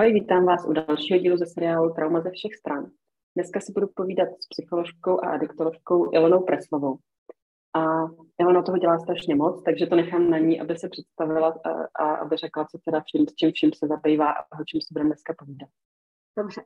Ahoj, 0.00 0.12
vítám 0.12 0.44
vás 0.44 0.66
u 0.66 0.72
dalšího 0.72 1.18
dílu 1.20 1.36
ze 1.36 1.46
seriálu 1.46 1.92
Trauma 1.94 2.20
ze 2.20 2.30
všech 2.30 2.54
stran. 2.54 2.90
Dneska 3.34 3.60
si 3.60 3.72
budu 3.72 3.86
povídat 3.96 4.28
s 4.28 4.46
psycholožkou 4.48 5.24
a 5.24 5.30
adiktoložkou 5.30 6.14
Ilonou 6.14 6.40
Preslovou. 6.40 6.98
A 7.76 7.80
Ilona 8.40 8.62
toho 8.62 8.78
dělá 8.78 8.98
strašně 8.98 9.34
moc, 9.34 9.62
takže 9.62 9.86
to 9.86 9.96
nechám 9.96 10.30
na 10.30 10.38
ní, 10.38 10.60
aby 10.60 10.76
se 10.76 10.88
představila 10.88 11.48
a, 11.48 12.02
a 12.04 12.14
aby 12.14 12.36
řekla, 12.36 12.64
co 12.64 12.78
teda 12.84 13.00
vším, 13.00 13.28
s 13.28 13.34
čím 13.34 13.52
vším 13.52 13.70
se 13.72 13.86
zabývá 13.86 14.30
a 14.32 14.60
o 14.60 14.64
čem 14.64 14.80
se 14.80 14.88
budeme 14.92 15.08
dneska 15.08 15.34
povídat. 15.38 15.68
Dobře. 16.38 16.60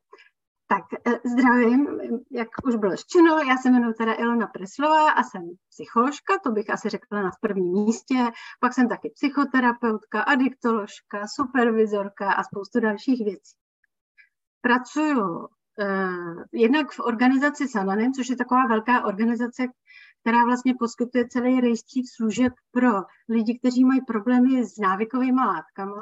Tak 0.67 0.85
eh, 1.07 1.29
zdravím, 1.29 1.89
jak 2.31 2.49
už 2.65 2.77
bylo 2.77 2.97
řečeno, 2.97 3.39
já 3.39 3.57
se 3.57 3.69
jmenuji 3.69 3.95
teda 3.95 4.15
Ilona 4.15 4.47
Preslová 4.47 5.11
a 5.11 5.23
jsem 5.23 5.43
psycholožka, 5.71 6.39
to 6.39 6.51
bych 6.51 6.71
asi 6.71 6.89
řekla 6.89 7.23
na 7.23 7.31
prvním 7.41 7.73
místě, 7.73 8.15
pak 8.61 8.75
jsem 8.75 8.89
taky 8.89 9.11
psychoterapeutka, 9.15 10.21
adiktoložka, 10.21 11.27
supervizorka 11.27 12.33
a 12.33 12.43
spoustu 12.43 12.81
dalších 12.81 13.25
věcí. 13.25 13.57
Pracuju 14.61 15.49
eh, 15.81 16.09
jednak 16.53 16.91
v 16.91 17.01
organizaci 17.01 17.69
Sananem, 17.69 18.13
což 18.13 18.29
je 18.29 18.37
taková 18.37 18.67
velká 18.67 19.05
organizace, 19.05 19.63
která 20.21 20.45
vlastně 20.45 20.75
poskytuje 20.79 21.29
celý 21.29 21.61
rejstřík 21.61 22.05
služeb 22.17 22.53
pro 22.71 22.91
lidi, 23.29 23.59
kteří 23.59 23.85
mají 23.85 24.01
problémy 24.01 24.65
s 24.65 24.79
návykovými 24.79 25.41
látkama, 25.41 26.01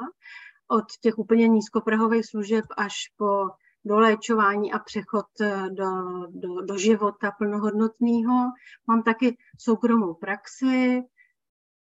od 0.67 0.85
těch 1.01 1.17
úplně 1.17 1.47
nízkoprahových 1.47 2.25
služeb 2.25 2.65
až 2.77 2.93
po 3.17 3.49
do 3.85 3.99
léčování 3.99 4.73
a 4.73 4.79
přechod 4.79 5.25
eh, 5.41 5.69
do, 5.69 5.85
do, 6.29 6.61
do 6.61 6.77
života 6.77 7.31
plnohodnotného. 7.31 8.51
Mám 8.87 9.03
taky 9.03 9.37
soukromou 9.59 10.13
praxi, 10.13 11.01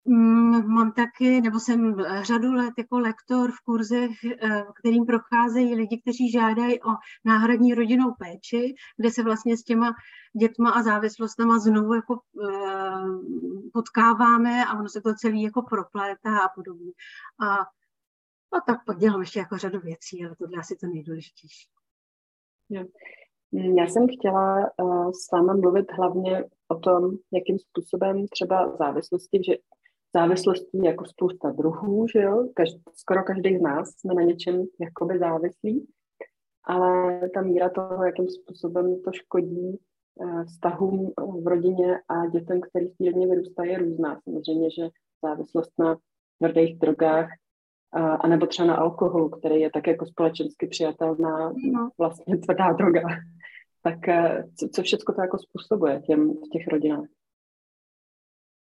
mm, 0.04 0.68
mám 0.68 0.92
taky, 0.92 1.40
nebo 1.40 1.60
jsem 1.60 1.96
řadu 2.23 2.52
let 2.52 2.74
jako 2.78 2.98
lektor 2.98 3.52
v 3.52 3.60
kurzech, 3.64 4.10
eh, 4.24 4.64
kterým 4.80 5.06
procházejí 5.06 5.74
lidi, 5.74 6.01
kteří 6.02 6.30
žádají 6.30 6.82
o 6.82 6.90
náhradní 7.24 7.74
rodinnou 7.74 8.15
péči, 8.18 8.74
kde 8.96 9.10
se 9.10 9.23
vlastně 9.23 9.57
s 9.57 9.63
těma 9.63 9.95
dětma 10.40 10.70
a 10.70 10.82
závislostama 10.82 11.59
znovu 11.59 11.95
jako 11.95 12.20
eh, 12.48 13.70
potkáváme 13.73 14.66
a 14.66 14.79
ono 14.79 14.88
se 14.88 15.01
to 15.01 15.15
celý 15.15 15.42
jako 15.42 15.63
proplétá 15.63 16.38
a 16.38 16.48
podobně. 16.54 16.92
A, 17.40 17.57
a 18.57 18.60
tak 18.66 18.85
pak 18.87 18.98
dělám 18.98 19.20
ještě 19.20 19.38
jako 19.38 19.59
řadu 19.59 19.80
věcí, 19.80 20.24
ale 20.24 20.37
tohle 20.37 20.59
asi 20.60 20.76
to 20.76 20.87
nejdůležitější. 20.87 21.76
Já 23.52 23.86
jsem 23.86 24.06
chtěla 24.18 24.70
uh, 24.82 25.10
s 25.10 25.32
váma 25.32 25.54
mluvit 25.54 25.92
hlavně 25.92 26.45
o 26.68 26.74
tom, 26.74 27.10
jakým 27.32 27.58
způsobem 27.58 28.28
třeba 28.28 28.76
závislosti, 28.76 29.40
že 29.46 29.56
závislostí 30.14 30.78
jako 30.84 31.04
spousta 31.04 31.50
druhů, 31.50 32.06
že 32.08 32.20
jo, 32.20 32.48
Každ, 32.54 32.76
skoro 32.95 33.24
každý 33.24 33.58
z 33.58 33.60
nás 33.60 33.88
jsme 33.88 34.14
na 34.14 34.23
něčem 34.23 34.64
jakoby 34.80 35.18
závislí, 35.18 35.86
ale 36.64 37.20
ta 37.34 37.42
míra 37.42 37.70
toho, 37.70 38.04
jakým 38.04 38.28
způsobem 38.28 39.02
to 39.02 39.12
škodí 39.12 39.78
uh, 40.14 40.45
vztahům 40.45 41.12
v 41.45 41.46
rodině 41.46 42.01
a 42.08 42.26
dětem, 42.26 42.60
který 42.60 42.86
v 42.86 42.96
té 42.96 43.04
rodině 43.04 43.26
vyrůstají, 43.26 43.70
je 43.70 43.78
různá. 43.78 44.20
Samozřejmě, 44.24 44.70
že 44.70 44.88
závislost 45.23 45.73
na 45.78 45.96
tvrdých 46.38 46.78
drogách 46.78 47.28
a 47.96 48.26
nebo 48.26 48.46
třeba 48.46 48.68
na 48.68 48.76
alkoholu, 48.76 49.28
který 49.28 49.60
je 49.60 49.70
tak 49.70 49.86
jako 49.86 50.06
společensky 50.06 50.66
přijatelná 50.66 51.52
no. 51.72 51.90
vlastně 51.98 52.38
tvrdá 52.38 52.72
droga. 52.72 53.02
Tak 53.82 54.08
eh, 54.08 54.44
co, 54.58 54.68
co 54.68 54.82
všechno 54.82 55.14
to 55.14 55.20
jako 55.20 55.38
způsobuje 55.38 56.02
těm 56.06 56.30
v 56.30 56.48
těch 56.52 56.68
rodinách? 56.68 57.08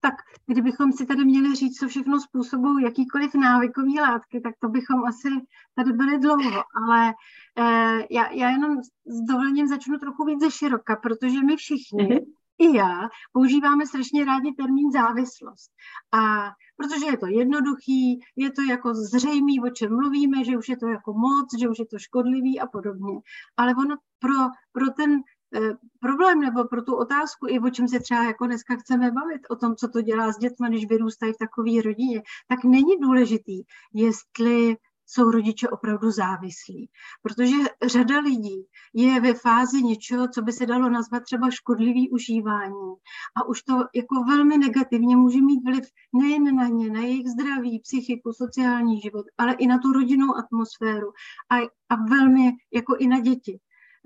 Tak 0.01 0.13
kdybychom 0.47 0.91
si 0.91 1.05
tady 1.05 1.25
měli 1.25 1.55
říct, 1.55 1.79
co 1.79 1.87
všechno 1.87 2.19
způsobují 2.19 2.83
jakýkoliv 2.83 3.33
návykové 3.33 4.01
látky, 4.01 4.41
tak 4.41 4.53
to 4.59 4.69
bychom 4.69 5.05
asi 5.05 5.27
tady 5.75 5.93
byli 5.93 6.19
dlouho. 6.19 6.63
Ale 6.83 7.13
eh, 7.59 8.05
já, 8.11 8.31
já 8.31 8.49
jenom 8.49 8.77
s 9.05 9.21
dovolením 9.27 9.67
začnu 9.67 9.97
trochu 9.97 10.25
víc 10.25 10.39
ze 10.39 10.51
široka, 10.51 10.95
protože 10.95 11.43
my 11.43 11.55
všichni, 11.55 12.07
mm-hmm. 12.07 12.25
I 12.57 12.77
já, 12.77 13.09
používáme 13.31 13.87
strašně 13.87 14.25
rádi 14.25 14.53
termín 14.53 14.91
závislost. 14.91 15.71
A 16.11 16.51
protože 16.77 17.05
je 17.05 17.17
to 17.17 17.27
jednoduchý, 17.27 18.19
je 18.35 18.51
to 18.51 18.61
jako 18.61 18.93
zřejmý, 18.93 19.61
o 19.61 19.69
čem 19.69 19.95
mluvíme, 19.95 20.43
že 20.43 20.57
už 20.57 20.69
je 20.69 20.77
to 20.77 20.87
jako 20.87 21.13
moc, 21.13 21.59
že 21.59 21.69
už 21.69 21.79
je 21.79 21.85
to 21.85 21.99
škodlivý 21.99 22.59
a 22.59 22.67
podobně. 22.67 23.19
Ale 23.57 23.73
ono 23.77 23.95
pro, 24.19 24.39
pro 24.71 24.89
ten 24.89 25.11
eh, 25.55 25.73
problém 25.99 26.39
nebo 26.39 26.63
pro 26.65 26.81
tu 26.81 26.95
otázku, 26.95 27.47
i 27.49 27.59
o 27.59 27.69
čem 27.69 27.87
se 27.87 27.99
třeba 27.99 28.23
jako 28.23 28.45
dneska 28.45 28.75
chceme 28.75 29.11
bavit, 29.11 29.41
o 29.49 29.55
tom, 29.55 29.75
co 29.75 29.87
to 29.87 30.01
dělá 30.01 30.31
s 30.31 30.37
dětmi, 30.37 30.67
když 30.69 30.87
vyrůstají 30.89 31.33
v 31.33 31.37
takové 31.37 31.81
rodině, 31.81 32.21
tak 32.47 32.63
není 32.63 32.97
důležitý, 33.01 33.61
jestli 33.93 34.75
jsou 35.05 35.31
rodiče 35.31 35.69
opravdu 35.69 36.11
závislí. 36.11 36.89
Protože 37.21 37.55
řada 37.85 38.19
lidí 38.19 38.65
je 38.93 39.21
ve 39.21 39.33
fázi 39.33 39.83
něčeho, 39.83 40.27
co 40.27 40.41
by 40.41 40.51
se 40.51 40.65
dalo 40.65 40.89
nazvat 40.89 41.23
třeba 41.23 41.51
škodlivý 41.51 42.09
užívání. 42.09 42.93
A 43.37 43.43
už 43.47 43.63
to 43.63 43.73
jako 43.95 44.23
velmi 44.23 44.57
negativně 44.57 45.15
může 45.15 45.41
mít 45.41 45.63
vliv 45.65 45.85
nejen 46.13 46.55
na 46.55 46.67
ně, 46.67 46.89
na 46.89 46.99
jejich 46.99 47.27
zdraví, 47.27 47.79
psychiku, 47.79 48.33
sociální 48.33 49.01
život, 49.01 49.25
ale 49.37 49.53
i 49.53 49.67
na 49.67 49.77
tu 49.79 49.91
rodinnou 49.91 50.35
atmosféru 50.35 51.07
a, 51.51 51.55
a 51.89 51.95
velmi 52.09 52.51
jako 52.73 52.95
i 52.95 53.07
na 53.07 53.19
děti. 53.19 53.59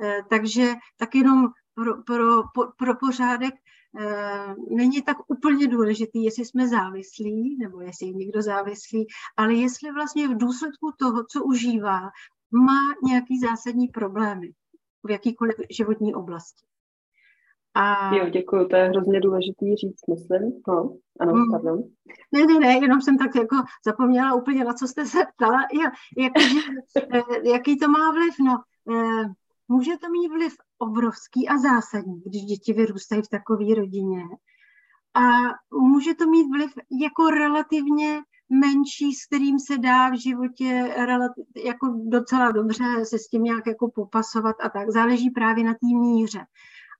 Eh, 0.03 0.23
takže 0.29 0.73
tak 0.97 1.15
jenom 1.15 1.47
pro, 1.73 2.03
pro, 2.03 2.43
pro 2.77 2.95
pořádek 2.95 3.53
není 4.69 5.01
tak 5.01 5.17
úplně 5.27 5.67
důležitý, 5.67 6.23
jestli 6.23 6.45
jsme 6.45 6.67
závislí, 6.67 7.57
nebo 7.57 7.81
jestli 7.81 8.07
je 8.07 8.13
někdo 8.13 8.41
závislý, 8.41 9.07
ale 9.37 9.53
jestli 9.53 9.91
vlastně 9.91 10.27
v 10.27 10.37
důsledku 10.37 10.91
toho, 10.99 11.25
co 11.31 11.43
užívá, 11.43 11.99
má 12.51 12.81
nějaký 13.03 13.39
zásadní 13.39 13.87
problémy 13.87 14.51
v 15.03 15.11
jakýkoliv 15.11 15.55
životní 15.69 16.15
oblasti. 16.15 16.65
A... 17.73 18.15
Jo, 18.15 18.29
děkuji, 18.29 18.67
to 18.67 18.75
je 18.75 18.89
hrozně 18.89 19.19
důležitý 19.19 19.75
říct, 19.75 20.07
myslím. 20.09 20.61
No, 20.67 20.97
ano, 21.19 21.33
hmm. 21.33 21.51
pardon. 21.51 21.83
Ne, 22.31 22.45
ne, 22.45 22.59
ne, 22.59 22.73
jenom 22.73 23.01
jsem 23.01 23.17
tak 23.17 23.35
jako 23.35 23.55
zapomněla 23.85 24.33
úplně, 24.33 24.63
na 24.63 24.73
co 24.73 24.87
jste 24.87 25.05
se 25.05 25.17
ptala. 25.35 25.67
Jo, 25.73 25.89
jak, 26.17 26.33
eh, 27.13 27.49
jaký 27.49 27.79
to 27.79 27.87
má 27.87 28.11
vliv? 28.11 28.33
No, 28.39 28.61
eh, 28.95 29.23
může 29.67 29.97
to 29.97 30.09
mít 30.09 30.29
vliv 30.29 30.53
obrovský 30.79 31.47
a 31.47 31.57
zásadní, 31.57 32.21
když 32.25 32.41
děti 32.41 32.73
vyrůstají 32.73 33.21
v 33.21 33.29
takové 33.29 33.75
rodině. 33.75 34.23
A 35.13 35.21
může 35.77 36.13
to 36.13 36.25
mít 36.27 36.47
vliv 36.51 36.71
jako 37.01 37.29
relativně 37.29 38.21
menší, 38.49 39.13
s 39.13 39.25
kterým 39.25 39.59
se 39.59 39.77
dá 39.77 40.09
v 40.09 40.21
životě 40.21 40.95
jako 41.65 41.87
docela 42.05 42.51
dobře 42.51 42.85
se 43.03 43.19
s 43.19 43.27
tím 43.27 43.43
nějak 43.43 43.67
jako 43.67 43.91
popasovat 43.95 44.55
a 44.63 44.69
tak. 44.69 44.89
Záleží 44.89 45.29
právě 45.29 45.63
na 45.63 45.73
té 45.73 45.87
míře. 45.99 46.39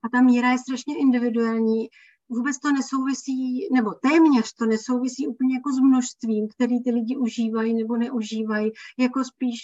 A 0.04 0.08
ta 0.12 0.20
míra 0.20 0.50
je 0.50 0.58
strašně 0.58 0.98
individuální. 0.98 1.88
Vůbec 2.28 2.58
to 2.58 2.72
nesouvisí, 2.72 3.68
nebo 3.72 3.90
téměř 3.94 4.52
to 4.52 4.66
nesouvisí 4.66 5.26
úplně 5.26 5.54
jako 5.54 5.72
s 5.72 5.80
množstvím, 5.80 6.48
který 6.54 6.82
ty 6.82 6.90
lidi 6.90 7.16
užívají 7.16 7.74
nebo 7.74 7.96
neužívají, 7.96 8.70
jako 8.98 9.24
spíš 9.24 9.60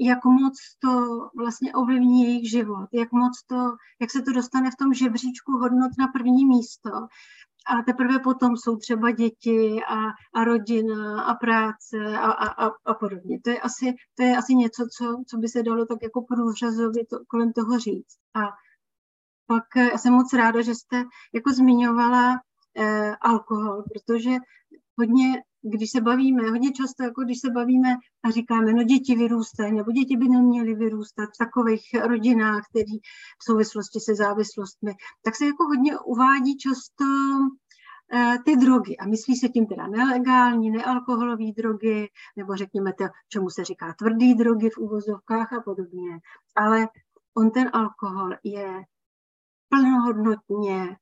jak 0.00 0.24
moc 0.24 0.54
to 0.78 1.18
vlastně 1.36 1.72
ovlivní 1.72 2.22
jejich 2.22 2.50
život, 2.50 2.88
jak 2.92 3.12
moc 3.12 3.42
to, 3.46 3.56
jak 4.00 4.10
se 4.10 4.22
to 4.22 4.32
dostane 4.32 4.70
v 4.70 4.76
tom 4.76 4.94
žebříčku 4.94 5.52
hodnot 5.52 5.90
na 5.98 6.08
první 6.08 6.46
místo. 6.46 6.90
A 7.66 7.82
teprve 7.82 8.18
potom 8.18 8.56
jsou 8.56 8.76
třeba 8.76 9.10
děti 9.10 9.80
a, 9.88 9.96
a 10.34 10.44
rodina 10.44 11.22
a 11.22 11.34
práce 11.34 12.18
a, 12.18 12.30
a, 12.30 12.66
a, 12.66 12.70
a 12.84 12.94
podobně. 12.94 13.40
To 13.40 13.50
je, 13.50 13.60
asi, 13.60 13.94
to 14.14 14.22
je 14.22 14.36
asi 14.36 14.54
něco, 14.54 14.86
co, 14.96 15.22
co 15.26 15.36
by 15.36 15.48
se 15.48 15.62
dalo 15.62 15.86
tak 15.86 15.98
jako 16.02 16.22
průřezově 16.22 17.06
to, 17.06 17.16
kolem 17.28 17.52
toho 17.52 17.78
říct. 17.78 18.16
A 18.34 18.40
pak 19.46 19.64
já 19.76 19.98
jsem 19.98 20.12
moc 20.12 20.32
ráda, 20.32 20.62
že 20.62 20.74
jste 20.74 21.04
jako 21.34 21.52
zmiňovala 21.52 22.40
eh, 22.76 23.16
alkohol, 23.16 23.82
protože 23.82 24.30
hodně 24.98 25.42
když 25.62 25.90
se 25.90 26.00
bavíme, 26.00 26.50
hodně 26.50 26.72
často, 26.72 27.02
jako 27.02 27.24
když 27.24 27.40
se 27.40 27.50
bavíme 27.50 27.88
a 28.22 28.30
říkáme, 28.30 28.72
no 28.72 28.82
děti 28.82 29.16
vyrůstají, 29.16 29.72
nebo 29.72 29.92
děti 29.92 30.16
by 30.16 30.28
neměly 30.28 30.74
vyrůstat 30.74 31.28
v 31.34 31.38
takových 31.38 31.82
rodinách, 32.04 32.64
které 32.70 32.98
v 33.38 33.44
souvislosti 33.44 34.00
se 34.00 34.14
závislostmi, 34.14 34.92
tak 35.22 35.36
se 35.36 35.46
jako 35.46 35.64
hodně 35.64 35.98
uvádí 35.98 36.56
často 36.56 37.04
eh, 38.12 38.38
ty 38.44 38.56
drogy. 38.56 38.96
A 38.96 39.06
myslí 39.06 39.36
se 39.36 39.48
tím 39.48 39.66
teda 39.66 39.86
nelegální, 39.86 40.70
nealkoholové 40.70 41.52
drogy, 41.56 42.08
nebo 42.36 42.56
řekněme 42.56 42.92
to, 42.92 43.04
čemu 43.28 43.50
se 43.50 43.64
říká 43.64 43.94
tvrdý 43.98 44.34
drogy 44.34 44.70
v 44.70 44.78
uvozovkách 44.78 45.52
a 45.52 45.60
podobně. 45.60 46.18
Ale 46.56 46.88
on 47.34 47.50
ten 47.50 47.70
alkohol 47.72 48.30
je 48.44 48.82
plnohodnotně 49.68 50.96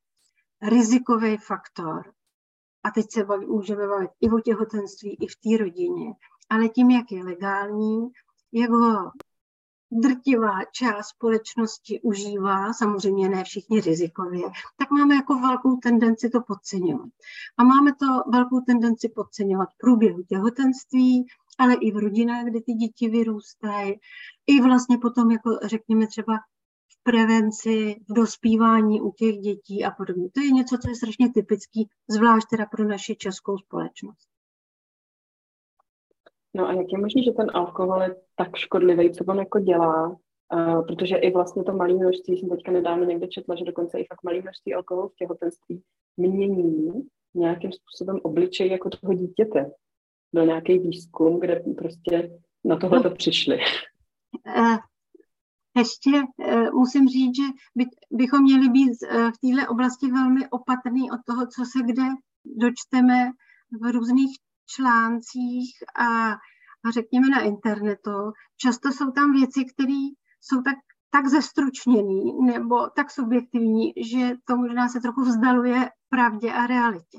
rizikový 0.63 1.37
faktor 1.37 2.18
a 2.85 2.91
teď 2.91 3.07
se 3.13 3.25
baví, 3.25 3.47
můžeme 3.47 3.87
bavit 3.87 4.11
i 4.21 4.31
o 4.31 4.41
těhotenství, 4.41 5.17
i 5.21 5.27
v 5.27 5.37
té 5.37 5.65
rodině, 5.65 6.15
ale 6.51 6.69
tím, 6.69 6.91
jak 6.91 7.13
je 7.13 7.25
legální, 7.25 8.09
jak 8.53 8.71
ho 8.71 9.11
drtivá 10.03 10.65
část 10.73 11.09
společnosti 11.09 12.01
užívá, 12.03 12.73
samozřejmě 12.73 13.29
ne 13.29 13.45
všichni 13.45 13.81
rizikově, 13.81 14.43
tak 14.77 14.91
máme 14.91 15.15
jako 15.15 15.35
velkou 15.35 15.77
tendenci 15.77 16.31
to 16.31 16.41
podceňovat. 16.41 17.09
A 17.59 17.65
máme 17.65 17.93
to 17.95 18.07
velkou 18.33 18.61
tendenci 18.61 19.09
podceňovat 19.09 19.69
v 19.75 19.79
průběhu 19.79 20.23
těhotenství 20.23 21.27
ale 21.59 21.75
i 21.75 21.93
v 21.93 21.97
rodinách, 21.97 22.45
kde 22.45 22.61
ty 22.61 22.73
děti 22.73 23.09
vyrůstají, 23.09 23.95
i 24.47 24.61
vlastně 24.61 24.99
potom, 24.99 25.31
jako 25.31 25.51
řekněme 25.65 26.07
třeba 26.07 26.33
prevenci, 27.11 27.97
v 28.11 28.13
dospívání 28.13 29.01
u 29.01 29.13
těch 29.13 29.37
dětí 29.37 29.85
a 29.85 29.91
podobně. 29.91 30.29
To 30.35 30.41
je 30.41 30.51
něco, 30.51 30.79
co 30.83 30.91
je 30.91 30.95
strašně 30.95 31.33
typický, 31.35 31.89
zvlášť 32.11 32.47
teda 32.51 32.67
pro 32.67 32.85
naši 32.85 33.17
českou 33.17 33.59
společnost. 33.59 34.29
No 36.55 36.69
a 36.69 36.73
jak 36.73 36.87
je 36.93 36.99
možné, 36.99 37.23
že 37.23 37.33
ten 37.33 37.51
alkohol 37.55 38.03
je 38.03 38.17
tak 38.37 38.57
škodlivý, 38.57 39.13
co 39.13 39.25
on 39.25 39.39
jako 39.39 39.61
dělá? 39.61 40.17
Uh, 40.55 40.87
protože 40.87 41.17
i 41.17 41.33
vlastně 41.33 41.65
to 41.65 41.73
malé 41.73 41.95
množství, 41.95 42.39
jsem 42.39 42.49
teďka 42.49 42.73
nedávno 42.73 43.05
někde 43.05 43.29
četla, 43.29 43.57
že 43.57 43.65
dokonce 43.65 44.01
i 44.01 44.07
fakt 44.07 44.25
malé 44.25 44.41
množství 44.41 44.75
alkoholu 44.75 45.09
v 45.09 45.15
těhotenství 45.15 45.83
mění 46.17 47.09
nějakým 47.35 47.73
způsobem 47.73 48.21
obličej 48.23 48.71
jako 48.71 48.91
toho 48.91 49.15
dítěte. 49.15 49.71
Byl 50.33 50.47
nějaký 50.47 50.79
výzkum, 50.79 51.41
kde 51.41 51.65
prostě 51.77 52.41
na 52.65 52.77
tohle 52.77 53.03
to 53.03 53.11
přišli. 53.11 53.59
Uh, 54.47 54.77
ještě 55.79 56.11
uh, 56.11 56.71
musím 56.73 57.09
říct, 57.09 57.37
že 57.37 57.43
by, 57.77 57.85
bychom 58.11 58.43
měli 58.43 58.69
být 58.69 58.93
uh, 59.03 59.31
v 59.31 59.39
této 59.39 59.71
oblasti 59.71 60.11
velmi 60.11 60.49
opatrní 60.49 61.11
od 61.11 61.21
toho, 61.27 61.47
co 61.47 61.65
se 61.65 61.79
kde 61.85 62.03
dočteme 62.45 63.31
v 63.81 63.93
různých 63.93 64.37
článcích 64.67 65.71
a, 65.99 66.33
a 66.85 66.91
řekněme 66.91 67.29
na 67.29 67.41
internetu. 67.41 68.33
Často 68.57 68.93
jsou 68.93 69.11
tam 69.11 69.33
věci, 69.33 69.65
které 69.65 70.09
jsou 70.41 70.63
tak, 70.63 70.77
tak 71.11 71.27
zestručněný 71.27 72.33
nebo 72.43 72.89
tak 72.97 73.11
subjektivní, 73.11 73.93
že 73.97 74.33
to 74.45 74.57
možná 74.57 74.89
se 74.89 75.01
trochu 75.01 75.21
vzdaluje 75.21 75.91
pravdě 76.09 76.53
a 76.53 76.67
realitě. 76.67 77.19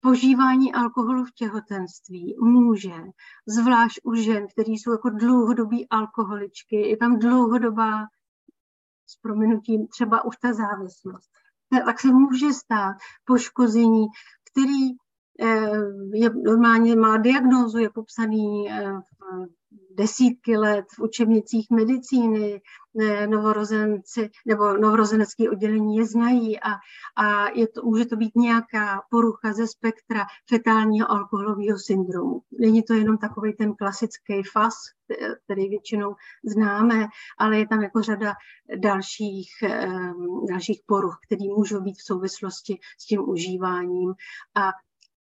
Požívání 0.00 0.72
alkoholu 0.74 1.24
v 1.24 1.32
těhotenství 1.32 2.36
může, 2.40 2.94
zvlášť 3.46 4.00
u 4.04 4.14
žen, 4.14 4.46
které 4.48 4.72
jsou 4.72 4.92
jako 4.92 5.10
dlouhodobí 5.10 5.88
alkoholičky, 5.88 6.76
je 6.88 6.96
tam 6.96 7.18
dlouhodobá 7.18 8.06
s 9.06 9.16
prominutím 9.16 9.88
třeba 9.88 10.24
už 10.24 10.36
ta 10.36 10.52
závislost, 10.52 11.30
tak 11.86 12.00
se 12.00 12.08
může 12.08 12.52
stát 12.52 12.96
poškození, 13.24 14.06
který 14.50 14.96
je, 16.12 16.30
normálně 16.30 16.96
má 16.96 17.16
diagnózu, 17.16 17.78
je 17.78 17.90
popsaný 17.90 18.70
eh, 18.70 18.92
v 18.92 19.94
desítky 19.94 20.56
let 20.56 20.84
v 20.96 21.02
učebnicích 21.02 21.66
medicíny, 21.70 22.62
eh, 23.00 23.26
novorozenci 23.26 24.30
nebo 24.46 24.72
novorozenecké 24.72 25.50
oddělení 25.50 25.96
je 25.96 26.06
znají 26.06 26.60
a, 26.60 26.72
a 27.16 27.50
je 27.54 27.68
to, 27.68 27.82
může 27.82 28.04
to 28.04 28.16
být 28.16 28.36
nějaká 28.36 29.02
porucha 29.10 29.52
ze 29.52 29.66
spektra 29.66 30.26
fetálního 30.48 31.10
alkoholového 31.10 31.78
syndromu. 31.78 32.42
Není 32.60 32.82
to 32.82 32.94
jenom 32.94 33.18
takový 33.18 33.52
ten 33.52 33.74
klasický 33.74 34.42
FAS, 34.52 34.74
který 35.44 35.68
většinou 35.68 36.14
známe, 36.44 37.06
ale 37.38 37.58
je 37.58 37.68
tam 37.68 37.82
jako 37.82 38.02
řada 38.02 38.34
dalších, 38.78 39.48
dalších 40.48 40.80
poruch, 40.86 41.18
které 41.26 41.44
můžou 41.56 41.80
být 41.80 41.98
v 41.98 42.04
souvislosti 42.04 42.78
s 42.98 43.06
tím 43.06 43.28
užíváním 43.28 44.14
a 44.54 44.70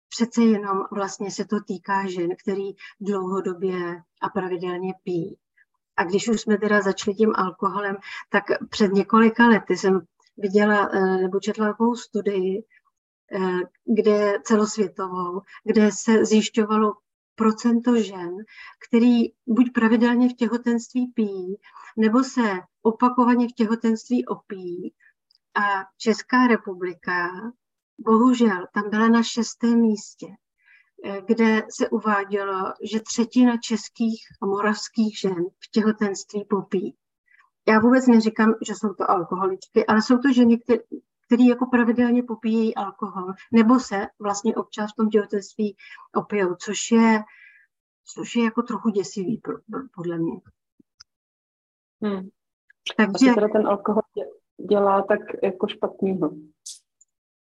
přece 0.10 0.42
jenom 0.44 0.84
vlastně 0.92 1.32
se 1.32 1.46
to 1.46 1.60
týká 1.64 2.08
žen, 2.10 2.30
který 2.44 2.72
dlouhodobě 3.02 4.02
a 4.22 4.30
pravidelně 4.30 4.94
pijí. 5.04 5.38
A 5.98 6.04
když 6.04 6.28
už 6.28 6.42
jsme 6.42 6.58
teda 6.58 6.82
začali 6.82 7.16
tím 7.16 7.34
alkoholem, 7.36 7.96
tak 8.30 8.44
před 8.70 8.94
několika 8.94 9.48
lety 9.48 9.78
jsem 9.78 10.02
viděla 10.38 10.90
eh, 10.94 11.18
nebo 11.18 11.40
četla 11.40 11.68
takovou 11.68 11.96
studii, 11.96 12.64
eh, 13.32 13.60
kde 13.96 14.34
celosvětovou, 14.44 15.42
kde 15.64 15.92
se 15.92 16.26
zjišťovalo 16.26 16.94
procento 17.36 18.02
žen, 18.02 18.36
který 18.88 19.24
buď 19.48 19.74
pravidelně 19.74 20.30
v 20.30 20.34
těhotenství 20.34 21.08
pijí, 21.08 21.56
nebo 21.98 22.24
se 22.24 22.60
opakovaně 22.82 23.48
v 23.48 23.54
těhotenství 23.54 24.26
opíjí. 24.26 24.94
A 25.56 25.86
Česká 25.98 26.48
republika 26.48 27.30
bohužel 28.00 28.68
tam 28.74 28.90
byla 28.90 29.08
na 29.08 29.24
šestém 29.24 29.82
místě, 29.82 30.28
eh, 31.06 31.22
kde 31.28 31.62
se 31.70 31.90
uvádělo, 31.90 32.74
že 32.84 33.00
třetina 33.00 33.58
českých 33.58 34.22
a 34.42 34.46
moravských 34.46 35.20
žen 35.20 35.46
v 35.60 35.72
těhotenství 35.72 36.46
popí. 36.50 36.96
Já 37.68 37.80
vůbec 37.80 38.08
neříkám, 38.08 38.54
že 38.68 38.74
jsou 38.76 38.94
to 38.94 39.12
alkoholičky, 39.12 39.86
ale 39.86 40.02
jsou 40.02 40.18
to 40.18 40.34
ženy, 40.34 40.60
které 40.60 40.80
který 41.28 41.46
jako 41.46 41.66
pravidelně 41.66 42.24
popíjejí 42.24 42.76
alkohol, 42.76 43.34
nebo 43.52 43.80
se 43.80 44.08
vlastně 44.20 44.56
občas 44.56 44.92
v 44.92 44.96
tom 44.96 45.10
těhotenství 45.10 45.76
opijou, 46.16 46.56
což 46.56 46.92
je, 46.92 47.24
což 48.06 48.36
je 48.36 48.44
jako 48.44 48.62
trochu 48.62 48.90
děsivý 48.90 49.42
podle 49.96 50.18
mě. 50.18 50.40
Hmm. 52.02 52.30
Takže... 52.98 53.32
A 53.32 53.34
teda 53.34 53.48
ten 53.48 53.68
alkohol 53.68 54.02
dělá 54.70 55.02
tak 55.02 55.20
jako 55.44 55.68
špatnýho? 55.68 56.32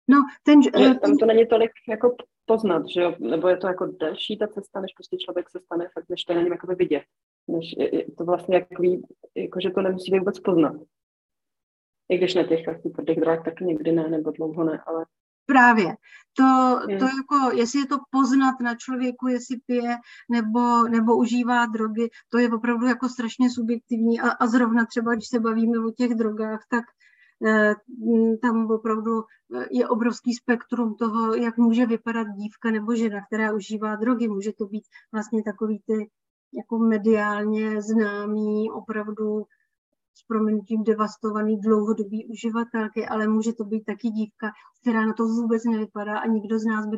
No, 0.08 0.18
ten, 0.44 0.64
že, 0.64 0.72
ten, 0.72 1.00
tam 1.00 1.18
to 1.18 1.26
není 1.26 1.48
tolik 1.48 1.72
jako 1.90 2.16
poznat, 2.46 2.84
že 2.88 3.02
jo? 3.02 3.16
Nebo 3.20 3.48
je 3.48 3.58
to 3.58 3.68
jako 3.68 3.86
delší 3.86 4.38
ta 4.38 4.48
cesta, 4.48 4.82
než 4.82 4.94
prostě 4.94 5.18
člověk 5.18 5.50
se 5.50 5.60
stane 5.60 5.90
fakt, 5.94 6.10
než 6.10 6.24
to 6.24 6.34
není 6.34 6.50
jakoby 6.50 6.76
vidět. 6.76 7.04
Než 7.48 7.76
je, 7.78 8.06
to 8.18 8.26
vlastně 8.26 8.56
jaký, 8.56 9.02
jako, 9.36 9.60
že 9.60 9.70
to 9.70 9.82
nemusí 9.82 10.20
vůbec 10.20 10.40
poznat. 10.40 10.76
I 12.10 12.18
když 12.18 12.36
na 12.36 12.44
těch 12.44 12.68
asi 12.68 12.90
tvrdých 12.90 13.20
drogách 13.20 13.46
taky 13.46 13.66
někdy 13.66 13.92
ne, 13.92 14.10
nebo 14.10 14.32
dlouho 14.32 14.64
ne, 14.64 14.82
ale 14.86 15.06
Právě. 15.46 15.96
To, 16.38 16.80
to 17.00 17.06
jako, 17.06 17.58
jestli 17.58 17.80
je 17.80 17.86
to 17.86 17.98
poznat 18.12 18.56
na 18.62 18.76
člověku, 18.76 19.28
jestli 19.28 19.58
pije 19.66 19.96
nebo, 20.32 20.84
nebo 20.84 21.18
užívá 21.18 21.66
drogy, 21.66 22.10
to 22.30 22.38
je 22.38 22.50
opravdu 22.50 22.86
jako 22.86 23.10
strašně 23.10 23.50
subjektivní 23.50 24.20
a, 24.20 24.30
a 24.30 24.48
zrovna 24.48 24.86
třeba, 24.86 25.16
když 25.16 25.28
se 25.28 25.40
bavíme 25.40 25.86
o 25.88 25.92
těch 25.92 26.16
drogách, 26.16 26.66
tak 26.70 26.84
Eh, 26.84 27.03
tam 28.42 28.72
opravdu 28.72 29.22
eh, 29.22 29.66
je 29.72 29.88
obrovský 29.88 30.34
spektrum 30.34 30.96
toho, 30.96 31.36
jak 31.36 31.58
může 31.58 31.86
vypadat 31.86 32.28
dívka 32.28 32.72
nebo 32.72 32.96
žena, 32.96 33.26
která 33.26 33.54
užívá 33.54 33.96
drogy. 33.96 34.28
Může 34.28 34.54
to 34.54 34.66
být 34.66 34.84
vlastně 35.12 35.44
takový 35.44 35.82
ty 35.86 36.10
jako 36.54 36.78
mediálně 36.78 37.82
známý, 37.82 38.72
opravdu 38.72 39.44
s 40.16 40.24
proměnutím 40.28 40.84
devastovaný 40.84 41.60
dlouhodobý 41.60 42.28
uživatelky, 42.28 43.08
ale 43.08 43.28
může 43.28 43.54
to 43.54 43.64
být 43.64 43.84
taky 43.84 44.10
dívka, 44.10 44.52
která 44.82 45.06
na 45.06 45.14
to 45.14 45.24
vůbec 45.28 45.64
nevypadá 45.64 46.20
a 46.20 46.28
nikdo 46.28 46.60
z 46.60 46.66
nás 46.66 46.86
by 46.86 46.98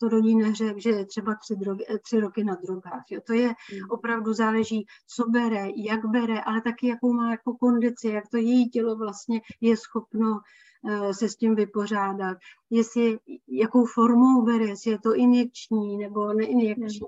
to 0.00 0.08
do 0.08 0.18
ní 0.18 0.34
neřekl, 0.34 0.80
že 0.80 0.90
je 0.90 1.06
třeba 1.06 1.34
tři, 1.34 1.56
drogy, 1.56 1.84
tři 2.02 2.20
roky 2.20 2.44
na 2.44 2.54
drogách. 2.54 3.04
Jo. 3.10 3.20
To 3.26 3.32
je 3.32 3.46
hmm. 3.46 3.90
opravdu 3.90 4.32
záleží, 4.32 4.86
co 5.06 5.24
bere, 5.30 5.66
jak 5.76 6.06
bere, 6.06 6.40
ale 6.40 6.60
taky 6.60 6.88
jakou 6.88 7.12
má 7.12 7.30
jako 7.30 7.56
kondici, 7.56 8.08
jak 8.08 8.28
to 8.28 8.36
její 8.36 8.70
tělo 8.70 8.96
vlastně 8.96 9.40
je 9.60 9.76
schopno 9.76 10.40
eh, 10.88 11.14
se 11.14 11.28
s 11.28 11.36
tím 11.36 11.54
vypořádat, 11.54 12.38
jestli 12.70 13.18
jakou 13.48 13.86
formou 13.86 14.42
bere, 14.42 14.64
jestli 14.64 14.90
je 14.90 14.98
to 14.98 15.14
injekční 15.14 15.98
nebo 15.98 16.32
neinjekční. 16.32 17.00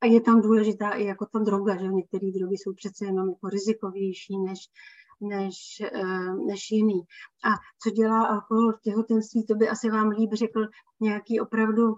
A 0.00 0.06
je 0.06 0.20
tam 0.20 0.40
důležitá 0.40 0.90
i 0.90 1.04
jako 1.04 1.26
ta 1.26 1.38
droga, 1.38 1.76
že 1.76 1.88
některé 1.88 2.30
drogy 2.30 2.54
jsou 2.54 2.72
přece 2.74 3.04
jenom 3.04 3.28
jako 3.28 3.48
rizikovější 3.48 4.38
než, 4.38 4.58
než, 5.20 5.56
eh, 5.80 6.34
než 6.46 6.70
jiný. 6.70 7.02
A 7.44 7.50
co 7.82 7.90
dělá 7.90 8.26
alkohol 8.26 8.72
v 8.72 8.80
těhotenství, 8.80 9.46
to 9.46 9.54
by 9.54 9.68
asi 9.68 9.90
vám 9.90 10.08
líp 10.08 10.30
řekl 10.32 10.66
nějaký 11.00 11.40
opravdu 11.40 11.96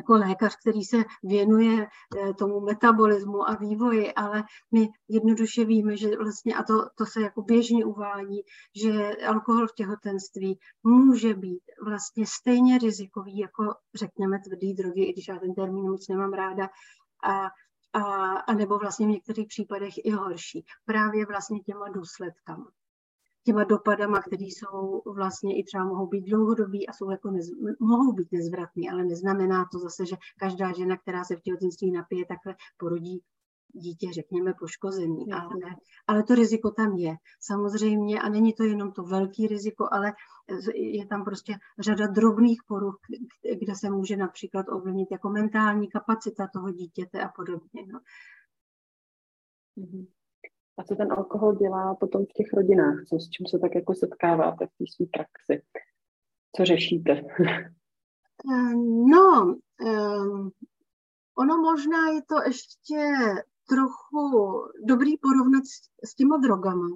jako 0.00 0.12
lékař, 0.12 0.56
který 0.56 0.82
se 0.84 0.96
věnuje 1.22 1.86
eh, 1.86 2.34
tomu 2.34 2.60
metabolismu 2.60 3.48
a 3.48 3.54
vývoji, 3.54 4.12
ale 4.14 4.44
my 4.72 4.88
jednoduše 5.08 5.64
víme, 5.64 5.96
že 5.96 6.16
vlastně, 6.16 6.54
a 6.54 6.62
to, 6.62 6.74
to 6.98 7.06
se 7.06 7.20
jako 7.20 7.42
běžně 7.42 7.84
uvádí, 7.84 8.42
že 8.82 9.16
alkohol 9.26 9.66
v 9.66 9.74
těhotenství 9.74 10.58
může 10.82 11.34
být 11.34 11.62
vlastně 11.84 12.24
stejně 12.26 12.78
rizikový 12.78 13.38
jako, 13.38 13.62
řekněme, 13.94 14.38
tvrdý 14.38 14.74
drogy, 14.74 15.02
i 15.02 15.12
když 15.12 15.28
já 15.28 15.38
ten 15.38 15.54
termín 15.54 15.90
moc 15.90 16.08
nemám 16.08 16.32
ráda, 16.32 16.68
a, 17.24 17.46
a, 17.92 18.02
a 18.32 18.52
nebo 18.52 18.78
vlastně 18.78 19.06
v 19.06 19.10
některých 19.10 19.48
případech 19.48 19.94
i 20.04 20.10
horší. 20.10 20.64
Právě 20.84 21.26
vlastně 21.26 21.60
těma 21.60 21.88
důsledkama 21.88 22.70
těma 23.50 23.64
dopadama, 23.64 24.20
které 24.20 24.44
jsou 24.44 25.02
vlastně 25.14 25.58
i 25.58 25.64
třeba 25.64 25.84
mohou 25.84 26.06
být 26.06 26.24
dlouhodobí 26.24 26.88
a 26.88 26.92
jsou 26.92 27.10
jako 27.10 27.30
nez, 27.30 27.46
mohou 27.80 28.12
být 28.12 28.32
nezvratný, 28.32 28.90
ale 28.90 29.04
neznamená 29.04 29.64
to 29.72 29.78
zase, 29.78 30.06
že 30.06 30.16
každá 30.38 30.72
žena, 30.72 30.96
která 30.96 31.24
se 31.24 31.36
v 31.36 31.40
těhotenství 31.40 31.90
napije, 31.92 32.26
takhle 32.26 32.54
porodí 32.76 33.22
dítě, 33.72 34.12
řekněme, 34.12 34.54
poškozený. 34.58 35.32
Ale, 35.32 35.74
ale 36.06 36.22
to 36.22 36.34
riziko 36.34 36.70
tam 36.70 36.96
je. 36.96 37.14
Samozřejmě, 37.40 38.20
a 38.20 38.28
není 38.28 38.52
to 38.52 38.64
jenom 38.64 38.92
to 38.92 39.02
velký 39.02 39.46
riziko, 39.46 39.88
ale 39.92 40.12
je 40.74 41.06
tam 41.06 41.24
prostě 41.24 41.54
řada 41.78 42.06
drobných 42.06 42.60
poruch, 42.68 42.98
kde 43.60 43.74
se 43.74 43.90
může 43.90 44.16
například 44.16 44.66
ovlivnit 44.68 45.08
jako 45.10 45.30
mentální 45.30 45.88
kapacita 45.88 46.48
toho 46.52 46.70
dítěte 46.70 47.20
a 47.22 47.28
podobně. 47.28 47.86
No. 47.92 48.00
Mhm. 49.76 50.19
A 50.78 50.84
co 50.84 50.96
ten 50.96 51.12
alkohol 51.12 51.54
dělá 51.54 51.94
potom 51.94 52.24
v 52.26 52.32
těch 52.32 52.52
rodinách? 52.52 53.04
Co, 53.08 53.18
s 53.18 53.30
čím 53.30 53.46
se 53.46 53.58
tak 53.58 53.74
jako 53.74 53.94
setkáváte 53.94 54.66
v 54.66 54.70
té 54.78 54.84
své 54.94 55.06
praxi? 55.06 55.62
Co 56.56 56.64
řešíte? 56.64 57.22
Eh, 58.52 58.74
no, 59.06 59.56
um, 59.80 60.50
ono 61.38 61.58
možná 61.58 62.08
je 62.08 62.22
to 62.22 62.34
ještě 62.46 63.14
trochu 63.70 64.22
dobrý 64.84 65.12
porovnat 65.18 65.64
s, 65.64 66.08
s 66.10 66.14
těma 66.14 66.36
drogama, 66.36 66.88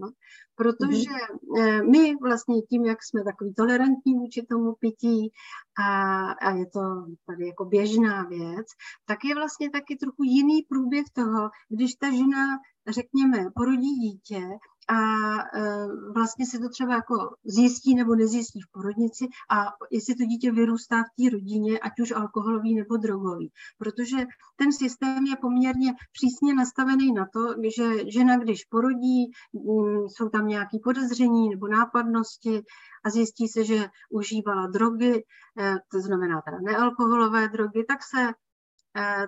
protože 0.55 1.11
mm-hmm. 1.11 1.91
my 1.91 2.15
vlastně 2.23 2.63
tím, 2.63 2.85
jak 2.85 2.99
jsme 3.03 3.25
takový 3.25 3.55
tolerantní 3.55 4.15
vůči 4.15 4.43
tomu 4.43 4.75
pití 4.81 5.31
a, 5.79 5.89
a 6.33 6.51
je 6.51 6.67
to 6.67 6.81
tady 7.27 7.47
jako 7.47 7.65
běžná 7.65 8.23
věc, 8.23 8.67
tak 9.07 9.19
je 9.25 9.35
vlastně 9.35 9.71
taky 9.71 9.97
trochu 9.97 10.23
jiný 10.23 10.63
průběh 10.69 11.05
toho, 11.13 11.51
když 11.69 11.95
ta 11.95 12.11
žena, 12.11 12.45
řekněme, 12.89 13.39
porodí 13.55 13.95
dítě 13.95 14.43
a 14.89 14.97
e, 14.99 15.87
vlastně 16.15 16.47
se 16.47 16.59
to 16.59 16.69
třeba 16.69 16.95
jako 16.95 17.37
zjistí 17.45 17.95
nebo 17.95 18.15
nezjistí 18.15 18.61
v 18.61 18.73
porodnici 18.73 19.29
a 19.51 19.67
jestli 19.91 20.15
to 20.15 20.25
dítě 20.25 20.53
vyrůstá 20.53 21.03
v 21.03 21.23
té 21.23 21.31
rodině, 21.31 21.79
ať 21.79 21.93
už 22.01 22.13
alkoholový 22.13 22.75
nebo 22.75 22.97
drogový. 22.97 23.53
Protože 23.79 24.17
ten 24.57 24.73
systém 24.73 25.27
je 25.27 25.37
poměrně 25.37 25.95
přísně 26.13 26.55
nastavený 26.55 27.13
na 27.13 27.27
to, 27.33 27.55
že 27.77 28.11
žena, 28.11 28.39
když 28.39 28.65
porodí, 28.65 29.31
mm, 29.53 30.09
jsou 30.09 30.29
tam 30.29 30.49
nějaké 30.49 30.79
podezření 30.85 31.49
nebo 31.49 31.69
nápadnosti 31.69 32.63
a 33.05 33.11
zjistí 33.11 33.49
se, 33.49 33.65
že 33.65 33.89
užívala 34.11 34.67
drogy, 34.67 35.25
e, 35.59 35.77
to 35.93 36.01
znamená 36.01 36.43
teda 36.43 36.59
nealkoholové 36.61 37.49
drogy, 37.49 37.85
tak 37.89 37.99
se 38.03 38.33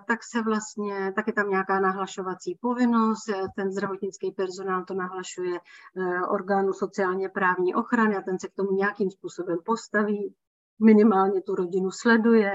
tak 0.07 0.19
se 0.23 0.41
vlastně, 0.41 1.13
tak 1.15 1.27
je 1.27 1.33
tam 1.33 1.49
nějaká 1.49 1.79
nahlašovací 1.79 2.57
povinnost, 2.61 3.29
eh, 3.29 3.47
ten 3.55 3.71
zdravotnický 3.71 4.31
personál 4.31 4.85
to 4.85 4.93
nahlašuje 4.93 5.59
eh, 5.59 6.21
orgánu 6.21 6.73
sociálně 6.73 7.29
právní 7.29 7.75
ochrany 7.75 8.15
a 8.15 8.21
ten 8.21 8.39
se 8.39 8.47
k 8.47 8.55
tomu 8.55 8.71
nějakým 8.71 9.11
způsobem 9.11 9.57
postaví, 9.65 10.35
minimálně 10.79 11.41
tu 11.41 11.55
rodinu 11.55 11.91
sleduje, 11.91 12.53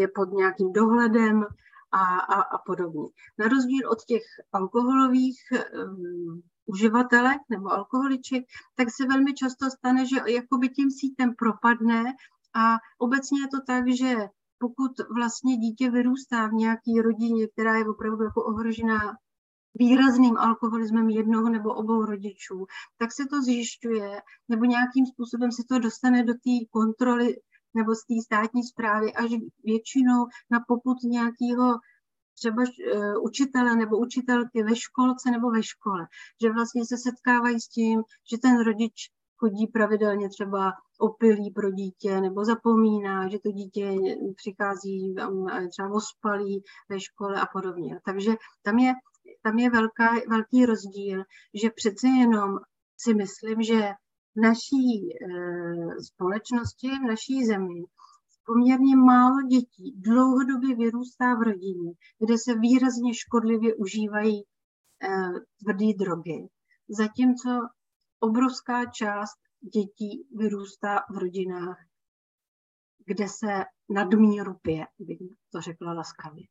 je 0.00 0.08
pod 0.14 0.32
nějakým 0.32 0.72
dohledem 0.72 1.44
a, 1.92 2.18
a, 2.18 2.40
a 2.40 2.58
podobně. 2.66 3.08
Na 3.38 3.48
rozdíl 3.48 3.90
od 3.90 3.98
těch 4.04 4.22
alkoholových 4.52 5.38
um, 5.52 6.42
uživatelek 6.66 7.38
nebo 7.48 7.72
alkoholiček, 7.72 8.44
tak 8.74 8.88
se 8.90 9.06
velmi 9.06 9.34
často 9.34 9.70
stane, 9.70 10.06
že 10.06 10.16
jakoby 10.26 10.68
tím 10.68 10.90
sítem 10.90 11.34
propadne 11.34 12.04
a 12.54 12.76
obecně 12.98 13.40
je 13.40 13.48
to 13.48 13.58
tak, 13.66 13.84
že 13.88 14.28
pokud 14.58 14.92
vlastně 15.14 15.56
dítě 15.56 15.90
vyrůstá 15.90 16.48
v 16.48 16.52
nějaké 16.52 17.02
rodině, 17.02 17.48
která 17.48 17.74
je 17.76 17.88
opravdu 17.88 18.24
jako 18.24 18.44
ohrožená 18.44 19.00
výrazným 19.74 20.36
alkoholismem 20.36 21.08
jednoho 21.08 21.48
nebo 21.48 21.74
obou 21.74 22.04
rodičů, 22.04 22.66
tak 22.98 23.12
se 23.12 23.26
to 23.30 23.42
zjišťuje, 23.42 24.22
nebo 24.48 24.64
nějakým 24.64 25.06
způsobem 25.06 25.52
se 25.52 25.62
to 25.68 25.78
dostane 25.78 26.24
do 26.24 26.32
té 26.32 26.56
kontroly 26.70 27.36
nebo 27.74 27.94
z 27.94 28.04
té 28.04 28.14
státní 28.24 28.62
zprávy 28.64 29.12
až 29.12 29.30
většinou 29.64 30.26
na 30.50 30.60
poput 30.68 30.96
nějakého 31.04 31.74
třeba 32.38 32.62
uh, 32.62 33.24
učitele 33.24 33.76
nebo 33.76 33.98
učitelky 33.98 34.62
ve 34.62 34.76
školce 34.76 35.30
nebo 35.30 35.50
ve 35.50 35.62
škole, 35.62 36.06
že 36.42 36.52
vlastně 36.52 36.86
se 36.86 36.96
setkávají 36.98 37.60
s 37.60 37.68
tím, 37.68 38.02
že 38.30 38.38
ten 38.38 38.64
rodič 38.64 39.10
chodí 39.38 39.66
pravidelně 39.66 40.28
třeba 40.28 40.72
opilý 40.98 41.50
pro 41.50 41.70
dítě 41.70 42.20
nebo 42.20 42.44
zapomíná, 42.44 43.28
že 43.28 43.38
to 43.38 43.50
dítě 43.50 43.94
přichází 44.36 45.14
třeba 45.70 45.90
ospalý 45.92 46.62
ve 46.88 47.00
škole 47.00 47.40
a 47.40 47.46
podobně. 47.46 48.00
Takže 48.04 48.30
tam 48.62 48.78
je, 48.78 48.92
tam 49.42 49.58
je 49.58 49.70
velká, 49.70 50.14
velký 50.28 50.66
rozdíl, 50.66 51.24
že 51.62 51.70
přece 51.70 52.08
jenom 52.08 52.58
si 52.96 53.14
myslím, 53.14 53.62
že 53.62 53.80
v 54.36 54.40
naší 54.40 55.12
e, 55.12 55.16
společnosti, 56.02 56.88
v 56.88 57.08
naší 57.08 57.46
zemi 57.46 57.84
poměrně 58.46 58.96
málo 58.96 59.42
dětí 59.42 59.94
dlouhodobě 59.96 60.76
vyrůstá 60.76 61.34
v 61.34 61.42
rodině, 61.42 61.92
kde 62.18 62.38
se 62.38 62.54
výrazně 62.54 63.14
škodlivě 63.14 63.74
užívají 63.74 64.38
e, 64.40 64.44
tvrdé 65.62 65.86
drogy. 65.98 66.48
Zatímco 66.88 67.50
obrovská 68.20 68.84
část 68.86 69.38
dětí 69.60 70.28
vyrůstá 70.36 70.98
v 71.10 71.18
rodinách, 71.18 71.78
kde 73.06 73.28
se 73.28 73.64
nadmíru 73.88 74.54
pije, 74.62 74.86
bych 74.98 75.18
to 75.52 75.60
řekla 75.60 75.92
laskavě. 75.92 76.44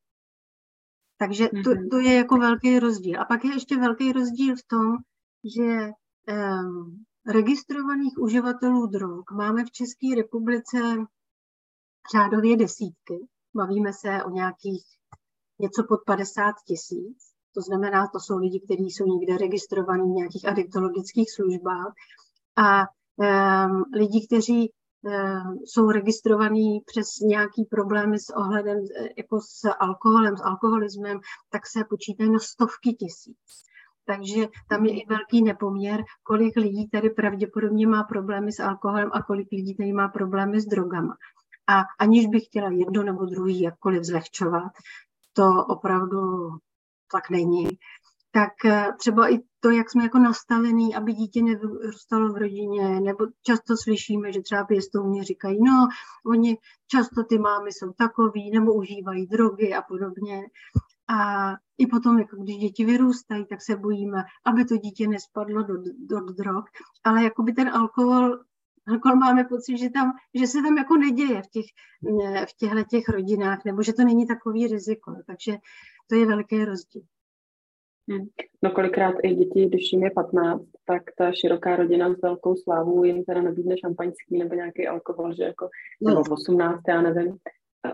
Takže 1.17 1.50
to, 1.63 1.69
mhm. 1.69 1.89
to 1.89 2.00
je 2.00 2.13
jako 2.13 2.38
velký 2.38 2.79
rozdíl. 2.79 3.21
A 3.21 3.25
pak 3.25 3.45
je 3.45 3.53
ještě 3.53 3.77
velký 3.77 4.12
rozdíl 4.12 4.55
v 4.55 4.67
tom, 4.67 4.97
že 5.57 5.91
um, 6.33 7.05
registrovaných 7.27 8.17
uživatelů 8.17 8.88
drog 8.88 9.24
máme 9.31 9.65
v 9.65 9.71
České 9.71 10.15
republice 10.15 10.77
řádově 12.15 12.57
desítky. 12.57 13.27
Bavíme 13.55 13.93
se 13.93 14.24
o 14.24 14.29
nějakých 14.29 14.86
něco 15.59 15.83
pod 15.88 16.00
50 16.05 16.53
tisíc. 16.67 17.37
To 17.58 17.62
znamená, 17.62 18.08
to 18.08 18.20
jsou 18.20 18.38
lidi, 18.38 18.60
kteří 18.60 18.90
jsou 18.92 19.06
někde 19.06 19.38
registrovaní 19.38 20.12
v 20.12 20.16
nějakých 20.16 20.48
adiktologických 20.48 21.32
službách. 21.32 21.94
A 22.58 22.82
um, 22.82 23.84
lidi, 23.94 24.28
kteří 24.28 24.70
um, 24.70 25.60
jsou 25.66 25.92
registrovaní 25.92 26.82
přes 26.86 27.08
nějaký 27.22 27.66
problémy 27.66 28.20
s 28.20 28.30
ohledem 28.36 28.78
e, 28.78 29.10
jako 29.18 29.42
s 29.42 29.70
alkoholem, 29.80 30.38
s 30.38 30.42
alkoholismem, 30.42 31.20
tak 31.50 31.68
se 31.68 31.84
počítají 31.90 32.30
na 32.32 32.40
stovky 32.40 32.94
tisíc. 32.94 33.48
Takže 34.06 34.48
tam 34.70 34.86
je 34.86 35.02
i 35.02 35.06
velký 35.10 35.42
nepoměr, 35.42 36.04
kolik 36.24 36.56
lidí 36.56 36.90
tady 36.90 37.10
pravděpodobně 37.10 37.88
má 37.88 38.04
problémy 38.04 38.52
s 38.52 38.60
alkoholem 38.60 39.10
a 39.14 39.24
kolik 39.24 39.48
lidí 39.52 39.76
tady 39.76 39.94
má 39.94 40.08
problémy 40.08 40.62
s 40.62 40.66
drogama. 40.66 41.16
A 41.68 41.84
aniž 42.00 42.28
bych 42.28 42.46
chtěla 42.46 42.70
jedno 42.72 43.04
nebo 43.04 43.26
druhý 43.26 43.62
jakkoliv 43.62 44.04
zlehčovat, 44.04 44.72
to 45.34 45.66
opravdu 45.70 46.20
tak 47.12 47.30
není, 47.30 47.68
tak 48.32 48.66
eh, 48.66 48.88
třeba 48.98 49.34
i 49.34 49.40
to, 49.60 49.70
jak 49.70 49.92
jsme 49.92 50.04
jako 50.04 50.20
nastavení, 50.20 50.96
aby 50.96 51.14
dítě 51.14 51.44
nevyrůstalo 51.44 52.34
v 52.34 52.38
rodině, 52.38 53.00
nebo 53.00 53.26
často 53.44 53.78
slyšíme, 53.84 54.32
že 54.32 54.42
třeba 54.42 54.64
pěstouni 54.64 55.24
říkají, 55.24 55.58
no, 55.64 55.88
oni 56.26 56.58
často 56.88 57.24
ty 57.24 57.40
mámy 57.40 57.72
jsou 57.72 57.92
takový, 57.98 58.52
nebo 58.52 58.74
užívají 58.74 59.28
drogy 59.28 59.74
a 59.74 59.82
podobně. 59.82 60.44
A 61.10 61.52
i 61.78 61.88
potom, 61.88 62.20
jako 62.20 62.36
když 62.36 62.58
děti 62.58 62.86
vyrůstají, 62.86 63.46
tak 63.46 63.62
se 63.62 63.76
bojíme, 63.76 64.24
aby 64.46 64.66
to 64.66 64.78
dítě 64.78 65.08
nespadlo 65.08 65.64
do, 65.64 65.74
do 66.00 66.20
drog, 66.20 66.64
ale 67.04 67.24
jako 67.24 67.44
by 67.44 67.54
ten 67.54 67.70
alkohol 67.70 68.40
alkohol 68.88 69.18
máme 69.18 69.44
pocit, 69.44 69.78
že, 69.78 69.90
tam, 69.90 70.12
že 70.34 70.48
se 70.48 70.62
tam 70.62 70.78
jako 70.78 70.98
neděje 70.98 71.42
v, 71.42 71.48
těch, 71.48 71.66
v 72.50 72.58
těchto 72.58 72.84
těch 72.84 73.10
rodinách, 73.10 73.66
nebo 73.66 73.84
že 73.84 73.94
to 73.94 74.04
není 74.04 74.28
takový 74.28 74.68
riziko. 74.68 75.16
Takže 75.28 75.58
to 76.08 76.16
je 76.16 76.26
velký 76.26 76.66
rozdíl. 76.66 77.02
Hmm. 78.10 78.28
No 78.64 78.72
kolikrát 78.72 79.16
i 79.24 79.36
děti, 79.36 79.66
když 79.66 79.94
jim 79.94 80.04
je 80.04 80.12
15, 80.12 80.64
tak 80.86 81.04
ta 81.18 81.32
široká 81.32 81.76
rodina 81.76 82.14
s 82.14 82.22
velkou 82.22 82.56
slávou 82.56 83.04
jim 83.04 83.24
teda 83.24 83.42
nabídne 83.42 83.76
šampaňský 83.78 84.38
nebo 84.38 84.56
nějaký 84.56 84.88
alkohol, 84.88 85.34
že 85.34 85.44
jako 85.44 85.70
no. 86.02 86.10
nebo 86.10 86.22
18, 86.36 86.82
já 86.88 87.02
nevím. 87.02 87.38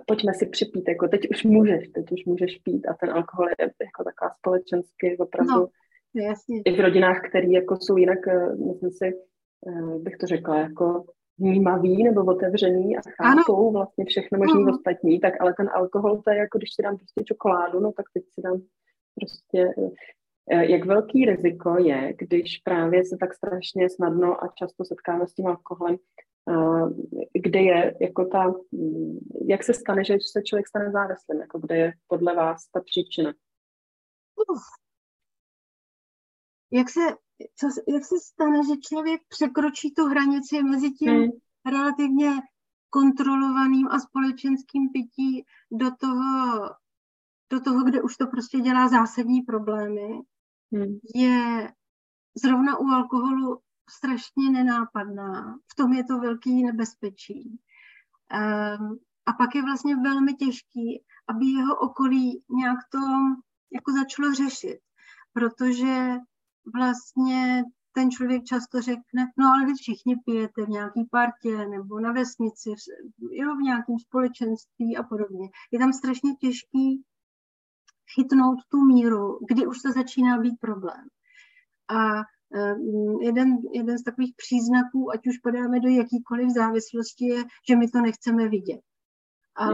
Pojďme 0.06 0.34
si 0.34 0.46
připít, 0.46 0.88
jako 0.88 1.08
teď 1.08 1.30
už 1.30 1.44
můžeš, 1.44 1.88
teď 1.88 2.12
už 2.12 2.26
můžeš 2.26 2.58
pít 2.64 2.88
a 2.88 2.94
ten 2.94 3.10
alkohol 3.10 3.48
je 3.48 3.56
jako 3.60 4.04
taková 4.04 4.32
společensky 4.38 5.18
opravdu 5.18 5.54
no, 5.54 5.68
jasně. 6.16 6.62
i 6.66 6.76
v 6.78 6.80
rodinách, 6.80 7.22
které 7.30 7.48
jako 7.48 7.78
jsou 7.82 7.98
jinak, 7.98 8.28
eh, 8.28 8.56
myslím 8.56 8.92
si, 8.92 9.06
eh, 9.68 10.00
bych 10.00 10.18
to 10.18 10.28
řekla, 10.28 10.60
jako 10.60 11.06
vnímaví 11.44 12.04
nebo 12.04 12.26
otevřený 12.26 12.98
a 12.98 13.02
chápou 13.02 13.70
ano. 13.70 13.72
vlastně 13.72 14.06
všechno 14.06 14.38
možný 14.38 14.64
no. 14.64 14.72
ostatní, 14.72 15.20
tak 15.20 15.34
ale 15.42 15.54
ten 15.54 15.70
alkohol, 15.74 16.22
to 16.22 16.32
je 16.32 16.38
jako 16.38 16.58
když 16.58 16.74
si 16.74 16.82
dám 16.84 16.98
prostě 16.98 17.24
čokoládu, 17.24 17.80
no 17.80 17.92
tak 17.92 18.06
teď 18.14 18.24
si 18.34 18.42
dám 18.42 18.62
prostě 19.16 19.74
eh, 20.52 20.72
jak 20.72 20.86
velký 20.86 21.26
riziko 21.26 21.78
je, 21.80 22.14
když 22.18 22.58
právě 22.58 23.06
se 23.06 23.18
tak 23.20 23.34
strašně 23.34 23.90
snadno 23.90 24.44
a 24.44 24.48
často 24.56 24.86
setkáme 24.86 25.28
s 25.28 25.34
tím 25.34 25.48
alkoholem, 25.48 25.98
eh, 26.50 26.86
kde 27.34 27.60
je 27.60 27.96
jako 28.02 28.26
ta, 28.26 28.54
mm, 28.72 29.18
jak 29.48 29.64
se 29.64 29.74
stane, 29.74 30.04
že 30.04 30.18
se 30.32 30.42
člověk 30.42 30.68
stane 30.68 30.92
závislým, 30.92 31.42
jako 31.42 31.60
kde 31.60 31.78
je 31.78 31.94
podle 32.08 32.36
vás 32.36 32.68
ta 32.68 32.80
příčina? 32.80 33.34
Uf. 34.50 34.83
Jak 36.74 36.90
se, 36.90 37.02
co, 37.56 37.68
jak 37.88 38.06
se 38.06 38.16
stane, 38.20 38.64
že 38.64 38.78
člověk 38.78 39.22
překročí 39.28 39.94
tu 39.94 40.06
hranici 40.06 40.64
mezi 40.64 40.92
tím 40.92 41.12
hmm. 41.12 41.30
relativně 41.66 42.32
kontrolovaným 42.90 43.88
a 43.88 44.00
společenským 44.00 44.90
pití 44.90 45.46
do 45.72 45.92
toho 46.00 46.70
do 47.50 47.60
toho, 47.60 47.84
kde 47.84 48.02
už 48.02 48.18
to 48.18 48.28
prostě 48.28 48.60
dělá 48.60 48.88
zásadní 48.88 49.42
problémy, 49.42 50.22
hmm. 50.74 51.00
je 51.16 51.74
zrovna 52.44 52.78
u 52.78 52.86
alkoholu 52.86 53.60
strašně 53.90 54.50
nenápadná. 54.52 55.58
V 55.72 55.76
tom 55.76 55.94
je 55.94 56.04
to 56.04 56.20
velký 56.20 56.64
nebezpečí. 56.64 57.60
Um, 58.34 59.00
a 59.26 59.34
pak 59.34 59.56
je 59.56 59.64
vlastně 59.64 59.96
velmi 59.96 60.34
těžký, 60.34 61.04
aby 61.28 61.46
jeho 61.46 61.76
okolí 61.76 62.44
nějak 62.50 62.80
to 62.92 63.00
jako 63.74 63.92
začalo 63.92 64.34
řešit, 64.34 64.80
protože 65.34 66.18
vlastně 66.74 67.64
ten 67.94 68.12
člověk 68.12 68.44
často 68.44 68.82
řekne, 68.82 69.32
no 69.38 69.48
ale 69.48 69.66
vy 69.66 69.74
všichni 69.74 70.16
pijete 70.26 70.66
v 70.66 70.70
nějaký 70.70 71.06
partě 71.12 71.68
nebo 71.68 72.00
na 72.00 72.12
vesnici, 72.12 72.70
jo, 73.32 73.56
v 73.56 73.62
nějakém 73.62 74.00
společenství 74.00 74.98
a 74.98 75.04
podobně. 75.04 75.50
Je 75.72 75.80
tam 75.80 75.94
strašně 75.94 76.36
těžký 76.36 77.04
chytnout 78.16 78.60
tu 78.70 78.86
míru, 78.86 79.40
kdy 79.50 79.68
už 79.68 79.82
to 79.82 79.92
začíná 79.92 80.38
být 80.38 80.56
problém. 80.60 81.08
A 81.90 82.20
eh, 82.56 82.76
jeden, 83.22 83.58
jeden 83.74 83.98
z 83.98 84.04
takových 84.04 84.34
příznaků, 84.38 85.12
ať 85.14 85.28
už 85.28 85.38
podáme 85.38 85.80
do 85.80 85.90
jakýkoliv 85.90 86.50
závislosti, 86.50 87.26
je, 87.26 87.44
že 87.70 87.76
my 87.76 87.88
to 87.88 88.02
nechceme 88.02 88.48
vidět. 88.48 88.82
A, 89.56 89.70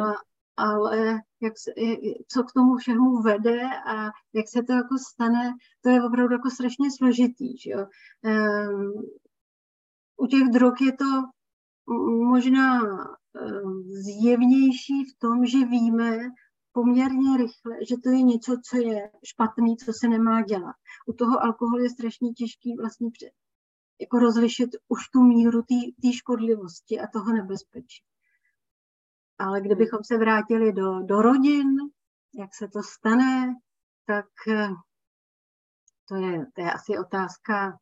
ale 0.60 1.22
jak 1.42 1.54
se, 1.58 1.72
co 2.28 2.44
k 2.44 2.54
tomu 2.54 2.78
všemu 2.78 3.22
vede 3.22 3.62
a 3.88 3.96
jak 4.34 4.48
se 4.50 4.64
to 4.64 4.74
jako 4.74 4.98
stane, 4.98 5.54
to 5.82 5.90
je 5.90 6.04
opravdu 6.04 6.34
jako 6.34 6.50
strašně 6.50 6.92
složitý. 6.98 7.58
Že 7.58 7.72
jo? 7.72 7.86
Um, 8.24 8.94
u 10.18 10.28
těch 10.28 10.48
drog 10.54 10.82
je 10.82 10.94
to 10.94 11.06
možná 12.30 12.82
um, 12.82 13.84
zjevnější 13.84 15.06
v 15.06 15.20
tom, 15.20 15.46
že 15.46 15.66
víme 15.66 16.18
poměrně 16.72 17.38
rychle, 17.38 17.76
že 17.90 17.96
to 18.04 18.10
je 18.10 18.22
něco, 18.22 18.58
co 18.70 18.78
je 18.78 19.12
špatný, 19.24 19.78
co 19.78 19.94
se 19.94 20.08
nemá 20.08 20.42
dělat. 20.42 20.76
U 21.08 21.14
toho 21.14 21.44
alkoholu 21.44 21.84
je 21.84 21.90
strašně 21.90 22.30
těžký 22.30 22.76
vlastně 22.76 23.10
jako 24.02 24.20
rozlišit 24.20 24.70
už 24.88 25.10
tu 25.14 25.24
míru 25.24 25.62
té 26.02 26.14
škodlivosti 26.14 27.00
a 27.00 27.08
toho 27.08 27.34
nebezpečí. 27.34 28.04
Ale 29.40 29.62
kdybychom 29.62 30.00
se 30.04 30.18
vrátili 30.18 30.74
do, 30.74 31.00
do 31.00 31.22
rodin, 31.22 31.68
jak 32.40 32.50
se 32.56 32.68
to 32.68 32.84
stane, 32.84 33.56
tak 34.06 34.26
eh, 34.48 34.70
to 36.08 36.16
je, 36.16 36.46
to 36.56 36.62
je 36.62 36.72
asi 36.72 36.98
otázka 36.98 37.78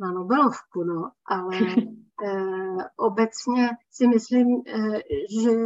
na 0.00 0.12
Nobelovku, 0.12 0.84
no, 0.84 1.10
ale 1.26 1.56
eh, 2.24 2.88
obecně 2.96 3.70
si 3.90 4.06
myslím, 4.08 4.62
eh, 4.66 4.98
že 5.42 5.56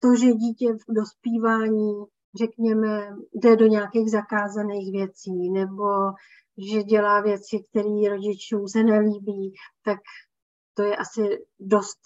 to, 0.00 0.14
že 0.14 0.32
dítě 0.32 0.72
v 0.72 0.94
dospívání, 0.94 2.04
řekněme, 2.38 3.16
jde 3.34 3.56
do 3.56 3.66
nějakých 3.66 4.10
zakázaných 4.10 4.92
věcí, 4.92 5.50
nebo 5.50 5.84
že 6.72 6.82
dělá 6.82 7.20
věci, 7.20 7.56
které 7.70 8.10
rodičům 8.10 8.68
se 8.68 8.82
nelíbí, 8.82 9.54
tak 9.84 9.98
to 10.74 10.82
je 10.82 10.96
asi 10.96 11.46
dost 11.60 12.00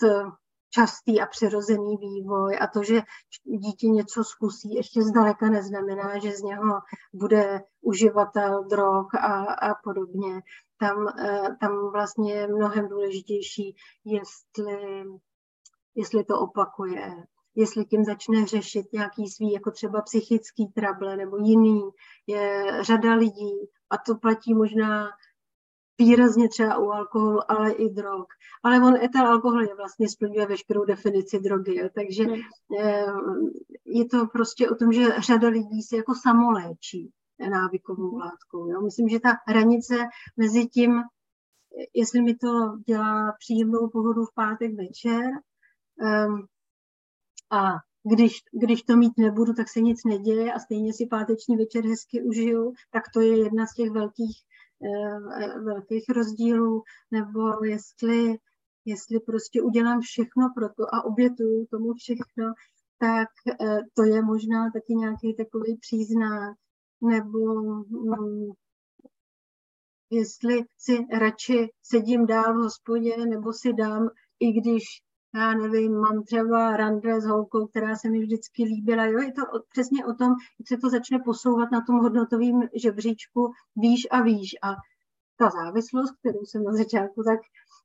častý 0.74 1.20
a 1.20 1.26
přirozený 1.26 1.96
vývoj 1.96 2.58
a 2.60 2.66
to, 2.66 2.82
že 2.82 3.02
dítě 3.44 3.86
něco 3.86 4.24
zkusí, 4.24 4.74
ještě 4.74 5.02
zdaleka 5.02 5.50
neznamená, 5.50 6.18
že 6.18 6.32
z 6.32 6.42
něho 6.42 6.80
bude 7.14 7.62
uživatel 7.80 8.64
drog 8.64 9.06
a, 9.14 9.44
a 9.44 9.74
podobně. 9.84 10.40
Tam, 10.78 11.08
eh, 11.08 11.56
tam 11.60 11.90
vlastně 11.92 12.34
je 12.34 12.48
mnohem 12.48 12.88
důležitější, 12.88 13.76
jestli, 14.04 15.04
jestli 15.94 16.24
to 16.24 16.40
opakuje, 16.40 17.14
jestli 17.54 17.84
tím 17.84 18.04
začne 18.04 18.46
řešit 18.46 18.92
nějaký 18.92 19.28
svý, 19.28 19.52
jako 19.52 19.70
třeba 19.70 20.02
psychický 20.02 20.66
trable 20.66 21.16
nebo 21.16 21.36
jiný. 21.36 21.82
Je 22.26 22.66
řada 22.80 23.14
lidí, 23.14 23.52
a 23.90 23.98
to 23.98 24.14
platí 24.14 24.54
možná 24.54 25.08
výrazně 26.04 26.48
třeba 26.48 26.78
u 26.78 26.90
alkoholu, 26.90 27.50
ale 27.50 27.72
i 27.72 27.88
drog. 27.88 28.26
Ale 28.62 28.76
on 28.76 28.96
etyl 28.96 29.26
alkohol 29.26 29.62
je 29.62 29.74
vlastně 29.74 30.08
splňuje 30.08 30.46
veškerou 30.46 30.84
definici 30.84 31.40
drogy, 31.40 31.78
jo. 31.78 31.88
takže 31.94 32.24
hmm. 32.24 32.40
eh, 32.80 33.06
je 33.84 34.04
to 34.08 34.26
prostě 34.26 34.70
o 34.70 34.74
tom, 34.74 34.92
že 34.92 35.14
řada 35.18 35.48
lidí 35.48 35.82
se 35.82 35.96
jako 35.96 36.14
samoléčí 36.22 37.10
návykovou 37.50 38.16
látkou. 38.16 38.68
Jo. 38.68 38.80
Myslím, 38.80 39.08
že 39.08 39.20
ta 39.20 39.30
hranice 39.46 39.94
mezi 40.36 40.66
tím, 40.66 41.02
jestli 41.94 42.22
mi 42.22 42.34
to 42.34 42.48
dělá 42.86 43.32
příjemnou 43.38 43.88
pohodu 43.88 44.24
v 44.24 44.34
pátek 44.34 44.72
večer 44.74 45.24
um, 46.26 46.46
a 47.50 47.72
když, 48.04 48.38
když 48.52 48.82
to 48.82 48.96
mít 48.96 49.12
nebudu, 49.18 49.52
tak 49.52 49.68
se 49.68 49.80
nic 49.80 50.04
neděje 50.04 50.52
a 50.52 50.58
stejně 50.58 50.92
si 50.92 51.06
páteční 51.06 51.56
večer 51.56 51.86
hezky 51.86 52.22
užiju, 52.22 52.72
tak 52.90 53.02
to 53.14 53.20
je 53.20 53.38
jedna 53.44 53.66
z 53.66 53.74
těch 53.74 53.90
velkých 53.90 54.36
velkých 55.64 56.08
rozdílů, 56.08 56.82
nebo 57.10 57.64
jestli, 57.64 58.36
jestli 58.84 59.20
prostě 59.20 59.62
udělám 59.62 60.00
všechno 60.00 60.48
pro 60.54 60.68
to 60.68 60.94
a 60.94 61.04
obětuju 61.04 61.66
tomu 61.70 61.94
všechno, 61.94 62.52
tak 62.98 63.28
eh, 63.60 63.80
to 63.94 64.02
je 64.04 64.22
možná 64.22 64.70
taky 64.70 64.94
nějaký 64.94 65.34
takový 65.36 65.76
příznak, 65.76 66.56
nebo 67.02 67.38
um, 67.38 68.52
jestli 70.10 70.64
si 70.78 71.06
radši 71.12 71.68
sedím 71.82 72.26
dál 72.26 72.54
v 72.54 72.62
hospodě, 72.62 73.16
nebo 73.16 73.52
si 73.52 73.72
dám, 73.72 74.08
i 74.40 74.52
když 74.52 74.82
já 75.34 75.54
nevím, 75.54 76.00
mám 76.00 76.22
třeba 76.22 76.76
rande 76.76 77.20
s 77.20 77.26
holkou, 77.26 77.66
která 77.66 77.96
se 77.96 78.10
mi 78.10 78.20
vždycky 78.20 78.64
líbila. 78.64 79.04
Jo, 79.04 79.18
je 79.20 79.32
to 79.32 79.42
přesně 79.70 80.06
o 80.06 80.14
tom, 80.14 80.28
jak 80.58 80.68
se 80.68 80.76
to 80.76 80.90
začne 80.90 81.18
posouvat 81.24 81.70
na 81.70 81.80
tom 81.80 81.98
hodnotovém 81.98 82.60
žebříčku 82.74 83.52
výš 83.76 84.06
a 84.10 84.22
výš. 84.22 84.50
A 84.62 84.68
ta 85.36 85.50
závislost, 85.50 86.14
kterou 86.20 86.44
jsem 86.44 86.64
na 86.64 86.72
začátku 86.72 87.22
tak 87.22 87.40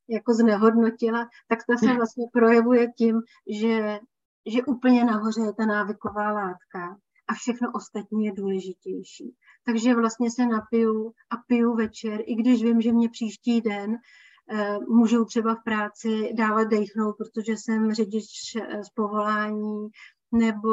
jako 0.10 0.34
znehodnotila, 0.34 1.30
tak 1.48 1.60
ta 1.68 1.78
se 1.78 1.94
vlastně 1.94 2.26
projevuje 2.34 2.88
tím, 2.98 3.22
že, 3.62 4.00
že 4.46 4.64
úplně 4.64 5.06
nahoře 5.06 5.42
je 5.42 5.54
ta 5.54 5.66
návyková 5.66 6.32
látka 6.32 6.98
a 7.28 7.34
všechno 7.34 7.72
ostatní 7.76 8.26
je 8.26 8.32
důležitější. 8.34 9.36
Takže 9.66 9.96
vlastně 9.96 10.32
se 10.32 10.46
napiju 10.46 11.12
a 11.30 11.38
piju 11.48 11.76
večer, 11.76 12.22
i 12.26 12.36
když 12.36 12.64
vím, 12.64 12.82
že 12.82 12.92
mě 12.92 13.10
příští 13.10 13.62
den 13.62 13.98
můžou 14.88 15.26
třeba 15.26 15.56
v 15.56 15.64
práci 15.64 16.34
dále 16.34 16.66
dechnout, 16.66 17.16
protože 17.18 17.52
jsem 17.52 17.94
řidič 17.94 18.56
eh, 18.56 18.84
z 18.84 18.90
povolání, 18.90 19.88
nebo 20.32 20.70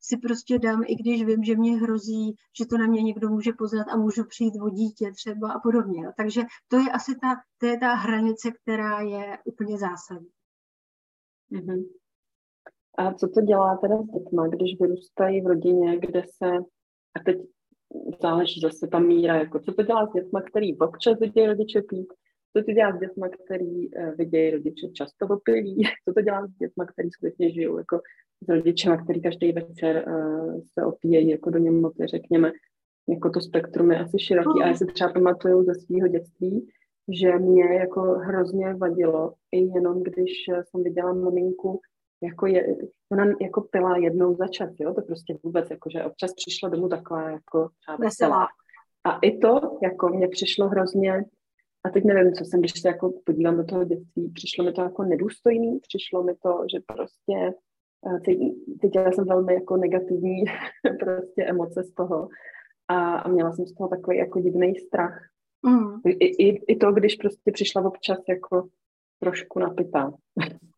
si 0.00 0.16
prostě 0.16 0.58
dám, 0.58 0.82
i 0.86 0.94
když 0.94 1.24
vím, 1.24 1.44
že 1.44 1.56
mě 1.56 1.76
hrozí, 1.76 2.34
že 2.58 2.66
to 2.66 2.78
na 2.78 2.86
mě 2.86 3.02
někdo 3.02 3.28
může 3.28 3.52
poznat 3.58 3.86
a 3.88 3.96
můžu 3.96 4.24
přijít 4.24 4.60
o 4.62 4.68
dítě 4.68 5.12
třeba 5.12 5.52
a 5.52 5.58
podobně. 5.58 6.02
Takže 6.16 6.42
to 6.68 6.76
je 6.76 6.90
asi 6.90 7.14
ta, 7.14 7.34
to 7.58 7.66
je 7.66 7.78
ta 7.78 7.94
hranice, 7.94 8.50
která 8.62 9.00
je 9.00 9.38
úplně 9.44 9.78
zásadní. 9.78 10.30
Mm-hmm. 11.52 11.84
A 12.98 13.14
co 13.14 13.28
to 13.28 13.40
dělá 13.40 13.76
teda 13.76 13.96
s 14.02 14.06
dětma, 14.06 14.48
když 14.48 14.80
vyrůstají 14.80 15.40
v 15.40 15.46
rodině, 15.46 15.98
kde 15.98 16.22
se, 16.22 16.46
a 17.16 17.20
teď 17.24 17.36
záleží 18.22 18.60
zase 18.60 18.88
ta 18.92 18.98
míra, 18.98 19.34
jako 19.34 19.60
co 19.60 19.72
to 19.72 19.82
dělá 19.82 20.06
s 20.06 20.12
dětma, 20.12 20.42
který 20.42 20.78
občas 20.78 21.18
vidějí 21.20 21.46
rodiče 21.46 21.82
pít, 21.82 22.08
co 22.56 22.64
to 22.64 22.72
dělá 22.72 22.96
s 22.96 23.00
dětma, 23.00 23.28
který 23.28 23.88
uh, 23.88 24.14
vidějí 24.18 24.50
rodiče 24.50 24.88
často 24.88 25.26
opilí? 25.26 25.82
Co 26.04 26.14
to 26.14 26.20
dělá 26.20 26.46
s 26.46 26.50
dětma, 26.50 26.86
který 26.86 27.10
skutečně 27.10 27.52
žijou 27.52 27.78
jako 27.78 28.00
s 28.44 28.48
rodičema, 28.48 28.96
který 28.96 29.22
každý 29.22 29.52
večer 29.52 30.04
uh, 30.06 30.60
se 30.72 30.84
opíjejí 30.84 31.30
jako 31.30 31.50
do 31.50 31.58
němoty, 31.58 32.06
řekněme. 32.06 32.52
Jako 33.08 33.30
to 33.30 33.40
spektrum 33.40 33.90
je 33.90 33.98
asi 33.98 34.18
široký. 34.18 34.62
A 34.62 34.68
já 34.68 34.74
si 34.74 34.86
třeba 34.86 35.12
pamatuju 35.12 35.64
ze 35.64 35.74
svého 35.74 36.08
dětství, 36.08 36.68
že 37.08 37.38
mě 37.38 37.64
jako 37.64 38.00
hrozně 38.00 38.74
vadilo, 38.74 39.34
i 39.52 39.58
jenom 39.58 40.02
když 40.02 40.32
jsem 40.64 40.82
viděla 40.82 41.12
maminku, 41.12 41.80
jako 42.22 42.46
je, 42.46 42.76
ona 43.12 43.24
jako 43.40 43.60
pila 43.60 43.96
jednou 43.96 44.36
za 44.36 44.48
čas, 44.48 44.70
jo, 44.78 44.94
to 44.94 45.02
prostě 45.02 45.36
vůbec, 45.42 45.70
jako, 45.70 45.90
že 45.90 46.04
občas 46.04 46.34
přišla 46.34 46.68
domů 46.68 46.88
taková 46.88 47.30
jako 47.30 47.68
třeba 47.80 47.96
veselá. 47.96 48.46
A 49.04 49.18
i 49.18 49.38
to, 49.38 49.78
jako 49.82 50.08
mě 50.08 50.28
přišlo 50.28 50.68
hrozně 50.68 51.24
a 51.84 51.90
teď 51.90 52.04
nevím, 52.04 52.32
co 52.32 52.44
jsem, 52.44 52.60
když 52.60 52.80
se 52.80 52.88
jako 52.88 53.12
podívám 53.24 53.56
do 53.56 53.64
toho 53.64 53.84
dětství, 53.84 54.30
přišlo 54.34 54.64
mi 54.64 54.72
to 54.72 54.82
jako 54.82 55.02
nedůstojný, 55.02 55.80
přišlo 55.80 56.22
mi 56.22 56.32
to, 56.42 56.64
že 56.72 56.78
prostě 56.86 57.54
eh, 58.06 58.20
teď, 58.24 58.38
teď 58.80 58.96
já 58.96 59.12
jsem 59.12 59.24
velmi 59.24 59.54
jako 59.54 59.76
negativní 59.76 60.44
prostě 61.00 61.44
emoce 61.44 61.82
z 61.82 61.94
toho 61.94 62.28
a, 62.88 63.14
a 63.14 63.28
měla 63.28 63.52
jsem 63.52 63.66
z 63.66 63.74
toho 63.74 63.88
takový 63.88 64.16
jako 64.16 64.40
divný 64.40 64.76
strach. 64.76 65.18
Mm. 65.62 66.00
I, 66.06 66.26
i, 66.26 66.72
I 66.72 66.76
to, 66.76 66.92
když 66.92 67.16
prostě 67.16 67.52
přišla 67.52 67.82
občas 67.82 68.18
jako 68.28 68.68
trošku 69.20 69.58
napitá. 69.58 70.12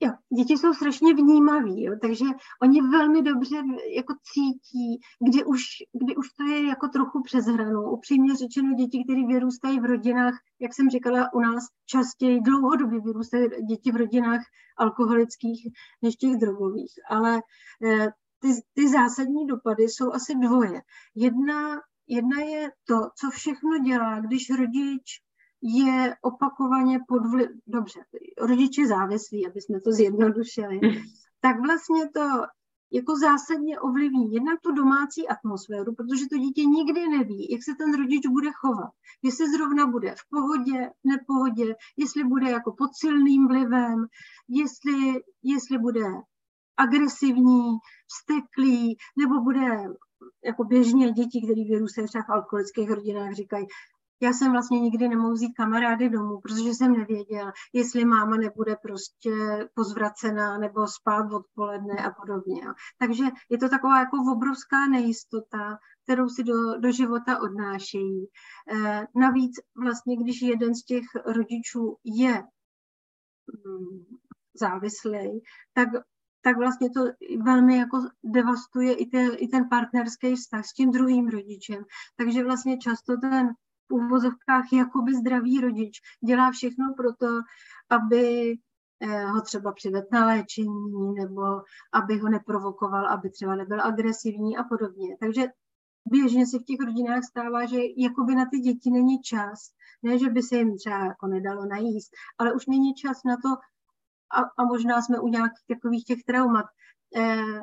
Jo, 0.00 0.10
děti 0.36 0.58
jsou 0.58 0.74
strašně 0.74 1.14
vnímaví, 1.14 1.84
jo, 1.84 1.96
takže 2.02 2.24
oni 2.62 2.82
velmi 2.82 3.22
dobře 3.22 3.56
jako 3.96 4.14
cítí, 4.22 5.00
kdy 5.28 5.44
už, 5.44 5.62
kdy 5.92 6.16
už 6.16 6.32
to 6.32 6.44
je 6.44 6.66
jako 6.66 6.88
trochu 6.88 7.22
přes 7.22 7.44
hranu. 7.44 7.90
Upřímně 7.90 8.36
řečeno, 8.36 8.74
děti, 8.74 9.04
které 9.04 9.26
vyrůstají 9.26 9.80
v 9.80 9.84
rodinách, 9.84 10.34
jak 10.60 10.74
jsem 10.74 10.90
říkala, 10.90 11.32
u 11.34 11.40
nás 11.40 11.64
častěji 11.86 12.40
dlouhodobě 12.40 13.00
vyrůstají 13.00 13.48
děti 13.68 13.92
v 13.92 13.96
rodinách 13.96 14.42
alkoholických 14.76 15.72
než 16.02 16.16
těch 16.16 16.36
drogových. 16.36 16.92
Ale 17.10 17.40
eh, 17.84 18.08
ty, 18.40 18.48
ty 18.74 18.88
zásadní 18.88 19.46
dopady 19.46 19.82
jsou 19.82 20.12
asi 20.12 20.34
dvoje. 20.34 20.82
Jedna, 21.14 21.80
jedna 22.06 22.40
je 22.40 22.70
to, 22.84 22.94
co 23.20 23.30
všechno 23.30 23.78
dělá, 23.78 24.20
když 24.20 24.50
rodič 24.50 25.27
je 25.62 26.16
opakovaně 26.22 27.00
pod 27.08 27.26
vliv, 27.26 27.48
dobře, 27.66 28.00
rodiče 28.40 28.86
závislí, 28.86 29.46
aby 29.46 29.60
jsme 29.60 29.80
to 29.80 29.92
zjednodušili, 29.92 30.80
tak 31.40 31.56
vlastně 31.60 32.08
to 32.08 32.20
jako 32.92 33.16
zásadně 33.16 33.80
ovlivní 33.80 34.32
jednak 34.32 34.60
tu 34.60 34.72
domácí 34.72 35.28
atmosféru, 35.28 35.94
protože 35.94 36.24
to 36.30 36.38
dítě 36.38 36.64
nikdy 36.64 37.08
neví, 37.08 37.50
jak 37.50 37.62
se 37.64 37.74
ten 37.78 37.96
rodič 37.96 38.26
bude 38.26 38.50
chovat. 38.52 38.90
Jestli 39.22 39.50
zrovna 39.50 39.86
bude 39.86 40.14
v 40.18 40.24
pohodě, 40.30 40.90
nepohodě, 41.04 41.74
jestli 41.96 42.24
bude 42.24 42.50
jako 42.50 42.72
pod 42.72 42.90
silným 42.94 43.48
vlivem, 43.48 44.06
jestli, 44.48 45.22
jestli 45.42 45.78
bude 45.78 46.04
agresivní, 46.76 47.78
vzteklý, 48.06 48.96
nebo 49.18 49.40
bude 49.40 49.68
jako 50.44 50.64
běžně 50.64 51.12
děti, 51.12 51.40
které 51.44 51.64
vyrůstají 51.64 52.08
třeba 52.08 52.24
v 52.24 52.32
alkoholických 52.32 52.90
rodinách, 52.90 53.32
říkají, 53.32 53.66
já 54.20 54.32
jsem 54.32 54.52
vlastně 54.52 54.80
nikdy 54.80 55.08
nemohl 55.08 55.32
vzít 55.32 55.52
kamarády 55.52 56.08
domů, 56.08 56.40
protože 56.40 56.74
jsem 56.74 56.92
nevěděl, 56.92 57.52
jestli 57.72 58.04
máma 58.04 58.36
nebude 58.36 58.76
prostě 58.82 59.30
pozvracená 59.74 60.58
nebo 60.58 60.86
spát 60.86 61.32
odpoledne 61.32 61.94
a 61.94 62.10
podobně. 62.10 62.62
Takže 62.98 63.24
je 63.50 63.58
to 63.58 63.68
taková 63.68 63.98
jako 63.98 64.16
obrovská 64.32 64.86
nejistota, 64.90 65.78
kterou 66.02 66.28
si 66.28 66.44
do, 66.44 66.78
do 66.78 66.92
života 66.92 67.40
odnášejí. 67.42 68.26
E, 68.72 69.06
navíc 69.16 69.52
vlastně, 69.82 70.16
když 70.16 70.42
jeden 70.42 70.74
z 70.74 70.84
těch 70.84 71.04
rodičů 71.26 71.96
je 72.04 72.42
mm, 73.66 74.04
závislý, 74.54 75.42
tak 75.72 75.88
tak 76.42 76.56
vlastně 76.56 76.90
to 76.90 77.00
velmi 77.42 77.76
jako 77.76 77.98
devastuje 78.24 78.94
i, 78.94 79.06
te, 79.06 79.26
i 79.36 79.48
ten 79.48 79.68
partnerský 79.68 80.36
vztah 80.36 80.66
s 80.66 80.72
tím 80.72 80.90
druhým 80.90 81.28
rodičem. 81.28 81.84
Takže 82.16 82.44
vlastně 82.44 82.78
často 82.78 83.16
ten 83.16 83.48
v 83.88 83.94
úvozovkách 83.94 84.72
jakoby 84.72 85.14
zdravý 85.14 85.60
rodič 85.60 86.00
dělá 86.26 86.50
všechno 86.50 86.94
pro 86.96 87.12
to, 87.12 87.40
aby 87.90 88.54
eh, 89.00 89.24
ho 89.24 89.40
třeba 89.40 89.72
přived 89.72 90.04
na 90.12 90.26
léčení 90.26 91.14
nebo 91.14 91.42
aby 91.92 92.18
ho 92.18 92.28
neprovokoval, 92.28 93.06
aby 93.06 93.30
třeba 93.30 93.56
nebyl 93.56 93.80
agresivní 93.82 94.56
a 94.56 94.64
podobně. 94.64 95.16
Takže 95.20 95.46
běžně 96.10 96.46
se 96.46 96.58
v 96.58 96.64
těch 96.64 96.80
rodinách 96.86 97.24
stává, 97.24 97.66
že 97.66 97.78
jakoby 97.96 98.34
na 98.34 98.44
ty 98.50 98.58
děti 98.58 98.90
není 98.90 99.22
čas. 99.22 99.70
Ne, 100.02 100.18
že 100.18 100.30
by 100.30 100.42
se 100.42 100.56
jim 100.56 100.76
třeba 100.76 101.04
jako 101.04 101.26
nedalo 101.26 101.66
najíst, 101.66 102.10
ale 102.38 102.52
už 102.52 102.66
není 102.66 102.94
čas 102.94 103.24
na 103.24 103.36
to, 103.36 103.48
a, 104.30 104.40
a 104.58 104.64
možná 104.64 105.02
jsme 105.02 105.20
u 105.20 105.28
nějakých 105.28 105.66
takových 105.68 106.04
těch 106.04 106.24
traumat, 106.26 106.66
eh, 107.16 107.62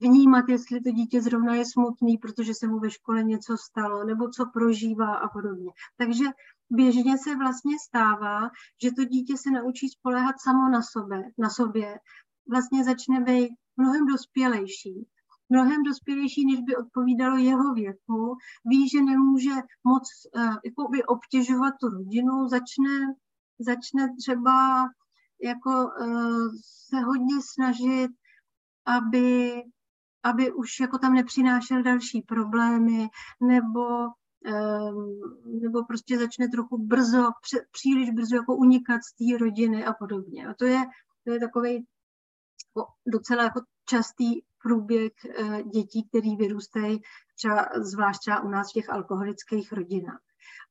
vnímat, 0.00 0.48
jestli 0.48 0.80
to 0.80 0.90
dítě 0.90 1.22
zrovna 1.22 1.54
je 1.54 1.64
smutný, 1.66 2.18
protože 2.18 2.54
se 2.54 2.66
mu 2.66 2.78
ve 2.78 2.90
škole 2.90 3.22
něco 3.22 3.56
stalo, 3.56 4.04
nebo 4.04 4.28
co 4.28 4.46
prožívá 4.46 5.14
a 5.14 5.28
podobně. 5.28 5.70
Takže 5.96 6.24
běžně 6.70 7.18
se 7.18 7.36
vlastně 7.36 7.76
stává, 7.88 8.50
že 8.82 8.92
to 8.92 9.04
dítě 9.04 9.36
se 9.36 9.50
naučí 9.50 9.88
spolehat 9.88 10.34
samo 10.40 10.68
na, 10.68 10.82
sobě, 10.82 11.22
na 11.38 11.50
sobě. 11.50 11.98
Vlastně 12.50 12.84
začne 12.84 13.20
být 13.20 13.50
mnohem 13.76 14.06
dospělejší. 14.06 15.06
Mnohem 15.48 15.82
dospělejší, 15.82 16.46
než 16.46 16.60
by 16.60 16.76
odpovídalo 16.76 17.36
jeho 17.36 17.74
věku. 17.74 18.36
Ví, 18.64 18.88
že 18.88 19.02
nemůže 19.02 19.50
moc 19.84 20.02
uh, 20.76 20.98
obtěžovat 21.06 21.74
tu 21.80 21.88
rodinu, 21.88 22.48
začne, 22.48 23.14
začne 23.58 24.14
třeba 24.18 24.88
jako 25.42 25.70
uh, 25.70 26.48
se 26.88 27.00
hodně 27.00 27.34
snažit, 27.52 28.10
aby 28.86 29.62
aby 30.26 30.52
už 30.52 30.80
jako 30.80 30.98
tam 30.98 31.14
nepřinášel 31.14 31.82
další 31.82 32.22
problémy, 32.22 33.08
nebo, 33.40 33.86
um, 33.86 35.20
nebo 35.62 35.84
prostě 35.84 36.18
začne 36.18 36.48
trochu 36.48 36.86
brzo, 36.86 37.30
příliš 37.72 38.10
brzo 38.10 38.36
jako 38.36 38.56
unikat 38.56 39.00
z 39.04 39.12
té 39.12 39.38
rodiny 39.44 39.84
a 39.84 39.92
podobně. 39.92 40.46
A 40.46 40.54
to 40.54 40.64
je, 40.64 40.84
to 41.24 41.32
je 41.32 41.40
takový 41.40 41.86
docela 43.06 43.42
jako 43.42 43.60
častý 43.88 44.40
průběh 44.62 45.12
uh, 45.40 45.62
dětí, 45.62 46.08
který 46.08 46.36
vyrůstají 46.36 47.00
třeba, 47.36 47.68
zvlášť 47.76 48.20
třeba 48.20 48.40
u 48.40 48.48
nás 48.48 48.70
v 48.70 48.74
těch 48.74 48.90
alkoholických 48.90 49.72
rodinách. 49.72 50.22